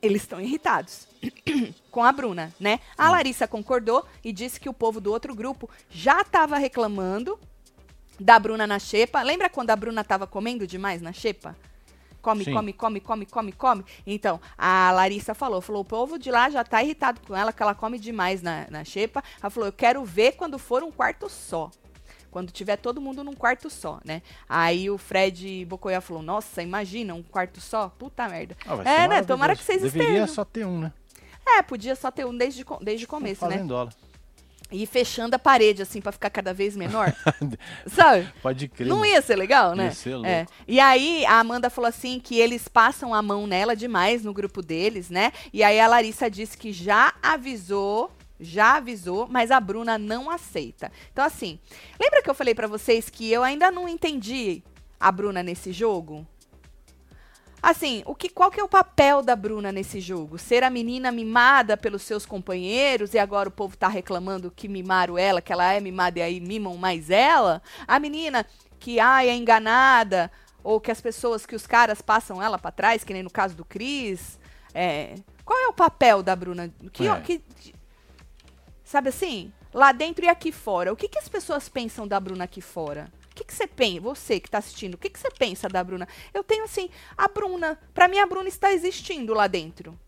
eles 0.00 0.22
estão 0.22 0.40
irritados 0.40 1.08
com 1.90 2.02
a 2.02 2.12
Bruna, 2.12 2.54
né? 2.60 2.78
A 2.96 3.08
hum. 3.08 3.12
Larissa 3.12 3.48
concordou 3.48 4.06
e 4.22 4.32
disse 4.32 4.60
que 4.60 4.68
o 4.68 4.74
povo 4.74 5.00
do 5.00 5.10
outro 5.10 5.34
grupo 5.34 5.68
já 5.90 6.20
estava 6.20 6.58
reclamando 6.58 7.38
da 8.18 8.38
Bruna 8.38 8.66
na 8.66 8.78
xepa. 8.78 9.22
Lembra 9.22 9.50
quando 9.50 9.70
a 9.70 9.76
Bruna 9.76 10.02
estava 10.02 10.26
comendo 10.26 10.66
demais 10.66 11.02
na 11.02 11.12
xepa? 11.12 11.56
Come, 12.22 12.44
Sim. 12.44 12.54
come, 12.54 12.72
come, 12.72 13.00
come, 13.00 13.26
come, 13.26 13.52
come. 13.52 13.84
Então, 14.06 14.40
a 14.56 14.90
Larissa 14.92 15.34
falou, 15.34 15.60
falou, 15.60 15.82
o 15.82 15.84
povo 15.84 16.18
de 16.18 16.30
lá 16.30 16.48
já 16.48 16.64
tá 16.64 16.82
irritado 16.82 17.20
com 17.26 17.36
ela, 17.36 17.52
que 17.52 17.62
ela 17.62 17.74
come 17.74 17.98
demais 17.98 18.40
na, 18.40 18.66
na 18.70 18.84
xepa. 18.84 19.22
Ela 19.42 19.50
falou, 19.50 19.68
eu 19.68 19.72
quero 19.72 20.04
ver 20.04 20.32
quando 20.32 20.58
for 20.58 20.82
um 20.82 20.90
quarto 20.90 21.28
só. 21.28 21.70
Quando 22.30 22.50
tiver 22.50 22.76
todo 22.76 22.98
mundo 22.98 23.22
num 23.22 23.34
quarto 23.34 23.68
só, 23.68 24.00
né? 24.06 24.22
Aí 24.48 24.88
o 24.88 24.96
Fred 24.96 25.66
Bocoia 25.66 26.00
falou, 26.00 26.22
nossa, 26.22 26.62
imagina, 26.62 27.12
um 27.12 27.22
quarto 27.22 27.60
só? 27.60 27.90
Puta 27.90 28.26
merda. 28.26 28.56
Ah, 28.66 28.76
é, 28.88 29.06
né? 29.06 29.22
Tomara 29.22 29.54
que 29.54 29.62
vocês 29.62 29.82
Deveria 29.82 30.02
estejam. 30.02 30.14
Deveria 30.14 30.34
só 30.34 30.44
ter 30.44 30.64
um, 30.64 30.78
né? 30.78 30.92
É, 31.46 31.60
podia 31.60 31.94
só 31.94 32.10
ter 32.10 32.24
um 32.24 32.34
desde, 32.34 32.64
desde 32.80 33.04
o 33.04 33.08
começo, 33.08 33.46
né? 33.46 33.58
Dólar. 33.58 33.92
E 34.72 34.86
fechando 34.86 35.36
a 35.36 35.38
parede, 35.38 35.82
assim, 35.82 36.00
para 36.00 36.12
ficar 36.12 36.30
cada 36.30 36.54
vez 36.54 36.74
menor. 36.74 37.14
Sabe? 37.86 38.32
Pode 38.42 38.68
crer. 38.68 38.88
Não 38.88 39.04
ia 39.04 39.20
ser 39.20 39.36
legal, 39.36 39.74
né? 39.74 39.84
Ia 39.84 39.92
ser 39.92 40.14
louco. 40.14 40.28
É. 40.28 40.46
E 40.66 40.80
aí 40.80 41.24
a 41.26 41.38
Amanda 41.38 41.68
falou 41.68 41.88
assim 41.88 42.18
que 42.18 42.38
eles 42.38 42.68
passam 42.68 43.14
a 43.14 43.20
mão 43.20 43.46
nela 43.46 43.76
demais 43.76 44.24
no 44.24 44.32
grupo 44.32 44.62
deles, 44.62 45.10
né? 45.10 45.32
E 45.52 45.62
aí 45.62 45.78
a 45.78 45.86
Larissa 45.86 46.30
disse 46.30 46.56
que 46.56 46.72
já 46.72 47.14
avisou 47.22 48.10
já 48.42 48.76
avisou, 48.76 49.28
mas 49.30 49.52
a 49.52 49.60
Bruna 49.60 49.96
não 49.96 50.28
aceita. 50.28 50.90
Então, 51.12 51.24
assim, 51.24 51.60
lembra 52.00 52.20
que 52.20 52.28
eu 52.28 52.34
falei 52.34 52.54
para 52.54 52.66
vocês 52.66 53.08
que 53.08 53.30
eu 53.30 53.44
ainda 53.44 53.70
não 53.70 53.88
entendi 53.88 54.62
a 54.98 55.12
Bruna 55.12 55.44
nesse 55.44 55.72
jogo? 55.72 56.26
Assim, 57.62 58.02
o 58.06 58.14
que, 58.14 58.28
qual 58.28 58.50
que 58.50 58.58
é 58.58 58.64
o 58.64 58.68
papel 58.68 59.22
da 59.22 59.36
Bruna 59.36 59.70
nesse 59.70 60.00
jogo? 60.00 60.36
Ser 60.36 60.64
a 60.64 60.70
menina 60.70 61.12
mimada 61.12 61.76
pelos 61.76 62.02
seus 62.02 62.26
companheiros 62.26 63.14
e 63.14 63.20
agora 63.20 63.48
o 63.48 63.52
povo 63.52 63.76
tá 63.76 63.86
reclamando 63.86 64.50
que 64.50 64.66
mimaram 64.66 65.16
ela, 65.16 65.40
que 65.40 65.52
ela 65.52 65.72
é 65.72 65.78
mimada 65.78 66.18
e 66.18 66.22
aí 66.22 66.40
mimam 66.40 66.76
mais 66.76 67.08
ela? 67.08 67.62
A 67.86 68.00
menina 68.00 68.44
que 68.80 68.98
ai, 68.98 69.28
é 69.28 69.34
enganada 69.36 70.28
ou 70.64 70.80
que 70.80 70.90
as 70.90 71.00
pessoas, 71.00 71.46
que 71.46 71.54
os 71.54 71.64
caras 71.64 72.02
passam 72.02 72.42
ela 72.42 72.58
para 72.58 72.72
trás, 72.72 73.04
que 73.04 73.12
nem 73.12 73.22
no 73.22 73.30
caso 73.30 73.54
do 73.54 73.64
Cris? 73.64 74.40
É, 74.74 75.14
qual 75.44 75.58
é 75.58 75.68
o 75.68 75.72
papel 75.72 76.20
da 76.20 76.34
Bruna? 76.34 76.68
Que, 76.92 77.06
é. 77.06 77.20
que, 77.20 77.44
sabe 78.82 79.08
assim? 79.08 79.52
Lá 79.72 79.92
dentro 79.92 80.24
e 80.24 80.28
aqui 80.28 80.50
fora. 80.50 80.92
O 80.92 80.96
que, 80.96 81.08
que 81.08 81.18
as 81.18 81.28
pessoas 81.28 81.68
pensam 81.68 82.08
da 82.08 82.18
Bruna 82.18 82.44
aqui 82.44 82.60
fora? 82.60 83.08
O 83.32 83.34
que, 83.34 83.44
que 83.44 83.54
você 83.54 83.66
pensa, 83.66 84.00
você 84.00 84.38
que 84.38 84.46
está 84.46 84.58
assistindo, 84.58 84.94
o 84.94 84.98
que, 84.98 85.08
que 85.08 85.18
você 85.18 85.30
pensa 85.30 85.66
da 85.66 85.82
Bruna? 85.82 86.06
Eu 86.34 86.44
tenho 86.44 86.64
assim, 86.64 86.90
a 87.16 87.26
Bruna, 87.28 87.78
para 87.94 88.06
mim 88.06 88.18
a 88.18 88.26
Bruna 88.26 88.46
está 88.48 88.70
existindo 88.72 89.32
lá 89.32 89.46
dentro. 89.46 89.98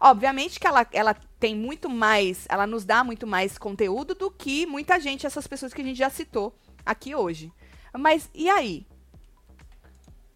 Obviamente 0.00 0.60
que 0.60 0.66
ela, 0.66 0.86
ela 0.92 1.14
tem 1.38 1.54
muito 1.54 1.90
mais, 1.90 2.46
ela 2.48 2.66
nos 2.66 2.84
dá 2.84 3.02
muito 3.02 3.26
mais 3.26 3.58
conteúdo 3.58 4.14
do 4.14 4.30
que 4.30 4.66
muita 4.66 5.00
gente, 5.00 5.26
essas 5.26 5.48
pessoas 5.48 5.74
que 5.74 5.80
a 5.80 5.84
gente 5.84 5.98
já 5.98 6.10
citou 6.10 6.56
aqui 6.86 7.12
hoje. 7.12 7.52
Mas 7.92 8.30
e 8.32 8.48
aí? 8.48 8.86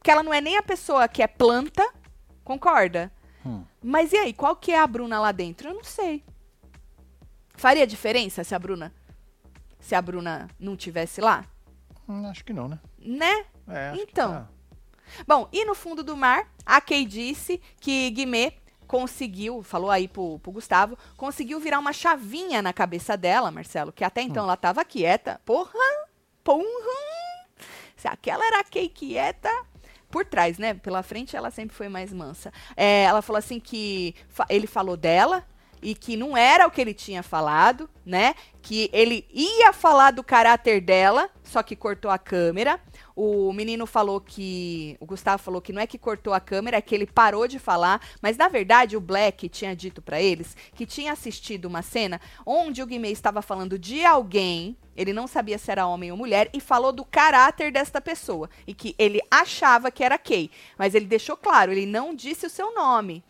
Que 0.03 0.11
ela 0.11 0.25
não 0.25 0.35
é 0.35 0.41
nem 0.41 0.57
a 0.57 0.63
pessoa 0.63 1.07
que 1.07 1.23
é 1.23 1.27
planta, 1.29 1.89
concorda? 2.43 3.13
Hum. 3.45 3.65
Mas 3.83 4.13
e 4.13 4.17
aí, 4.17 4.33
qual 4.33 4.57
que 4.57 4.73
é 4.73 4.79
a 4.79 4.87
Bruna 4.87 5.21
lá 5.21 5.31
dentro? 5.31 5.69
Eu 5.69 5.75
não 5.75 5.85
sei. 5.85 6.25
Faria 7.55 7.87
diferença 7.87 8.43
se 8.43 8.55
a 8.55 8.59
Bruna 8.59 8.93
se 9.87 9.95
a 9.95 10.03
Bruna 10.03 10.49
não 10.59 10.77
tivesse 10.77 11.21
lá? 11.21 11.45
Hum, 12.09 12.27
acho 12.27 12.45
que 12.45 12.53
não, 12.53 12.69
né? 12.69 12.79
Né? 12.99 13.45
É, 13.69 13.95
então. 13.97 14.33
Tá. 14.33 14.49
Bom, 15.27 15.49
e 15.53 15.65
no 15.65 15.75
fundo 15.75 16.03
do 16.03 16.17
mar, 16.17 16.49
a 16.65 16.81
Kay 16.81 17.05
disse 17.05 17.61
que 17.81 18.11
Guimê 18.11 18.53
conseguiu, 18.87 19.63
falou 19.63 19.91
aí 19.91 20.07
pro, 20.09 20.39
pro 20.39 20.53
Gustavo, 20.53 20.97
conseguiu 21.17 21.59
virar 21.59 21.79
uma 21.79 21.93
chavinha 21.93 22.63
na 22.63 22.73
cabeça 22.73 23.17
dela, 23.17 23.51
Marcelo, 23.51 23.93
que 23.93 24.05
até 24.05 24.23
então 24.23 24.45
hum. 24.45 24.47
ela 24.47 24.57
tava 24.57 24.85
quieta. 24.85 25.41
Porra! 25.45 25.73
Porra! 26.43 26.65
Se 27.97 28.07
aquela 28.07 28.47
era 28.47 28.61
a 28.61 28.65
Kay 28.65 28.89
quieta, 28.89 29.51
por 30.11 30.25
trás, 30.25 30.59
né? 30.59 30.75
Pela 30.75 31.03
frente 31.03 31.37
ela 31.37 31.51
sempre 31.51 31.77
foi 31.77 31.89
mais 31.89 32.13
mansa. 32.13 32.53
É, 32.77 33.05
ela 33.05 33.23
falou 33.23 33.39
assim 33.39 33.59
que 33.59 34.15
fa 34.29 34.47
ele 34.49 34.67
falou 34.67 34.97
dela, 34.97 35.47
e 35.87 35.95
que 35.95 36.17
não 36.17 36.37
era 36.37 36.67
o 36.67 36.71
que 36.71 36.81
ele 36.81 36.93
tinha 36.93 37.23
falado, 37.23 37.89
né? 38.05 38.35
Que 38.61 38.91
ele 38.93 39.25
ia 39.33 39.73
falar 39.73 40.11
do 40.11 40.25
caráter 40.25 40.81
dela, 40.81 41.31
só 41.45 41.63
que 41.63 41.77
cortou 41.77 42.11
a 42.11 42.19
câmera. 42.19 42.81
O 43.15 43.53
menino 43.53 43.87
falou 43.87 44.21
que. 44.21 44.97
O 44.99 45.07
Gustavo 45.07 45.41
falou 45.41 45.61
que 45.61 45.73
não 45.73 45.81
é 45.81 45.87
que 45.87 45.97
cortou 45.97 46.35
a 46.35 46.41
câmera, 46.41 46.79
é 46.79 46.81
que 46.81 46.93
ele 46.93 47.07
parou 47.07 47.47
de 47.47 47.61
falar. 47.61 48.01
Mas 48.21 48.37
na 48.37 48.49
verdade, 48.49 48.97
o 48.97 49.01
Black 49.01 49.49
tinha 49.49 49.77
dito 49.77 50.03
para 50.03 50.21
eles 50.21 50.57
que 50.75 50.85
tinha 50.85 51.13
assistido 51.13 51.67
uma 51.67 51.83
cena 51.83 52.21
onde 52.45 52.83
o 52.83 52.87
Guimê 52.87 53.13
estava 53.13 53.41
falando 53.41 53.79
de 53.79 54.05
alguém. 54.05 54.77
Ele 54.97 55.13
não 55.13 55.29
sabia 55.29 55.57
se 55.57 55.71
era 55.71 55.87
homem 55.87 56.11
ou 56.11 56.19
mulher 56.19 56.51
e 56.53 56.59
falou 56.59 56.91
do 56.91 57.05
caráter 57.05 57.71
desta 57.71 58.01
pessoa. 58.01 58.51
E 58.67 58.75
que 58.75 58.93
ele 58.99 59.21
achava 59.31 59.89
que 59.93 60.03
era 60.03 60.19
Kay. 60.19 60.51
Mas 60.77 60.97
ele 60.97 61.07
deixou 61.07 61.37
claro, 61.37 61.71
ele 61.71 61.87
não 61.87 62.13
disse 62.13 62.45
o 62.45 62.51
seu 62.51 62.75
nome. 62.75 63.23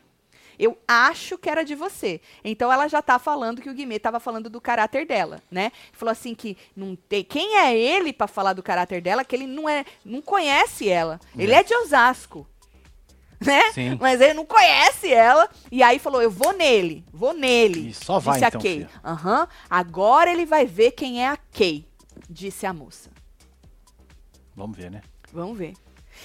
Eu 0.59 0.79
acho 0.87 1.37
que 1.39 1.49
era 1.49 1.65
de 1.65 1.75
você. 1.75 2.21
Então 2.45 2.73
ela 2.73 2.89
já 2.89 3.03
tá 3.03 3.19
falando 3.19 3.61
que 3.61 3.71
o 3.71 3.75
Guimê 3.75 3.99
tava 3.99 4.21
falando 4.21 4.49
do 4.49 4.61
caráter 4.61 5.07
dela, 5.07 5.43
né? 5.51 5.73
Falou 5.93 6.13
assim 6.13 6.35
que 6.35 6.57
não 6.75 6.97
tem 6.97 7.23
quem 7.23 7.57
é 7.57 7.77
ele 7.77 8.13
para 8.13 8.27
falar 8.27 8.53
do 8.53 8.63
caráter 8.63 9.01
dela, 9.01 9.25
que 9.25 9.35
ele 9.35 9.47
não 9.47 9.69
é, 9.69 9.85
não 10.05 10.23
conhece 10.23 10.89
ela. 10.89 11.21
É. 11.37 11.43
Ele 11.43 11.55
é 11.55 11.63
de 11.63 11.75
Osasco. 11.75 12.47
Né? 13.39 13.71
Sim. 13.73 13.99
Mas 14.01 14.21
ele 14.21 14.33
não 14.33 14.47
conhece 14.47 15.13
ela. 15.13 15.49
E 15.71 15.83
aí 15.83 15.99
falou: 15.99 16.23
Eu 16.23 16.31
vou 16.31 16.55
nele, 16.55 17.05
vou 17.13 17.35
nele. 17.35 17.91
E 17.91 17.95
só 17.95 18.19
vai, 18.19 18.41
disse 18.41 18.47
então, 18.47 18.61
a 18.61 18.63
Kay. 18.63 18.89
Uhum. 19.05 19.47
Agora 19.69 20.31
ele 20.31 20.47
vai 20.47 20.65
ver 20.65 20.93
quem 20.93 21.23
é 21.23 21.29
a 21.29 21.37
Kay, 21.37 21.87
disse 22.31 22.65
a 22.65 22.73
moça. 22.73 23.11
Vamos 24.55 24.75
ver, 24.75 24.91
né? 24.91 25.03
Vamos 25.31 25.59
ver. 25.59 25.75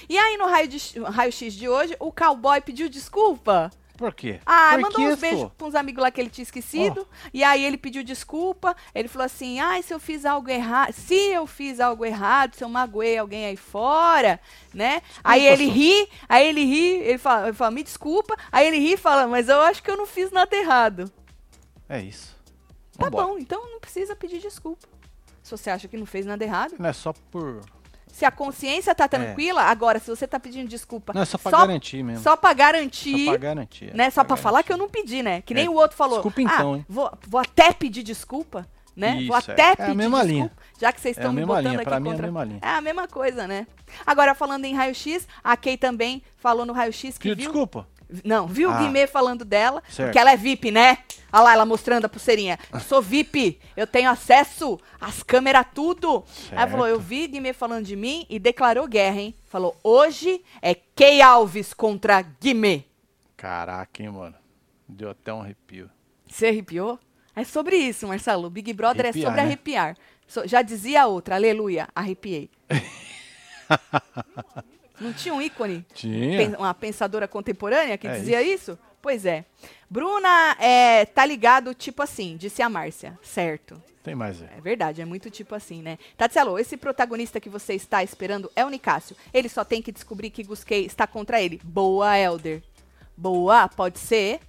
E 0.08 0.18
aí, 0.18 0.38
no 0.38 0.46
raio-x 0.46 0.94
de, 0.94 1.00
raio 1.02 1.32
de 1.32 1.70
hoje, 1.70 1.96
o 2.00 2.12
cowboy 2.12 2.62
pediu 2.62 2.88
desculpa 2.88 3.70
por 3.98 4.14
quê? 4.14 4.40
Ah, 4.46 4.72
Por 4.74 4.82
mandou 4.82 5.02
uns 5.02 5.20
beijos 5.20 5.52
pra 5.58 5.68
uns 5.68 5.76
amigos 5.76 6.02
lá 6.02 6.12
que 6.12 6.20
ele 6.20 6.30
tinha 6.30 6.44
esquecido. 6.44 7.08
Oh. 7.10 7.30
E 7.34 7.44
aí 7.44 7.64
ele 7.64 7.78
pediu 7.78 8.04
desculpa. 8.04 8.76
Ele 8.96 9.08
falou 9.08 9.26
assim: 9.26 9.60
ai, 9.60 9.80
ah, 9.80 9.84
se 9.84 9.94
eu 9.94 10.00
fiz 10.00 10.26
algo 10.26 10.50
errado. 10.50 10.94
Se 10.94 11.16
eu 11.16 11.46
fiz 11.46 11.80
algo 11.80 12.04
errado, 12.04 12.56
se 12.56 12.64
eu 12.64 12.70
magoei 12.70 13.18
alguém 13.18 13.46
aí 13.46 13.58
fora, 13.58 14.40
né? 14.74 15.02
Desculpa, 15.02 15.22
aí 15.24 15.46
ele 15.46 15.66
ri, 15.66 16.10
aí 16.28 16.48
ele 16.48 16.64
ri, 16.64 16.88
ele 17.02 17.18
fala, 17.18 17.48
ele 17.48 17.54
fala, 17.54 17.72
me 17.72 17.84
desculpa. 17.84 18.36
Aí 18.52 18.68
ele 18.68 18.78
ri 18.78 18.94
e 18.94 18.98
fala, 18.98 19.28
mas 19.28 19.50
eu 19.50 19.62
acho 19.62 19.84
que 19.84 19.92
eu 19.92 19.98
não 19.98 20.06
fiz 20.06 20.32
nada 20.32 20.56
errado. 20.56 21.12
É 21.88 22.02
isso. 22.02 22.36
Tá 22.98 23.06
Vambora. 23.06 23.28
bom, 23.28 23.38
então 23.38 23.70
não 23.70 23.80
precisa 23.80 24.16
pedir 24.16 24.40
desculpa. 24.40 24.88
Se 25.44 25.52
você 25.52 25.70
acha 25.70 25.88
que 25.88 25.98
não 25.98 26.06
fez 26.06 26.26
nada 26.26 26.44
errado. 26.44 26.76
Não 26.80 26.90
é 26.90 26.94
só 26.94 27.14
por 27.32 27.62
se 28.12 28.26
a 28.26 28.32
consciência 28.32 28.94
tá 28.94 29.08
tranquila, 29.08 29.62
é. 29.62 29.66
agora, 29.66 30.00
se 30.00 30.10
você 30.10 30.28
tá 30.28 30.40
pedindo 30.40 30.68
desculpa. 30.68 31.14
Não, 31.14 31.22
é 31.22 31.26
só 31.26 31.38
pra 31.38 31.52
só, 31.52 31.58
garantir 31.60 32.04
mesmo. 32.04 32.24
Só 32.24 32.36
pra 32.36 32.54
garantir. 32.54 33.26
Só 33.26 33.32
pra 33.32 33.38
garantir. 33.38 33.96
Né? 33.96 34.10
Só 34.10 34.24
pra, 34.24 34.36
pra 34.36 34.38
falar 34.38 34.64
que 34.64 34.72
eu 34.72 34.78
não 34.78 34.90
pedi, 34.90 35.24
né? 35.24 35.42
Que 35.42 35.54
nem 35.54 35.66
é. 35.66 35.70
o 35.70 35.74
outro 35.74 35.98
falou. 35.98 36.18
Desculpa 36.18 36.42
então, 36.42 36.74
ah, 36.74 36.78
hein? 36.78 36.86
Vou, 36.88 37.12
vou 37.28 37.40
até 37.40 37.72
pedir 37.74 38.04
desculpa. 38.04 38.68
Né? 38.96 39.18
Isso, 39.20 39.28
vou 39.28 39.38
até 39.38 39.72
é. 39.72 39.76
pedir 39.76 39.90
é 39.90 39.92
a 39.92 39.96
mesma 39.96 40.18
desculpa, 40.18 40.34
linha. 40.34 40.52
já 40.80 40.92
que 40.92 41.00
vocês 41.00 41.16
estão 41.16 41.32
é 41.32 41.34
me 41.34 41.46
botando 41.46 41.64
linha. 41.64 41.76
aqui 41.76 41.84
pra 41.86 42.02
contra... 42.02 42.02
Mim 42.02 42.10
é 42.10 42.14
a 42.14 42.22
mesma 42.22 42.44
linha. 42.44 42.60
É 42.62 42.70
a 42.70 42.82
mesma 42.82 43.08
coisa, 43.08 43.48
né? 43.48 43.68
Agora, 44.06 44.36
falando 44.36 44.66
em 44.66 44.76
raio-x, 44.76 45.28
a 45.44 45.56
Kay 45.56 45.78
também 45.78 46.22
falou 46.38 46.66
no 46.66 46.74
raio-x 46.74 47.18
que 47.18 47.30
Pediu 47.30 47.36
viu... 47.36 47.46
desculpa? 47.46 47.88
Não, 48.26 48.46
viu 48.46 48.70
ah. 48.70 48.76
o 48.76 48.78
Guimê 48.80 49.08
falando 49.08 49.46
dela, 49.46 49.82
certo. 49.88 50.08
porque 50.10 50.20
ela 50.20 50.32
é 50.32 50.38
VIP, 50.38 50.70
né? 50.70 50.98
Olha 51.32 51.44
lá, 51.44 51.54
ela 51.54 51.66
mostrando 51.66 52.06
a 52.06 52.10
pulseirinha. 52.10 52.60
Sou 52.88 53.02
VIP, 53.02 53.60
eu 53.76 53.88
tenho 53.88 54.10
acesso 54.10 54.80
às 55.00 55.24
câmeras, 55.24 55.66
tudo. 55.74 56.24
Certo. 56.28 56.54
Ela 56.54 56.68
falou, 56.68 56.88
eu 56.88 57.00
vi 57.00 57.28
Guimê 57.28 57.54
falando 57.54 57.86
de 57.86 57.96
mim 57.96 58.26
e 58.30 58.38
declarou 58.38 58.88
guerra, 58.88 59.22
hein? 59.22 59.36
Falou, 59.48 59.76
hoje 59.84 60.44
é 60.62 60.76
Key 60.76 61.22
Alves 61.22 61.74
contra 61.74 62.22
Guimê. 62.22 62.84
Caraca, 63.38 64.04
hein, 64.04 64.10
mano. 64.10 64.36
Deu 64.88 65.10
até 65.10 65.34
um 65.34 65.42
arrepio. 65.42 65.90
Você 66.28 66.48
arrepiou? 66.48 67.00
É 67.36 67.44
sobre 67.44 67.78
isso, 67.78 68.08
Marcelo. 68.08 68.50
Big 68.50 68.74
Brother 68.74 69.06
arrepiar, 69.06 69.24
é 69.24 69.26
sobre 69.26 69.42
né? 69.42 69.48
arrepiar. 69.48 69.98
So, 70.28 70.48
já 70.48 70.62
dizia 70.62 71.04
a 71.04 71.08
outra, 71.08 71.36
aleluia, 71.36 71.88
arrepiei. 71.96 72.50
Não 75.00 75.14
tinha 75.14 75.34
um 75.34 75.42
ícone? 75.42 75.86
Tinha. 75.94 76.58
Uma 76.58 76.74
pensadora 76.74 77.28
contemporânea 77.28 77.98
que 77.98 78.08
é 78.08 78.20
dizia 78.20 78.42
isso. 78.42 78.74
isso? 78.74 78.80
Pois 79.02 79.26
é. 79.26 79.46
Bruna 79.90 80.56
é, 80.60 81.06
tá 81.06 81.26
ligado 81.26 81.74
tipo 81.74 82.02
assim, 82.02 82.38
disse 82.38 82.62
a 82.62 82.70
Márcia. 82.70 83.18
Certo. 83.24 83.82
Tem 84.04 84.16
mais, 84.16 84.42
é. 84.42 84.50
É 84.58 84.62
verdade, 84.62 85.02
é 85.02 85.06
muito 85.06 85.30
tipo 85.30 85.54
assim, 85.54 85.82
né? 85.82 85.98
Tatselo, 86.18 86.58
esse 86.58 86.76
protagonista 86.76 87.40
que 87.40 87.50
você 87.50 87.74
está 87.74 88.04
esperando 88.04 88.52
é 88.56 88.66
o 88.66 88.70
Nicásio. 88.70 89.16
Ele 89.34 89.48
só 89.48 89.64
tem 89.64 89.82
que 89.82 89.92
descobrir 89.92 90.30
que 90.32 90.44
Gusquei 90.44 90.86
está 90.86 91.06
contra 91.06 91.42
ele. 91.42 91.60
Boa, 91.64 92.18
Elder. 92.18 92.64
Boa, 93.16 93.68
pode 93.68 94.00
ser. 94.00 94.40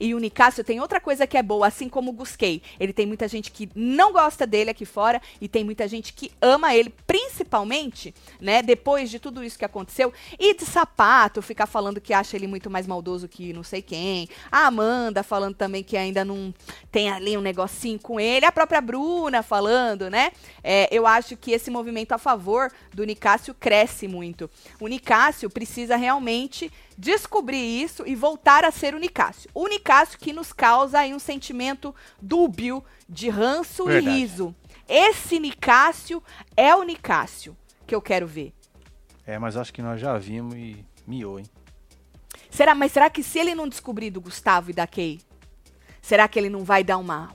E 0.00 0.14
o 0.14 0.18
Nicásio 0.18 0.64
tem 0.64 0.80
outra 0.80 1.00
coisa 1.00 1.26
que 1.26 1.36
é 1.36 1.42
boa, 1.42 1.66
assim 1.66 1.88
como 1.88 2.10
o 2.10 2.14
Gusquei. 2.14 2.62
Ele 2.78 2.92
tem 2.92 3.06
muita 3.06 3.28
gente 3.28 3.50
que 3.50 3.68
não 3.74 4.12
gosta 4.12 4.46
dele 4.46 4.70
aqui 4.70 4.84
fora 4.84 5.20
e 5.40 5.48
tem 5.48 5.64
muita 5.64 5.86
gente 5.88 6.12
que 6.12 6.30
ama 6.40 6.74
ele, 6.74 6.92
principalmente, 7.06 8.14
né, 8.40 8.62
depois 8.62 9.10
de 9.10 9.18
tudo 9.18 9.42
isso 9.42 9.58
que 9.58 9.64
aconteceu. 9.64 10.12
E 10.38 10.54
de 10.54 10.64
sapato, 10.64 11.42
ficar 11.42 11.66
falando 11.66 12.00
que 12.00 12.12
acha 12.12 12.36
ele 12.36 12.46
muito 12.46 12.70
mais 12.70 12.86
maldoso 12.86 13.28
que 13.28 13.52
não 13.52 13.62
sei 13.62 13.82
quem. 13.82 14.28
A 14.50 14.66
Amanda 14.66 15.22
falando 15.22 15.54
também 15.54 15.82
que 15.82 15.96
ainda 15.96 16.24
não 16.24 16.54
tem 16.90 17.10
ali 17.10 17.36
um 17.36 17.40
negocinho 17.40 17.98
com 17.98 18.18
ele. 18.18 18.46
A 18.46 18.52
própria 18.52 18.80
Bruna 18.80 19.42
falando, 19.42 20.10
né? 20.10 20.32
É, 20.62 20.88
eu 20.90 21.06
acho 21.06 21.36
que 21.36 21.52
esse 21.52 21.70
movimento 21.70 22.12
a 22.12 22.18
favor 22.18 22.70
do 22.92 23.04
Nicásio 23.04 23.54
cresce 23.54 24.08
muito. 24.08 24.50
O 24.80 24.88
Nicásio 24.88 25.50
precisa 25.50 25.96
realmente 25.96 26.70
descobrir 26.98 27.82
isso 27.82 28.02
e 28.04 28.14
voltar 28.14 28.64
a 28.64 28.70
ser 28.72 28.94
o 28.94 28.98
Nicásio. 28.98 29.48
O 29.54 29.68
Nicásio 29.68 30.18
que 30.18 30.32
nos 30.32 30.52
causa 30.52 30.98
aí 30.98 31.14
um 31.14 31.18
sentimento 31.18 31.94
dúbio 32.20 32.84
de 33.08 33.30
ranço 33.30 33.84
Verdade. 33.84 34.16
e 34.16 34.20
riso. 34.20 34.54
Esse 34.88 35.38
Nicásio 35.38 36.22
é 36.56 36.74
o 36.74 36.82
Nicásio 36.82 37.56
que 37.86 37.94
eu 37.94 38.02
quero 38.02 38.26
ver. 38.26 38.52
É, 39.24 39.38
mas 39.38 39.56
acho 39.56 39.72
que 39.72 39.80
nós 39.80 40.00
já 40.00 40.18
vimos 40.18 40.54
e 40.54 40.84
miou, 41.06 41.38
hein? 41.38 41.46
Será, 42.50 42.74
mas 42.74 42.92
será 42.92 43.08
que 43.08 43.22
se 43.22 43.38
ele 43.38 43.54
não 43.54 43.68
descobrir 43.68 44.10
do 44.10 44.20
Gustavo 44.20 44.70
e 44.70 44.74
da 44.74 44.86
Kay, 44.86 45.20
Será 46.08 46.26
que 46.26 46.38
ele 46.38 46.48
não 46.48 46.64
vai 46.64 46.82
dar 46.82 46.96
uma 46.96 47.30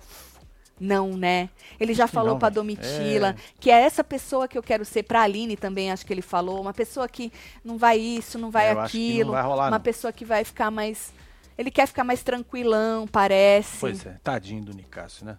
não, 0.83 1.17
né? 1.17 1.49
Ele 1.79 1.93
já 1.93 2.07
falou 2.07 2.37
para 2.37 2.49
Domitila 2.49 3.29
é... 3.29 3.35
que 3.59 3.71
é 3.71 3.81
essa 3.81 4.03
pessoa 4.03 4.47
que 4.47 4.57
eu 4.57 4.63
quero 4.63 4.83
ser 4.83 5.03
para 5.03 5.21
Aline 5.21 5.55
também, 5.55 5.91
acho 5.91 6.05
que 6.05 6.13
ele 6.13 6.21
falou, 6.21 6.61
uma 6.61 6.73
pessoa 6.73 7.07
que 7.07 7.31
não 7.63 7.77
vai 7.77 7.97
isso, 7.97 8.37
não 8.37 8.51
vai 8.51 8.67
é, 8.67 8.71
aquilo, 8.71 9.27
não 9.27 9.33
vai 9.33 9.43
rolar, 9.43 9.63
uma 9.65 9.77
não. 9.77 9.79
pessoa 9.79 10.11
que 10.11 10.25
vai 10.25 10.43
ficar 10.43 10.69
mais 10.69 11.13
ele 11.57 11.69
quer 11.69 11.87
ficar 11.87 12.03
mais 12.03 12.23
tranquilão, 12.23 13.07
parece. 13.07 13.77
Pois 13.79 14.05
é, 14.05 14.19
tadinho 14.23 14.63
do 14.63 14.73
Nicásio, 14.73 15.25
né? 15.25 15.37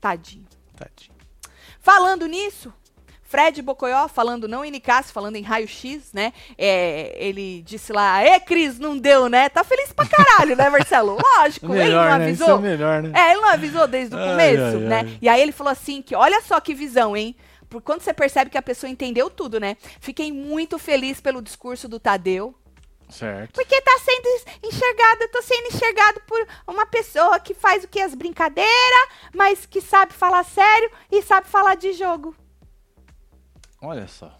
Tadinho. 0.00 0.46
Tadinho. 0.76 1.16
Falando 1.80 2.26
nisso, 2.26 2.72
Fred 3.28 3.60
Bocoió, 3.60 4.08
falando 4.08 4.48
não 4.48 4.64
em 4.64 4.72
falando 5.12 5.36
em 5.36 5.42
raio-x, 5.42 6.14
né? 6.14 6.32
É, 6.56 7.14
ele 7.18 7.60
disse 7.60 7.92
lá, 7.92 8.22
é, 8.22 8.40
Cris, 8.40 8.78
não 8.78 8.96
deu, 8.96 9.28
né? 9.28 9.50
Tá 9.50 9.62
feliz 9.62 9.92
pra 9.92 10.06
caralho, 10.06 10.56
né, 10.56 10.70
Marcelo? 10.70 11.18
Lógico, 11.36 11.68
melhor, 11.68 11.84
ele 11.84 11.94
não 11.94 12.04
né? 12.04 12.24
avisou. 12.24 12.58
Né? 12.58 12.68
É, 12.68 12.70
melhor, 12.70 13.02
né? 13.02 13.12
é, 13.14 13.30
ele 13.32 13.40
não 13.42 13.48
avisou 13.50 13.86
desde 13.86 14.16
o 14.16 14.18
começo, 14.18 14.62
ai, 14.62 14.76
né? 14.76 15.00
Ai. 15.00 15.18
E 15.20 15.28
aí 15.28 15.42
ele 15.42 15.52
falou 15.52 15.70
assim 15.70 16.00
que, 16.00 16.16
olha 16.16 16.40
só 16.40 16.58
que 16.58 16.72
visão, 16.72 17.14
hein? 17.14 17.36
Por 17.68 17.82
quando 17.82 18.00
você 18.00 18.14
percebe 18.14 18.50
que 18.50 18.56
a 18.56 18.62
pessoa 18.62 18.88
entendeu 18.88 19.28
tudo, 19.28 19.60
né? 19.60 19.76
Fiquei 20.00 20.32
muito 20.32 20.78
feliz 20.78 21.20
pelo 21.20 21.42
discurso 21.42 21.86
do 21.86 22.00
Tadeu. 22.00 22.54
Certo. 23.10 23.52
Porque 23.52 23.78
tá 23.82 23.98
sendo 23.98 24.28
enxergado, 24.64 25.22
eu 25.22 25.30
tô 25.30 25.42
sendo 25.42 25.66
enxergado 25.66 26.22
por 26.26 26.46
uma 26.66 26.86
pessoa 26.86 27.38
que 27.38 27.52
faz 27.52 27.84
o 27.84 27.88
que? 27.88 28.00
As 28.00 28.14
brincadeiras, 28.14 29.08
mas 29.34 29.66
que 29.66 29.82
sabe 29.82 30.14
falar 30.14 30.44
sério 30.44 30.90
e 31.12 31.20
sabe 31.20 31.46
falar 31.46 31.74
de 31.74 31.92
jogo. 31.92 32.34
Olha 33.80 34.08
só. 34.08 34.36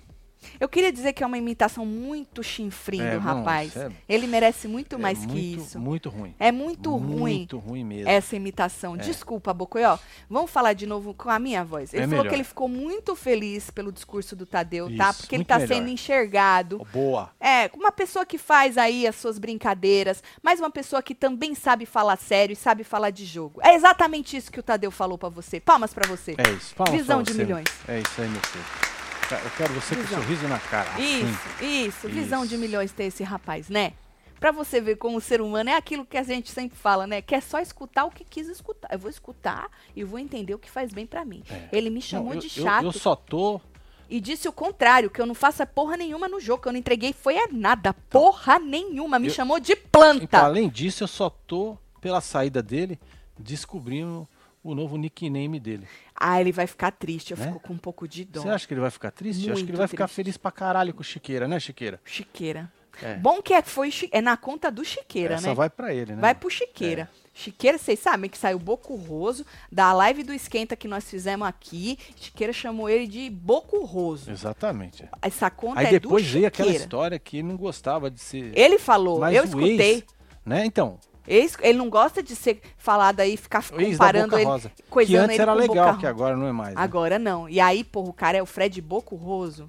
Eu 0.60 0.68
queria 0.68 0.92
dizer 0.92 1.12
que 1.12 1.22
é 1.22 1.26
uma 1.26 1.38
imitação 1.38 1.84
muito 1.84 2.42
chinfrim 2.42 3.00
é, 3.00 3.14
do 3.14 3.18
rapaz. 3.20 3.74
Não, 3.74 3.82
é, 3.84 3.90
Ele 4.08 4.26
merece 4.26 4.66
muito 4.66 4.96
é 4.96 4.98
mais 4.98 5.18
muito, 5.18 5.32
que 5.32 5.54
isso. 5.54 5.78
Muito 5.78 6.08
ruim. 6.08 6.34
É 6.38 6.50
muito, 6.50 6.90
muito 6.90 7.20
ruim. 7.20 7.36
Muito 7.36 7.58
ruim 7.58 7.84
mesmo. 7.84 8.08
Essa 8.08 8.36
imitação. 8.36 8.94
É. 8.94 8.98
Desculpa, 8.98 9.52
Bocoió. 9.52 9.98
Vamos 10.28 10.50
falar 10.50 10.72
de 10.72 10.86
novo 10.86 11.14
com 11.14 11.28
a 11.30 11.38
minha 11.38 11.64
voz. 11.64 11.92
Ele 11.92 12.04
é 12.04 12.06
falou 12.06 12.18
melhor. 12.18 12.30
que 12.30 12.36
ele 12.36 12.44
ficou 12.44 12.68
muito 12.68 13.14
feliz 13.14 13.70
pelo 13.70 13.92
discurso 13.92 14.34
do 14.34 14.46
Tadeu, 14.46 14.86
tá? 14.86 14.90
isso, 14.90 14.98
tá? 14.98 15.14
Porque 15.14 15.34
ele 15.34 15.44
tá 15.44 15.58
melhor. 15.58 15.74
sendo 15.74 15.88
enxergado. 15.88 16.86
Boa. 16.92 17.30
É, 17.40 17.70
uma 17.74 17.92
pessoa 17.92 18.24
que 18.24 18.38
faz 18.38 18.78
aí 18.78 19.06
as 19.06 19.16
suas 19.16 19.38
brincadeiras, 19.38 20.22
mas 20.42 20.60
uma 20.60 20.70
pessoa 20.70 21.02
que 21.02 21.14
também 21.14 21.54
sabe 21.54 21.84
falar 21.86 22.16
sério 22.16 22.52
e 22.52 22.56
sabe 22.56 22.84
falar 22.84 23.10
de 23.10 23.24
jogo. 23.24 23.60
É 23.62 23.74
exatamente 23.74 24.36
isso 24.36 24.50
que 24.50 24.60
o 24.60 24.62
Tadeu 24.62 24.90
falou 24.90 25.18
para 25.18 25.28
você. 25.28 25.60
Palmas 25.60 25.92
para 25.92 26.08
você. 26.08 26.34
É 26.38 26.50
isso. 26.50 26.74
Palmas 26.74 26.94
Visão 26.94 27.22
de 27.22 27.34
milhões. 27.34 27.66
É 27.86 28.00
isso 28.00 28.20
aí, 28.20 28.28
meu 28.28 28.40
filho. 28.40 28.97
Eu 29.30 29.50
quero 29.56 29.74
você 29.74 29.94
visão. 29.94 30.10
com 30.10 30.16
um 30.16 30.22
sorriso 30.22 30.48
na 30.48 30.58
cara. 30.58 31.00
Isso, 31.00 31.26
isso, 31.60 31.62
isso, 31.62 32.08
Visão 32.08 32.46
de 32.46 32.56
milhões 32.56 32.92
ter 32.92 33.04
esse 33.04 33.22
rapaz, 33.22 33.68
né? 33.68 33.92
Pra 34.40 34.52
você 34.52 34.80
ver 34.80 34.96
como 34.96 35.18
o 35.18 35.20
ser 35.20 35.40
humano 35.40 35.68
é 35.68 35.74
aquilo 35.74 36.06
que 36.06 36.16
a 36.16 36.22
gente 36.22 36.50
sempre 36.50 36.78
fala, 36.78 37.06
né? 37.06 37.20
Que 37.20 37.34
é 37.34 37.40
só 37.40 37.58
escutar 37.58 38.04
o 38.04 38.10
que 38.10 38.24
quis 38.24 38.46
escutar. 38.48 38.88
Eu 38.92 38.98
vou 38.98 39.10
escutar 39.10 39.68
e 39.96 40.04
vou 40.04 40.18
entender 40.18 40.54
o 40.54 40.58
que 40.58 40.70
faz 40.70 40.92
bem 40.92 41.06
para 41.06 41.24
mim. 41.24 41.42
É. 41.50 41.68
Ele 41.72 41.90
me 41.90 42.00
chamou 42.00 42.28
não, 42.28 42.34
eu, 42.34 42.40
de 42.40 42.48
chato. 42.48 42.84
Eu, 42.84 42.88
eu, 42.88 42.92
só 42.92 43.16
tô. 43.16 43.60
E 44.08 44.20
disse 44.20 44.48
o 44.48 44.52
contrário, 44.52 45.10
que 45.10 45.20
eu 45.20 45.26
não 45.26 45.34
faço 45.34 45.66
porra 45.66 45.96
nenhuma 45.96 46.28
no 46.28 46.40
jogo, 46.40 46.62
que 46.62 46.68
eu 46.68 46.72
não 46.72 46.78
entreguei 46.78 47.12
foi 47.12 47.36
a 47.36 47.48
nada. 47.50 47.92
Porra 47.92 48.58
nenhuma. 48.58 49.18
Me 49.18 49.26
eu, 49.26 49.32
chamou 49.32 49.58
de 49.58 49.74
planta. 49.76 50.24
Então, 50.24 50.44
além 50.44 50.68
disso, 50.68 51.02
eu 51.02 51.08
só 51.08 51.28
tô, 51.28 51.76
pela 52.00 52.20
saída 52.20 52.62
dele, 52.62 52.98
descobrindo 53.38 54.26
o 54.70 54.74
novo 54.74 54.96
nickname 54.96 55.58
dele. 55.58 55.86
Ah, 56.14 56.40
ele 56.40 56.52
vai 56.52 56.66
ficar 56.66 56.90
triste. 56.90 57.32
Eu 57.32 57.36
né? 57.36 57.46
fico 57.46 57.60
com 57.60 57.72
um 57.74 57.78
pouco 57.78 58.06
de 58.06 58.24
dó. 58.24 58.42
Você 58.42 58.48
acha 58.48 58.66
que 58.66 58.74
ele 58.74 58.80
vai 58.80 58.90
ficar 58.90 59.10
triste? 59.10 59.40
Muito 59.40 59.48
eu 59.48 59.54
acho 59.54 59.64
que 59.64 59.70
ele 59.70 59.76
vai 59.76 59.86
triste. 59.86 59.96
ficar 59.96 60.08
feliz 60.08 60.36
pra 60.36 60.50
caralho 60.50 60.92
com 60.94 61.00
o 61.00 61.04
Chiqueira, 61.04 61.48
né, 61.48 61.58
Chiqueira? 61.58 62.00
Chiqueira. 62.04 62.70
É. 63.02 63.14
Bom 63.14 63.40
que 63.40 63.54
é, 63.54 63.62
foi 63.62 63.90
é 64.10 64.20
na 64.20 64.36
conta 64.36 64.70
do 64.70 64.84
Chiqueira, 64.84 65.34
Essa 65.34 65.48
né? 65.48 65.54
vai 65.54 65.70
para 65.70 65.94
ele, 65.94 66.14
né? 66.14 66.20
Vai 66.20 66.34
pro 66.34 66.50
Chiqueira. 66.50 67.08
É. 67.24 67.28
Chiqueira, 67.32 67.78
vocês 67.78 68.00
sabem 68.00 68.28
que 68.28 68.36
saiu 68.36 68.58
Boco 68.58 68.96
Roso 68.96 69.46
da 69.70 69.92
live 69.92 70.24
do 70.24 70.34
Esquenta 70.34 70.74
que 70.74 70.88
nós 70.88 71.08
fizemos 71.08 71.46
aqui. 71.46 71.96
Chiqueira 72.16 72.52
chamou 72.52 72.90
ele 72.90 73.06
de 73.06 73.30
Boco 73.30 73.84
Roso. 73.84 74.30
Exatamente. 74.30 75.08
Essa 75.22 75.48
conta 75.48 75.78
Aí 75.78 75.86
é 75.86 75.90
depois 75.90 76.26
veio 76.26 76.48
aquela 76.48 76.72
história 76.72 77.16
que 77.16 77.40
não 77.40 77.56
gostava 77.56 78.10
de 78.10 78.18
ser. 78.18 78.52
Ele 78.58 78.78
falou, 78.78 79.24
eu 79.28 79.44
escutei. 79.44 79.98
Ex, 79.98 80.04
né? 80.44 80.64
Então, 80.64 80.98
ele 81.28 81.78
não 81.78 81.90
gosta 81.90 82.22
de 82.22 82.34
ser 82.34 82.60
falado 82.76 83.20
aí, 83.20 83.36
ficar 83.36 83.62
comparando 83.68 84.36
ele, 84.36 84.44
Rosa. 84.44 84.72
coisando 84.88 85.12
que 85.12 85.16
antes 85.16 85.34
ele 85.34 85.42
era 85.42 85.52
legal, 85.52 85.86
Boca... 85.88 85.98
que 85.98 86.06
agora 86.06 86.36
não 86.36 86.46
é 86.46 86.52
mais. 86.52 86.74
Né? 86.74 86.80
Agora 86.80 87.18
não. 87.18 87.48
E 87.48 87.60
aí, 87.60 87.84
porra, 87.84 88.08
o 88.08 88.12
cara 88.12 88.38
é 88.38 88.42
o 88.42 88.46
Fred 88.46 88.80
Boco 88.80 89.14
Roso. 89.14 89.66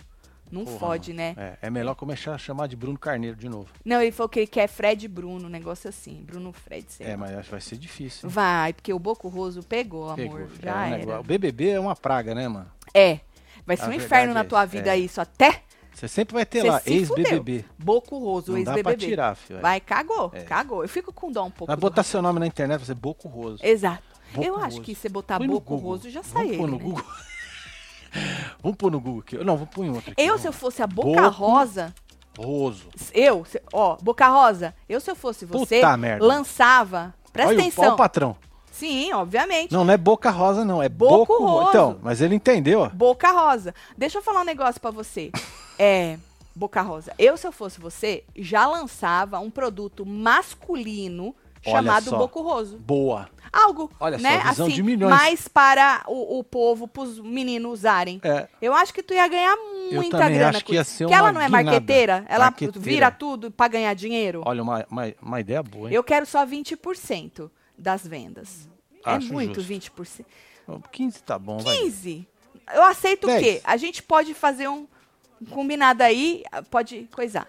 Não 0.51 0.66
porra, 0.66 0.80
fode, 0.80 1.14
né? 1.14 1.36
É, 1.38 1.68
é, 1.68 1.70
melhor 1.70 1.93
começar 1.93 2.34
a 2.34 2.38
chamar 2.38 2.68
de 2.68 2.76
Bruno 2.76 2.97
Carneiro 2.97 3.36
de 3.36 3.47
novo. 3.47 3.68
Não, 3.86 4.01
ele 4.01 4.12
falou 4.12 4.30
que 4.30 4.39
ele 4.39 4.47
quer 4.47 4.68
Fred 4.68 5.07
Bruno, 5.07 5.45
um 5.45 5.49
negócio 5.49 5.88
assim. 5.88 6.24
Bruno 6.26 6.51
Fred, 6.51 6.86
sei 6.89 7.05
É, 7.05 7.16
mas 7.16 7.32
acho 7.34 7.43
que 7.43 7.51
vai 7.51 7.62
ser 7.62 7.78
difícil. 7.78 8.28
Hein? 8.28 8.34
Vai, 8.34 8.74
porque 8.74 8.91
o 8.91 8.97
Boco 8.97 9.28
Roso 9.28 9.62
pegou, 9.62 10.14
pegou 10.16 10.38
amor. 10.38 10.49
Já 10.62 10.88
é 10.88 10.89
um 10.89 10.93
era. 10.93 11.20
O 11.20 11.24
BBB 11.24 11.70
é 11.70 11.80
uma 11.80 11.95
praga, 11.95 12.34
né, 12.34 12.47
mano? 12.47 12.72
É. 12.93 13.20
Vai 13.64 13.78
ser 13.78 13.86
a 13.86 13.89
um 13.89 13.93
inferno 13.93 14.34
na 14.34 14.43
tua 14.43 14.64
é 14.64 14.66
vida 14.66 14.95
é. 14.95 14.99
isso, 14.99 15.22
até 15.22 15.62
você 15.99 16.07
sempre 16.07 16.33
vai 16.33 16.45
ter 16.45 16.61
Cê 16.61 16.69
lá, 16.69 16.81
ex-BBB. 16.85 17.65
Boco 17.77 18.17
Roso, 18.17 18.55
ex-BBB. 18.55 18.83
Dá 18.83 18.89
pra 18.89 18.97
tirar, 18.97 19.35
filho. 19.35 19.59
Vai, 19.59 19.81
cagou, 19.81 20.31
é. 20.33 20.43
cagou. 20.43 20.81
Eu 20.81 20.87
fico 20.87 21.11
com 21.11 21.29
dó 21.29 21.43
um 21.43 21.51
pouco. 21.51 21.67
Vai 21.67 21.75
botar 21.75 22.03
seu 22.03 22.21
nome 22.21 22.39
na 22.39 22.47
internet, 22.47 22.85
você 22.85 22.93
Boco 22.93 23.27
Roso. 23.27 23.57
Exato. 23.61 24.03
Boco 24.33 24.47
eu 24.47 24.53
Roso. 24.53 24.65
acho 24.65 24.81
que 24.81 24.95
você 24.95 25.09
botar 25.09 25.39
Boco 25.39 25.75
Roso 25.75 26.09
já 26.09 26.23
sai. 26.23 26.55
Vamos 26.55 26.57
pôr 26.57 26.67
no 26.67 26.77
né? 26.77 26.83
Google. 26.83 27.03
vamos 28.63 28.77
pôr 28.77 28.91
no 28.91 28.99
Google 29.01 29.19
aqui. 29.19 29.37
Não, 29.39 29.57
vamos 29.57 29.69
pôr 29.73 29.85
em 29.85 29.89
outro 29.89 30.11
aqui. 30.11 30.21
Eu, 30.21 30.37
se 30.37 30.47
eu 30.47 30.53
fosse 30.53 30.81
a 30.81 30.87
Boca 30.87 31.21
Boco 31.21 31.35
Rosa. 31.35 31.93
Roso. 32.37 32.87
Eu, 33.13 33.45
ó, 33.73 33.97
Boca 34.01 34.29
Rosa, 34.29 34.73
eu 34.87 35.01
se 35.01 35.11
eu 35.11 35.15
fosse 35.15 35.45
você, 35.45 35.81
Puta 35.81 35.97
merda. 35.97 36.25
lançava. 36.25 37.13
Presta 37.33 37.51
Olha 37.51 37.59
atenção. 37.59 37.83
Olha 37.83 37.93
o 37.93 37.97
patrão. 37.97 38.37
Sim, 38.71 39.11
obviamente. 39.11 39.73
Não, 39.73 39.83
não 39.83 39.93
é 39.93 39.97
Boca 39.97 40.29
Rosa, 40.29 40.63
não. 40.63 40.81
É 40.81 40.87
Boco, 40.87 41.17
Boco 41.17 41.43
Rosa. 41.43 41.69
Então, 41.69 41.99
mas 42.01 42.21
ele 42.21 42.35
entendeu. 42.35 42.89
Boca 42.91 43.29
Rosa. 43.29 43.75
Deixa 43.97 44.19
eu 44.19 44.21
falar 44.21 44.41
um 44.41 44.45
negócio 44.45 44.79
para 44.79 44.91
você. 44.91 45.29
é. 45.80 46.19
Boca 46.55 46.82
Rosa. 46.82 47.13
Eu, 47.17 47.38
se 47.38 47.47
eu 47.47 47.53
fosse 47.53 47.80
você, 47.80 48.23
já 48.36 48.67
lançava 48.67 49.39
um 49.39 49.49
produto 49.49 50.05
masculino 50.05 51.34
chamado 51.61 52.11
Boco 52.11 52.41
Roso. 52.41 52.77
Boa. 52.77 53.30
Algo, 53.51 53.91
Olha 53.99 54.17
né? 54.17 54.41
Só, 54.41 54.49
visão 54.49 54.65
assim, 54.67 54.75
de 54.75 54.84
milhões. 54.84 55.09
mais 55.09 55.47
para 55.47 56.03
o, 56.07 56.39
o 56.39 56.43
povo, 56.43 56.88
para 56.88 57.03
os 57.03 57.19
meninos 57.19 57.80
usarem. 57.80 58.19
É. 58.23 58.47
Eu 58.61 58.73
acho 58.73 58.93
que 58.93 59.01
tu 59.01 59.13
ia 59.13 59.27
ganhar 59.27 59.55
muita 59.91 60.17
eu 60.17 60.30
grana 60.30 60.49
acho 60.49 60.65
que 60.65 60.73
ia 60.73 60.84
ser 60.84 61.05
Porque 61.05 61.15
ela 61.15 61.32
não 61.32 61.41
é 61.41 61.45
guinada. 61.45 61.63
marqueteira, 61.63 62.25
ela 62.27 62.45
marqueteira. 62.45 62.80
vira 62.80 63.11
tudo 63.11 63.49
para 63.49 63.67
ganhar 63.69 63.93
dinheiro. 63.95 64.43
Olha, 64.45 64.61
uma, 64.61 64.86
uma, 64.89 65.13
uma, 65.21 65.39
ideia 65.39 65.63
boa, 65.63 65.89
hein? 65.89 65.95
Eu 65.95 66.03
quero 66.03 66.25
só 66.25 66.45
20% 66.45 67.49
das 67.77 68.05
vendas. 68.05 68.69
É 69.05 69.11
acho 69.11 69.30
é 69.30 69.32
muito 69.32 69.61
justo. 69.61 69.93
20%. 69.95 70.25
15 70.91 71.23
tá 71.23 71.39
bom, 71.39 71.57
15. 71.57 72.27
Vai. 72.67 72.77
Eu 72.77 72.84
aceito 72.84 73.25
10. 73.25 73.39
o 73.39 73.43
quê? 73.43 73.61
A 73.63 73.77
gente 73.77 74.03
pode 74.03 74.36
fazer 74.36 74.67
um 74.67 74.86
combinado 75.49 76.03
aí, 76.03 76.43
pode 76.69 77.07
coisar. 77.13 77.47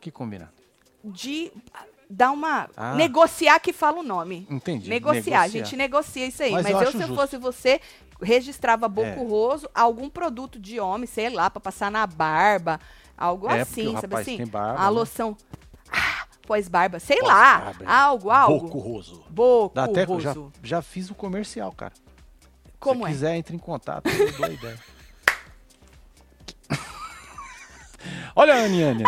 Que 0.00 0.10
combinado? 0.10 0.52
De 1.04 1.52
dar 2.08 2.30
uma. 2.30 2.68
Ah. 2.76 2.94
Negociar 2.94 3.58
que 3.60 3.72
fala 3.72 4.00
o 4.00 4.02
nome. 4.02 4.46
Entendi. 4.50 4.88
Negociar. 4.88 5.14
negociar. 5.14 5.42
A 5.42 5.48
gente 5.48 5.76
negocia 5.76 6.26
isso 6.26 6.42
aí. 6.42 6.52
Mas, 6.52 6.62
Mas 6.64 6.72
eu, 6.72 6.82
eu 6.82 6.92
se 6.92 7.02
eu 7.02 7.14
fosse 7.14 7.36
você, 7.36 7.80
registrava 8.20 8.88
Boco 8.88 9.08
é. 9.08 9.14
Roso, 9.14 9.68
algum 9.74 10.08
produto 10.08 10.58
de 10.58 10.80
homem, 10.80 11.06
sei 11.06 11.30
lá, 11.30 11.50
para 11.50 11.60
passar 11.60 11.90
na 11.90 12.06
barba. 12.06 12.80
Algo 13.16 13.50
é, 13.50 13.60
assim, 13.62 13.96
sabe 13.98 14.14
assim? 14.16 14.44
Barba, 14.46 14.80
a 14.80 14.84
né? 14.84 14.90
loção. 14.90 15.36
Ah, 15.90 16.26
pós-barba, 16.46 16.98
sei 17.00 17.18
Pós 17.18 17.28
lá. 17.28 17.58
Barba. 17.58 17.84
Algo, 17.86 18.30
algo. 18.30 18.66
Boco 18.66 18.78
Roso. 18.78 19.24
Boco 19.30 19.74
Dá 19.74 19.84
até, 19.84 20.04
Roso. 20.04 20.52
Já, 20.62 20.78
já 20.78 20.82
fiz 20.82 21.10
o 21.10 21.14
comercial, 21.14 21.72
cara. 21.72 21.94
Como 22.78 23.04
Se 23.04 23.06
é? 23.06 23.12
quiser, 23.12 23.36
entre 23.36 23.56
em 23.56 23.58
contato. 23.58 24.06
Eu 24.08 24.32
dou 24.32 24.46
a 24.46 24.50
ideia. 24.50 24.78
Olha 28.34 28.54
a 28.54 28.64
Aniane. 28.64 29.04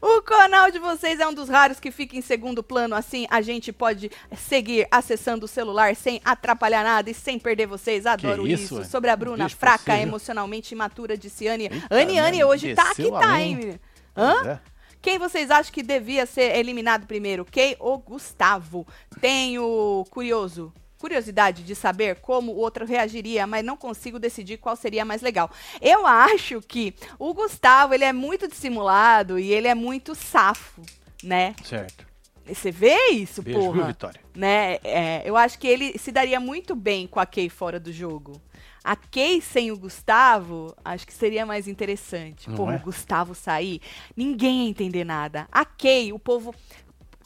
O 0.00 0.20
canal 0.22 0.70
de 0.70 0.78
vocês 0.78 1.20
é 1.20 1.26
um 1.26 1.32
dos 1.32 1.48
raros 1.48 1.78
que 1.78 1.90
fica 1.90 2.16
em 2.16 2.20
segundo 2.20 2.62
plano, 2.62 2.94
assim 2.94 3.26
a 3.30 3.40
gente 3.40 3.72
pode 3.72 4.10
seguir 4.36 4.86
acessando 4.90 5.44
o 5.44 5.48
celular 5.48 5.94
sem 5.94 6.20
atrapalhar 6.24 6.82
nada 6.82 7.10
e 7.10 7.14
sem 7.14 7.38
perder 7.38 7.66
vocês. 7.66 8.04
Adoro 8.04 8.46
isso. 8.46 8.80
isso. 8.80 8.90
Sobre 8.90 9.10
a 9.10 9.16
Bruna, 9.16 9.48
fraca, 9.48 9.84
possível. 9.84 10.02
emocionalmente 10.02 10.74
imatura, 10.74 11.16
disse 11.16 11.46
Anne. 11.46 11.70
Anne, 11.90 12.18
Anne, 12.18 12.44
hoje 12.44 12.74
tá 12.74 12.90
aqui, 12.90 13.10
tá, 13.10 13.40
hein? 13.40 13.80
Hã? 14.16 14.46
É. 14.46 14.74
Quem 15.00 15.18
vocês 15.18 15.50
acham 15.50 15.72
que 15.72 15.82
devia 15.82 16.24
ser 16.26 16.56
eliminado 16.56 17.06
primeiro? 17.06 17.44
Kay 17.44 17.76
ou 17.78 17.98
Gustavo? 17.98 18.86
Tenho 19.20 20.04
curioso 20.10 20.72
curiosidade 20.98 21.62
de 21.62 21.74
saber 21.74 22.16
como 22.16 22.52
o 22.52 22.56
outro 22.56 22.86
reagiria, 22.86 23.46
mas 23.46 23.64
não 23.64 23.76
consigo 23.76 24.18
decidir 24.18 24.58
qual 24.58 24.76
seria 24.76 25.04
mais 25.04 25.22
legal. 25.22 25.50
Eu 25.80 26.06
acho 26.06 26.60
que 26.60 26.94
o 27.18 27.32
Gustavo, 27.34 27.94
ele 27.94 28.04
é 28.04 28.12
muito 28.12 28.48
dissimulado 28.48 29.38
e 29.38 29.52
ele 29.52 29.68
é 29.68 29.74
muito 29.74 30.14
safo, 30.14 30.82
né? 31.22 31.54
Certo. 31.64 32.06
Você 32.46 32.70
vê 32.70 33.08
isso, 33.10 33.42
Beijo, 33.42 33.58
porra? 33.58 33.72
Viu, 33.72 33.86
Vitória? 33.86 34.20
Né? 34.34 34.78
É, 34.84 35.22
eu 35.24 35.36
acho 35.36 35.58
que 35.58 35.66
ele 35.66 35.96
se 35.98 36.12
daria 36.12 36.38
muito 36.38 36.74
bem 36.74 37.06
com 37.06 37.18
a 37.18 37.24
Kay 37.24 37.48
fora 37.48 37.80
do 37.80 37.92
jogo. 37.92 38.40
A 38.82 38.94
Kay 38.94 39.40
sem 39.40 39.72
o 39.72 39.78
Gustavo, 39.78 40.74
acho 40.84 41.06
que 41.06 41.14
seria 41.14 41.46
mais 41.46 41.66
interessante. 41.66 42.50
Não 42.50 42.56
Pô, 42.56 42.70
é? 42.70 42.76
o 42.76 42.80
Gustavo 42.80 43.34
sair, 43.34 43.80
ninguém 44.14 44.64
ia 44.64 44.68
entender 44.68 45.04
nada. 45.04 45.48
A 45.50 45.64
Kay, 45.64 46.12
o 46.12 46.18
povo 46.18 46.54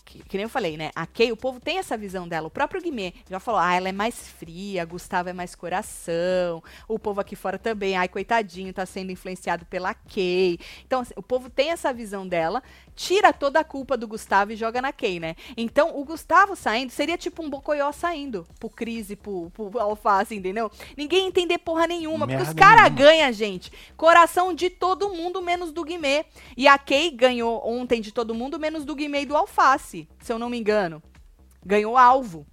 que, 0.09 0.22
que, 0.22 0.36
nem 0.38 0.44
eu 0.44 0.48
falei, 0.48 0.76
né? 0.78 0.90
A 0.94 1.06
Kay, 1.06 1.30
o 1.30 1.36
povo 1.36 1.61
tem 1.61 1.78
essa 1.78 1.96
visão 1.96 2.26
dela. 2.26 2.46
O 2.46 2.50
próprio 2.50 2.80
Guimê 2.80 3.12
já 3.28 3.38
falou, 3.38 3.61
ah, 3.61 3.74
ela 3.74 3.90
é 3.90 3.92
mais 3.92 4.28
fria, 4.28 4.84
Gustavo 4.86 5.28
é 5.28 5.34
mais 5.34 5.54
coração. 5.54 6.62
O 6.88 6.98
povo 6.98 7.20
aqui 7.20 7.36
fora 7.36 7.59
também, 7.59 7.94
ai, 7.94 8.09
coitadinho, 8.09 8.72
tá 8.72 8.86
sendo 8.86 9.12
influenciado 9.12 9.66
pela 9.66 9.92
Kay. 9.92 10.59
Então, 10.86 11.02
assim, 11.02 11.12
o 11.14 11.22
povo 11.22 11.50
tem 11.50 11.70
essa 11.70 11.92
visão 11.92 12.26
dela, 12.26 12.62
tira 12.96 13.34
toda 13.34 13.61
a 13.61 13.64
culpa 13.64 13.98
do 13.98 14.09
Gustavo 14.09 14.52
e 14.52 14.56
joga 14.56 14.80
na 14.80 14.92
Kay, 14.92 15.20
né? 15.20 15.36
Então, 15.56 15.98
o 15.98 16.04
Gustavo 16.04 16.56
saindo 16.56 16.90
seria 16.90 17.18
tipo 17.18 17.42
um 17.42 17.50
Bocoió 17.50 17.92
saindo 17.92 18.46
pro 18.59 18.70
Cris 18.70 19.11
e 19.11 19.16
pro, 19.16 19.50
pro 19.50 19.78
Alface, 19.78 20.34
entendeu? 20.34 20.70
Ninguém 20.96 21.26
entender 21.26 21.59
porra 21.59 21.86
nenhuma, 21.86 22.26
Merda 22.26 22.44
porque 22.44 22.59
os 22.59 22.59
caras 22.59 22.90
ganham, 22.94 23.30
gente. 23.30 23.70
Coração 23.94 24.54
de 24.54 24.70
todo 24.70 25.11
mundo, 25.11 25.42
menos 25.42 25.70
do 25.70 25.84
Guimê. 25.84 26.24
E 26.56 26.66
a 26.66 26.78
Kay 26.78 27.11
ganhou 27.11 27.62
ontem 27.62 28.00
de 28.00 28.11
todo 28.11 28.34
mundo, 28.34 28.59
menos 28.59 28.86
do 28.86 28.94
Guimê 28.94 29.22
e 29.22 29.26
do 29.26 29.36
Alface 29.36 29.97
se 30.20 30.30
eu 30.30 30.38
não 30.38 30.51
me 30.51 30.59
engano. 30.59 31.03
Ganhou 31.64 31.96
alvo. 31.96 32.46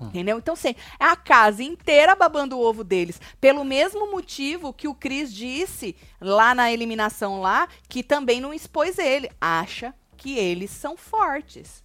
Entendeu? 0.00 0.38
Então, 0.38 0.54
assim, 0.54 0.76
é 1.00 1.04
a 1.04 1.16
casa 1.16 1.62
inteira 1.62 2.14
babando 2.14 2.56
o 2.56 2.62
ovo 2.62 2.84
deles. 2.84 3.20
Pelo 3.40 3.64
mesmo 3.64 4.10
motivo 4.10 4.72
que 4.72 4.86
o 4.86 4.94
Cris 4.94 5.32
disse 5.32 5.96
lá 6.20 6.54
na 6.54 6.70
eliminação 6.70 7.40
lá, 7.40 7.68
que 7.88 8.02
também 8.02 8.40
não 8.40 8.54
expôs 8.54 8.96
ele. 8.96 9.28
Acha 9.40 9.92
que 10.16 10.38
eles 10.38 10.70
são 10.70 10.96
fortes. 10.96 11.82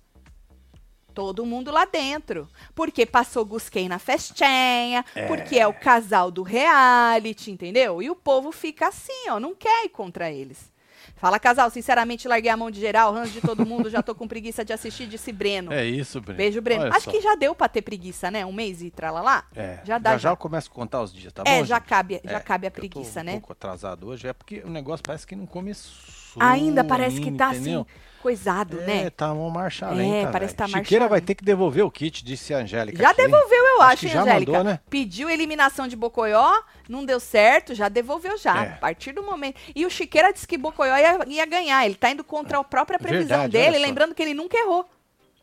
Todo 1.14 1.46
mundo 1.46 1.72
lá 1.72 1.86
dentro. 1.86 2.48
Porque 2.76 3.06
passou 3.06 3.46
Gusquem 3.46 3.90
na 3.90 4.00
festinha, 4.00 5.04
é. 5.16 5.26
porque 5.28 5.58
é 5.58 5.68
o 5.68 5.74
casal 5.74 6.30
do 6.30 6.44
reality, 6.44 7.52
entendeu? 7.52 8.02
E 8.02 8.10
o 8.10 8.16
povo 8.16 8.52
fica 8.52 8.88
assim, 8.88 9.30
ó, 9.30 9.40
não 9.40 9.56
quer 9.56 9.86
ir 9.86 9.90
contra 9.90 10.32
eles. 10.32 10.73
Fala, 11.16 11.40
casal, 11.40 11.70
sinceramente, 11.70 12.28
larguei 12.28 12.52
a 12.52 12.58
mão 12.58 12.70
de 12.70 12.80
geral, 12.80 13.14
ranço 13.14 13.32
de 13.32 13.42
todo 13.42 13.66
mundo, 13.66 13.90
já 13.90 14.02
tô 14.02 14.14
com 14.14 14.28
preguiça 14.28 14.66
de 14.66 14.74
assistir, 14.74 15.08
disse 15.08 15.32
Breno. 15.32 15.72
É 15.72 15.86
isso, 15.86 16.20
Breno. 16.20 16.38
Beijo, 16.38 16.62
Breno. 16.62 16.84
Olha 16.84 16.94
Acho 16.94 17.06
só. 17.06 17.12
que 17.12 17.22
já 17.22 17.36
deu 17.36 17.56
pra 17.56 17.70
ter 17.70 17.82
preguiça, 17.82 18.30
né? 18.30 18.46
Um 18.46 18.52
mês 18.52 18.82
e 18.82 18.90
tralalá. 18.90 19.46
É. 19.56 19.80
Já 19.84 19.98
dá. 19.98 20.12
Já, 20.12 20.18
já. 20.18 20.30
eu 20.32 20.38
começo 20.38 20.70
a 20.70 20.74
contar 20.74 21.02
os 21.02 21.14
dias, 21.14 21.32
tá 21.32 21.44
é, 21.46 21.60
bom? 21.60 21.66
já 21.66 21.80
cabe, 21.80 22.20
já 22.24 22.38
é, 22.38 22.40
cabe 22.40 22.68
a 22.68 22.72
preguiça, 22.72 23.24
né? 23.24 23.32
um 23.34 23.40
pouco 23.40 23.54
atrasado 23.54 24.08
hoje, 24.08 24.28
é 24.28 24.34
porque 24.34 24.62
o 24.66 24.70
negócio 24.70 25.04
parece 25.04 25.26
que 25.26 25.36
não 25.36 25.46
começou. 25.46 26.42
Ainda 26.42 26.84
parece 26.84 27.22
que 27.22 27.32
tá 27.32 27.54
entendeu? 27.54 27.82
assim 27.82 28.13
coisado, 28.24 28.80
é, 28.80 28.86
né? 28.86 29.04
É, 29.04 29.10
tá 29.10 29.34
uma 29.34 29.50
marcha 29.50 29.90
lenta. 29.90 30.30
É, 30.30 30.32
parece 30.32 30.54
que 30.54 30.58
tá 30.58 30.68
Chiqueira 30.70 31.10
vai 31.10 31.20
ter 31.20 31.36
que 31.36 31.44
devolver 31.44 31.84
o 31.84 31.92
kit, 31.92 32.24
disse 32.24 32.54
a 32.54 32.60
Angélica. 32.60 32.98
Já 32.98 33.10
aqui. 33.10 33.22
devolveu, 33.22 33.66
eu 33.66 33.82
acho, 33.82 33.92
acho 33.92 34.06
hein, 34.06 34.12
já 34.14 34.22
Angélica? 34.22 34.52
Mandou, 34.54 34.72
né? 34.72 34.80
Pediu 34.90 35.30
eliminação 35.30 35.90
de 35.90 35.98
Bocoió, 35.98 36.50
não 36.88 37.04
deu 37.04 37.20
certo, 37.20 37.76
já 37.76 37.90
devolveu 37.90 38.38
já. 38.38 38.64
É. 38.64 38.68
A 38.70 38.78
partir 38.78 39.12
do 39.12 39.22
momento. 39.22 39.60
E 39.76 39.86
o 39.86 39.90
Chiqueira 39.90 40.32
disse 40.32 40.48
que 40.48 40.58
Bocoió 40.58 40.96
ia, 40.96 41.20
ia 41.28 41.46
ganhar. 41.46 41.86
Ele 41.86 41.96
tá 41.96 42.12
indo 42.12 42.24
contra 42.24 42.58
a 42.58 42.64
própria 42.64 42.98
previsão 42.98 43.42
Verdade, 43.42 43.52
dele, 43.52 43.78
lembrando 43.78 44.16
que 44.16 44.24
ele 44.24 44.34
nunca 44.34 44.58
errou. 44.58 44.90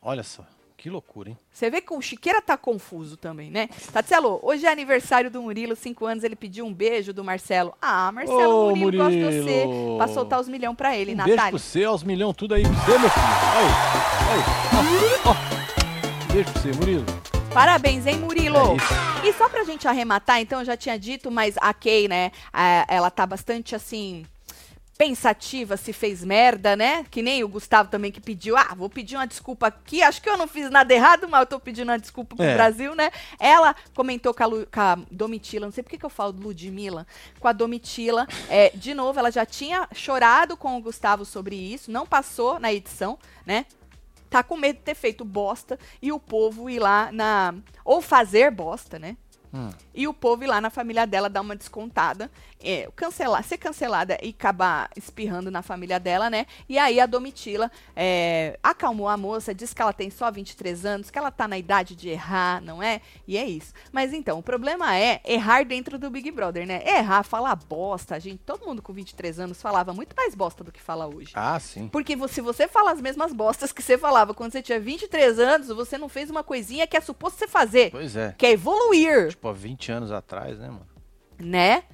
Olha 0.00 0.22
só. 0.22 0.42
Que 0.80 0.88
loucura, 0.88 1.28
hein? 1.28 1.36
Você 1.52 1.68
vê 1.68 1.82
que 1.82 1.92
o 1.92 2.00
Chiqueira 2.00 2.40
tá 2.40 2.56
confuso 2.56 3.14
também, 3.14 3.50
né? 3.50 3.68
Tatselo, 3.92 4.40
hoje 4.42 4.64
é 4.64 4.72
aniversário 4.72 5.30
do 5.30 5.42
Murilo, 5.42 5.76
cinco 5.76 6.06
anos, 6.06 6.24
ele 6.24 6.34
pediu 6.34 6.64
um 6.64 6.72
beijo 6.72 7.12
do 7.12 7.22
Marcelo. 7.22 7.74
Ah, 7.82 8.10
Marcelo, 8.10 8.68
Ô, 8.70 8.74
Murilo, 8.74 9.04
Murilo. 9.04 9.04
gosta 9.04 9.18
de 9.18 9.42
você. 9.42 9.66
Pra 9.98 10.08
soltar 10.08 10.40
os 10.40 10.48
milhão 10.48 10.74
pra 10.74 10.96
ele, 10.96 11.12
um 11.12 11.16
Natália. 11.16 11.36
Beijo 11.36 11.50
pro 11.50 11.58
você, 11.58 11.86
os 11.86 12.02
milhão, 12.02 12.32
tudo 12.32 12.54
aí 12.54 12.62
pra 12.62 12.72
você, 12.72 12.98
meu 12.98 13.10
filho. 13.10 13.26
Aí, 13.56 13.66
aí. 14.30 15.22
Ó, 15.26 15.30
ó. 15.30 16.32
Beijo 16.32 16.50
pra 16.50 16.62
você, 16.62 16.72
Murilo. 16.72 17.04
Parabéns, 17.52 18.06
hein, 18.06 18.16
Murilo? 18.16 18.56
É 19.22 19.28
e 19.28 19.34
só 19.34 19.50
pra 19.50 19.64
gente 19.64 19.86
arrematar, 19.86 20.40
então, 20.40 20.60
eu 20.60 20.64
já 20.64 20.78
tinha 20.78 20.98
dito, 20.98 21.30
mas 21.30 21.56
a 21.60 21.74
Kay, 21.74 22.08
né, 22.08 22.32
ela 22.88 23.10
tá 23.10 23.26
bastante 23.26 23.74
assim 23.74 24.24
pensativa 25.00 25.78
se 25.78 25.94
fez 25.94 26.22
merda, 26.22 26.76
né? 26.76 27.06
Que 27.10 27.22
nem 27.22 27.42
o 27.42 27.48
Gustavo 27.48 27.88
também 27.88 28.12
que 28.12 28.20
pediu, 28.20 28.54
ah, 28.54 28.74
vou 28.76 28.90
pedir 28.90 29.16
uma 29.16 29.26
desculpa 29.26 29.68
aqui, 29.68 30.02
acho 30.02 30.20
que 30.20 30.28
eu 30.28 30.36
não 30.36 30.46
fiz 30.46 30.68
nada 30.68 30.92
errado, 30.92 31.26
mas 31.26 31.40
eu 31.40 31.46
tô 31.46 31.58
pedindo 31.58 31.88
uma 31.88 31.98
desculpa 31.98 32.36
pro 32.36 32.44
é. 32.44 32.52
Brasil, 32.52 32.94
né? 32.94 33.10
Ela 33.38 33.74
comentou 33.94 34.34
com 34.34 34.42
a, 34.42 34.46
Lu, 34.46 34.68
com 34.70 34.78
a 34.78 34.98
Domitila, 35.10 35.64
não 35.64 35.72
sei 35.72 35.82
por 35.82 35.88
que, 35.88 35.96
que 35.96 36.04
eu 36.04 36.10
falo 36.10 36.38
Ludmilla, 36.38 37.06
com 37.38 37.48
a 37.48 37.52
Domitila, 37.52 38.28
é, 38.50 38.72
de 38.74 38.92
novo, 38.92 39.18
ela 39.18 39.30
já 39.30 39.46
tinha 39.46 39.88
chorado 39.94 40.54
com 40.54 40.76
o 40.76 40.82
Gustavo 40.82 41.24
sobre 41.24 41.56
isso, 41.56 41.90
não 41.90 42.06
passou 42.06 42.60
na 42.60 42.70
edição, 42.70 43.18
né? 43.46 43.64
Tá 44.28 44.42
com 44.42 44.54
medo 44.54 44.76
de 44.76 44.82
ter 44.82 44.94
feito 44.94 45.24
bosta 45.24 45.78
e 46.02 46.12
o 46.12 46.20
povo 46.20 46.68
ir 46.68 46.78
lá 46.78 47.10
na. 47.10 47.54
Ou 47.86 48.02
fazer 48.02 48.50
bosta, 48.50 48.98
né? 48.98 49.16
Hum. 49.52 49.70
E 49.94 50.06
o 50.06 50.14
povo 50.14 50.44
ir 50.44 50.46
lá 50.46 50.60
na 50.60 50.70
família 50.70 51.06
dela 51.06 51.28
dar 51.28 51.40
uma 51.40 51.56
descontada, 51.56 52.30
é, 52.62 52.88
cancelar, 52.94 53.42
ser 53.44 53.58
cancelada 53.58 54.18
e 54.22 54.30
acabar 54.30 54.90
espirrando 54.96 55.50
na 55.50 55.62
família 55.62 55.98
dela, 55.98 56.28
né? 56.30 56.46
E 56.68 56.78
aí 56.78 57.00
a 57.00 57.06
Domitila 57.06 57.70
é, 57.96 58.58
acalmou 58.62 59.08
a 59.08 59.16
moça, 59.16 59.54
disse 59.54 59.74
que 59.74 59.82
ela 59.82 59.92
tem 59.92 60.10
só 60.10 60.30
23 60.30 60.84
anos, 60.84 61.10
que 61.10 61.18
ela 61.18 61.30
tá 61.30 61.48
na 61.48 61.58
idade 61.58 61.96
de 61.96 62.08
errar, 62.08 62.60
não 62.60 62.82
é? 62.82 63.00
E 63.26 63.36
é 63.36 63.44
isso. 63.44 63.72
Mas 63.92 64.12
então, 64.12 64.38
o 64.38 64.42
problema 64.42 64.96
é 64.96 65.20
errar 65.24 65.64
dentro 65.64 65.98
do 65.98 66.10
Big 66.10 66.30
Brother, 66.30 66.66
né? 66.66 66.82
Errar, 66.86 67.22
falar 67.22 67.54
bosta, 67.56 68.18
gente. 68.20 68.38
Todo 68.44 68.66
mundo 68.66 68.82
com 68.82 68.92
23 68.92 69.40
anos 69.40 69.60
falava 69.60 69.92
muito 69.92 70.14
mais 70.16 70.34
bosta 70.34 70.62
do 70.62 70.72
que 70.72 70.80
fala 70.80 71.06
hoje. 71.06 71.32
Ah, 71.34 71.58
sim. 71.58 71.88
Porque 71.88 72.16
se 72.28 72.40
você 72.40 72.68
fala 72.68 72.92
as 72.92 73.00
mesmas 73.00 73.32
bostas 73.32 73.72
que 73.72 73.82
você 73.82 73.96
falava 73.96 74.34
quando 74.34 74.52
você 74.52 74.62
tinha 74.62 74.80
23 74.80 75.38
anos, 75.38 75.68
você 75.68 75.96
não 75.96 76.08
fez 76.08 76.30
uma 76.30 76.44
coisinha 76.44 76.86
que 76.86 76.96
é 76.96 77.00
suposto 77.00 77.38
você 77.38 77.48
fazer. 77.48 77.90
Pois 77.90 78.16
é. 78.16 78.34
Que 78.36 78.46
é 78.46 78.52
evoluir. 78.52 79.28
Tipo, 79.28 79.48
há 79.48 79.52
20 79.52 79.92
anos 79.92 80.12
atrás, 80.12 80.58
né, 80.58 80.68
mano? 80.68 80.86
Né? 81.38 81.84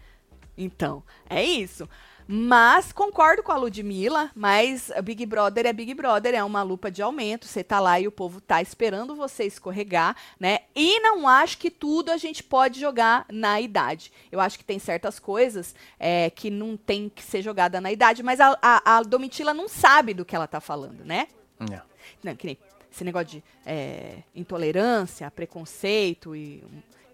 Então, 0.56 1.02
é 1.28 1.42
isso. 1.42 1.88
Mas 2.28 2.90
concordo 2.90 3.40
com 3.40 3.52
a 3.52 3.56
Ludmilla, 3.56 4.32
mas 4.34 4.90
Big 5.04 5.24
Brother 5.24 5.64
é 5.64 5.72
Big 5.72 5.94
Brother, 5.94 6.34
é 6.34 6.42
uma 6.42 6.62
lupa 6.62 6.90
de 6.90 7.00
aumento. 7.00 7.46
Você 7.46 7.62
tá 7.62 7.78
lá 7.78 8.00
e 8.00 8.08
o 8.08 8.12
povo 8.12 8.40
tá 8.40 8.60
esperando 8.60 9.14
você 9.14 9.44
escorregar, 9.44 10.16
né? 10.40 10.60
E 10.74 10.98
não 11.00 11.28
acho 11.28 11.56
que 11.56 11.70
tudo 11.70 12.10
a 12.10 12.16
gente 12.16 12.42
pode 12.42 12.80
jogar 12.80 13.26
na 13.30 13.60
idade. 13.60 14.10
Eu 14.32 14.40
acho 14.40 14.58
que 14.58 14.64
tem 14.64 14.78
certas 14.78 15.20
coisas 15.20 15.74
é, 16.00 16.28
que 16.30 16.50
não 16.50 16.76
tem 16.76 17.08
que 17.08 17.22
ser 17.22 17.42
jogada 17.42 17.80
na 17.80 17.92
idade, 17.92 18.24
mas 18.24 18.40
a, 18.40 18.58
a, 18.60 18.96
a 18.96 19.02
Domitila 19.02 19.54
não 19.54 19.68
sabe 19.68 20.12
do 20.12 20.24
que 20.24 20.34
ela 20.34 20.48
tá 20.48 20.60
falando, 20.60 21.04
né? 21.04 21.28
Não. 21.60 21.82
Não, 22.24 22.34
que 22.34 22.46
nem 22.46 22.58
esse 22.90 23.04
negócio 23.04 23.28
de 23.28 23.44
é, 23.64 24.22
intolerância, 24.34 25.30
preconceito 25.30 26.34
e 26.34 26.64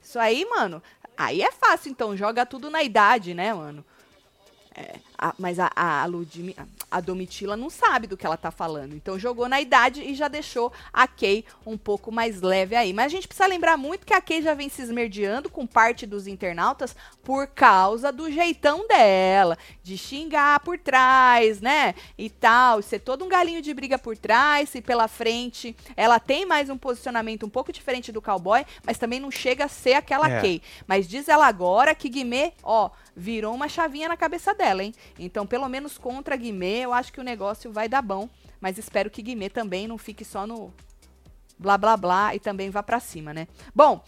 isso 0.03 0.19
aí, 0.19 0.45
mano, 0.45 0.83
aí 1.17 1.43
é 1.43 1.51
fácil, 1.53 1.91
então, 1.91 2.17
joga 2.17 2.45
tudo 2.45 2.69
na 2.71 2.83
idade, 2.83 3.35
né, 3.35 3.53
mano? 3.55 3.85
É, 4.75 4.95
a, 5.19 5.35
mas 5.39 5.59
a, 5.59 5.71
a, 5.75 6.05
Ludmi, 6.07 6.57
a 6.91 7.01
Domitila 7.01 7.57
não 7.57 7.69
sabe 7.69 8.07
do 8.07 8.17
que 8.17 8.25
ela 8.25 8.37
tá 8.37 8.51
falando. 8.51 8.95
Então 8.95 9.19
jogou 9.19 9.49
na 9.49 9.61
idade 9.61 10.03
e 10.03 10.15
já 10.15 10.29
deixou 10.29 10.73
a 10.93 11.07
Kay 11.07 11.45
um 11.67 11.77
pouco 11.77 12.11
mais 12.11 12.41
leve 12.41 12.75
aí. 12.75 12.93
Mas 12.93 13.07
a 13.07 13.09
gente 13.11 13.29
precisa 13.29 13.47
lembrar 13.47 13.77
muito 13.77 14.07
que 14.07 14.15
a 14.15 14.21
Kay 14.21 14.43
já 14.43 14.55
vem 14.55 14.69
se 14.69 14.83
esmerdeando 14.83 15.51
com 15.51 15.67
parte 15.67 16.07
dos 16.07 16.27
internautas 16.27 16.97
por 17.23 17.47
causa 17.47 18.11
do 18.11 18.31
jeitão 18.31 18.87
dela, 18.89 19.59
de 19.83 19.97
xingar 19.99 20.61
por 20.61 20.79
trás, 20.79 21.61
né? 21.61 21.95
E 22.17 22.31
tal, 22.31 22.81
ser 22.83 23.01
todo 23.01 23.25
um 23.25 23.29
galinho 23.29 23.63
de 23.63 23.73
briga 23.75 23.99
por 23.99 24.17
trás 24.17 24.75
e 24.75 24.81
pela 24.81 25.07
frente. 25.07 25.77
Ela 25.97 26.19
tem 26.19 26.47
mais 26.47 26.71
um 26.71 26.79
posicionamento 26.79 27.45
um 27.45 27.51
pouco 27.51 27.73
diferente 27.73 28.11
do 28.11 28.23
cowboy, 28.23 28.65
mas 28.85 28.99
também 28.99 29.21
não 29.21 29.31
chega 29.31 29.67
a 29.67 29.69
ser 29.69 29.95
aquela 29.95 30.29
é. 30.29 30.41
Kay. 30.41 30.63
Mas 30.87 31.07
diz 31.07 31.29
ela 31.29 31.47
agora 31.47 31.95
que 31.95 32.09
Guimê, 32.09 32.53
ó, 32.63 32.91
virou 33.15 33.55
uma 33.55 33.69
chavinha 33.69 34.09
na 34.09 34.17
cabeça 34.17 34.55
dela, 34.55 34.62
hein? 34.63 34.95
Então, 35.19 35.47
pelo 35.47 35.69
menos 35.69 35.99
contra 35.99 36.37
Guimê, 36.37 36.81
eu 36.81 36.93
acho 36.93 37.13
que 37.13 37.21
o 37.21 37.25
negócio 37.25 37.73
vai 37.73 37.89
dar 37.89 38.03
bom. 38.03 38.29
Mas 38.61 38.79
espero 38.79 39.11
que 39.11 39.23
Guimê 39.23 39.49
também 39.49 39.89
não 39.89 39.99
fique 39.99 40.25
só 40.25 40.47
no 40.47 40.73
blá 41.63 41.79
blá 41.79 41.97
blá 41.97 42.35
e 42.35 42.41
também 42.41 42.69
vá 42.69 42.83
para 42.83 43.01
cima, 43.01 43.33
né? 43.33 43.47
Bom, 43.75 44.03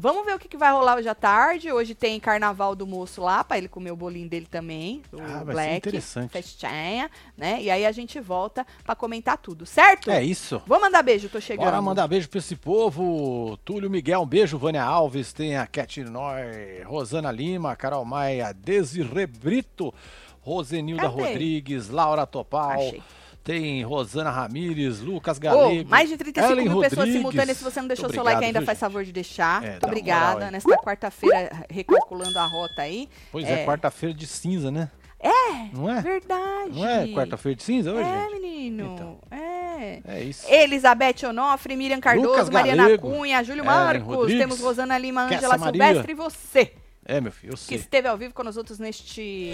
vamos 0.00 0.26
ver 0.26 0.34
o 0.34 0.38
que, 0.38 0.48
que, 0.48 0.56
vai 0.56 0.72
rolar 0.72 0.96
hoje 0.96 1.08
à 1.08 1.14
tarde. 1.14 1.72
Hoje 1.72 1.94
tem 1.94 2.18
carnaval 2.20 2.74
do 2.74 2.86
moço 2.86 3.22
lá, 3.22 3.42
para 3.42 3.56
ele 3.56 3.68
comer 3.68 3.92
o 3.92 3.96
bolinho 3.96 4.28
dele 4.28 4.46
também, 4.50 5.02
o 5.12 5.20
ah, 5.20 5.44
Black, 5.44 5.88
interessante. 5.88 6.30
festinha, 6.30 7.10
né? 7.36 7.62
E 7.62 7.70
aí 7.70 7.86
a 7.86 7.92
gente 7.92 8.20
volta 8.20 8.66
para 8.84 8.94
comentar 8.94 9.38
tudo, 9.38 9.64
certo? 9.64 10.10
É 10.10 10.22
isso. 10.22 10.60
Vou 10.66 10.80
mandar 10.80 11.02
beijo, 11.02 11.28
tô 11.28 11.40
chegando. 11.40 11.64
Bora 11.64 11.80
mandar 11.80 12.06
beijo 12.08 12.28
para 12.28 12.38
esse 12.38 12.56
povo. 12.56 13.56
Túlio 13.64 13.88
Miguel, 13.88 14.20
um 14.20 14.26
beijo. 14.26 14.58
Vânia 14.58 14.82
Alves, 14.82 15.32
tem 15.32 15.56
a 15.56 15.66
Cat 15.66 16.02
Noy, 16.02 16.82
Rosana 16.84 17.30
Lima, 17.30 17.76
Carol 17.76 18.04
Maia, 18.04 18.52
Desirre 18.52 19.26
Brito, 19.26 19.94
Rosenilda 20.40 21.02
Cadê? 21.02 21.22
Rodrigues, 21.22 21.88
Laura 21.88 22.26
Topal. 22.26 22.72
Achei. 22.72 23.02
Tem 23.50 23.82
Rosana 23.82 24.30
Ramires, 24.30 25.00
Lucas 25.00 25.36
Galego. 25.36 25.84
Oh, 25.84 25.90
mais 25.90 26.08
de 26.08 26.16
35 26.16 26.52
Ellen 26.52 26.64
mil 26.66 26.74
Rodrigues. 26.74 26.96
pessoas 26.96 27.12
simultâneas. 27.12 27.56
Se 27.56 27.64
você 27.64 27.80
não 27.80 27.88
deixou 27.88 28.08
seu 28.08 28.22
like 28.22 28.44
ainda, 28.44 28.60
viu, 28.60 28.66
faz 28.66 28.78
favor 28.78 29.04
de 29.04 29.10
deixar. 29.10 29.64
É, 29.64 29.70
Muito 29.70 29.86
obrigada. 29.86 30.52
Nesta 30.52 30.76
quarta-feira, 30.76 31.50
recalculando 31.68 32.38
a 32.38 32.46
rota 32.46 32.82
aí. 32.82 33.08
Pois 33.32 33.44
é, 33.44 33.62
é 33.62 33.66
quarta-feira 33.66 34.14
de 34.14 34.24
cinza, 34.24 34.70
né? 34.70 34.88
É, 35.18 35.76
não 35.76 35.90
é? 35.90 36.00
Verdade. 36.00 36.70
Não 36.72 36.86
é 36.86 37.08
quarta-feira 37.08 37.56
de 37.56 37.64
cinza 37.64 37.92
hoje? 37.92 38.08
É, 38.08 38.30
menino. 38.30 38.94
Então. 38.94 39.18
É. 39.32 40.00
É 40.06 40.22
isso. 40.22 40.46
Elizabeth 40.48 41.26
Onofre, 41.28 41.74
Miriam 41.74 41.98
Cardoso, 42.00 42.52
Mariana 42.52 42.96
Cunha, 42.98 43.42
Júlio 43.42 43.64
Marcos, 43.64 44.28
temos 44.28 44.60
Rosana 44.60 44.96
Lima, 44.96 45.22
Ângela 45.22 45.58
Silvestre 45.58 46.12
e 46.12 46.14
você. 46.14 46.72
É, 47.10 47.20
meu 47.20 47.32
filho, 47.32 47.54
eu 47.54 47.56
sei. 47.56 47.76
Que 47.76 47.82
esteve 47.82 48.06
ao 48.06 48.16
vivo 48.16 48.32
com 48.32 48.44
nós 48.44 48.56
outros 48.56 48.78
neste 48.78 49.52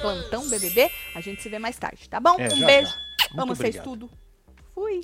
plantão 0.00 0.48
BBB. 0.48 0.90
A 1.14 1.20
gente 1.20 1.42
se 1.42 1.48
vê 1.50 1.58
mais 1.58 1.76
tarde, 1.76 2.08
tá 2.08 2.18
bom? 2.18 2.36
É, 2.38 2.46
um 2.46 2.56
já, 2.56 2.66
beijo. 2.66 2.88
Já. 2.88 3.42
Amo 3.42 3.54
vocês 3.54 3.78
tudo. 3.80 4.10
Fui. 4.74 5.02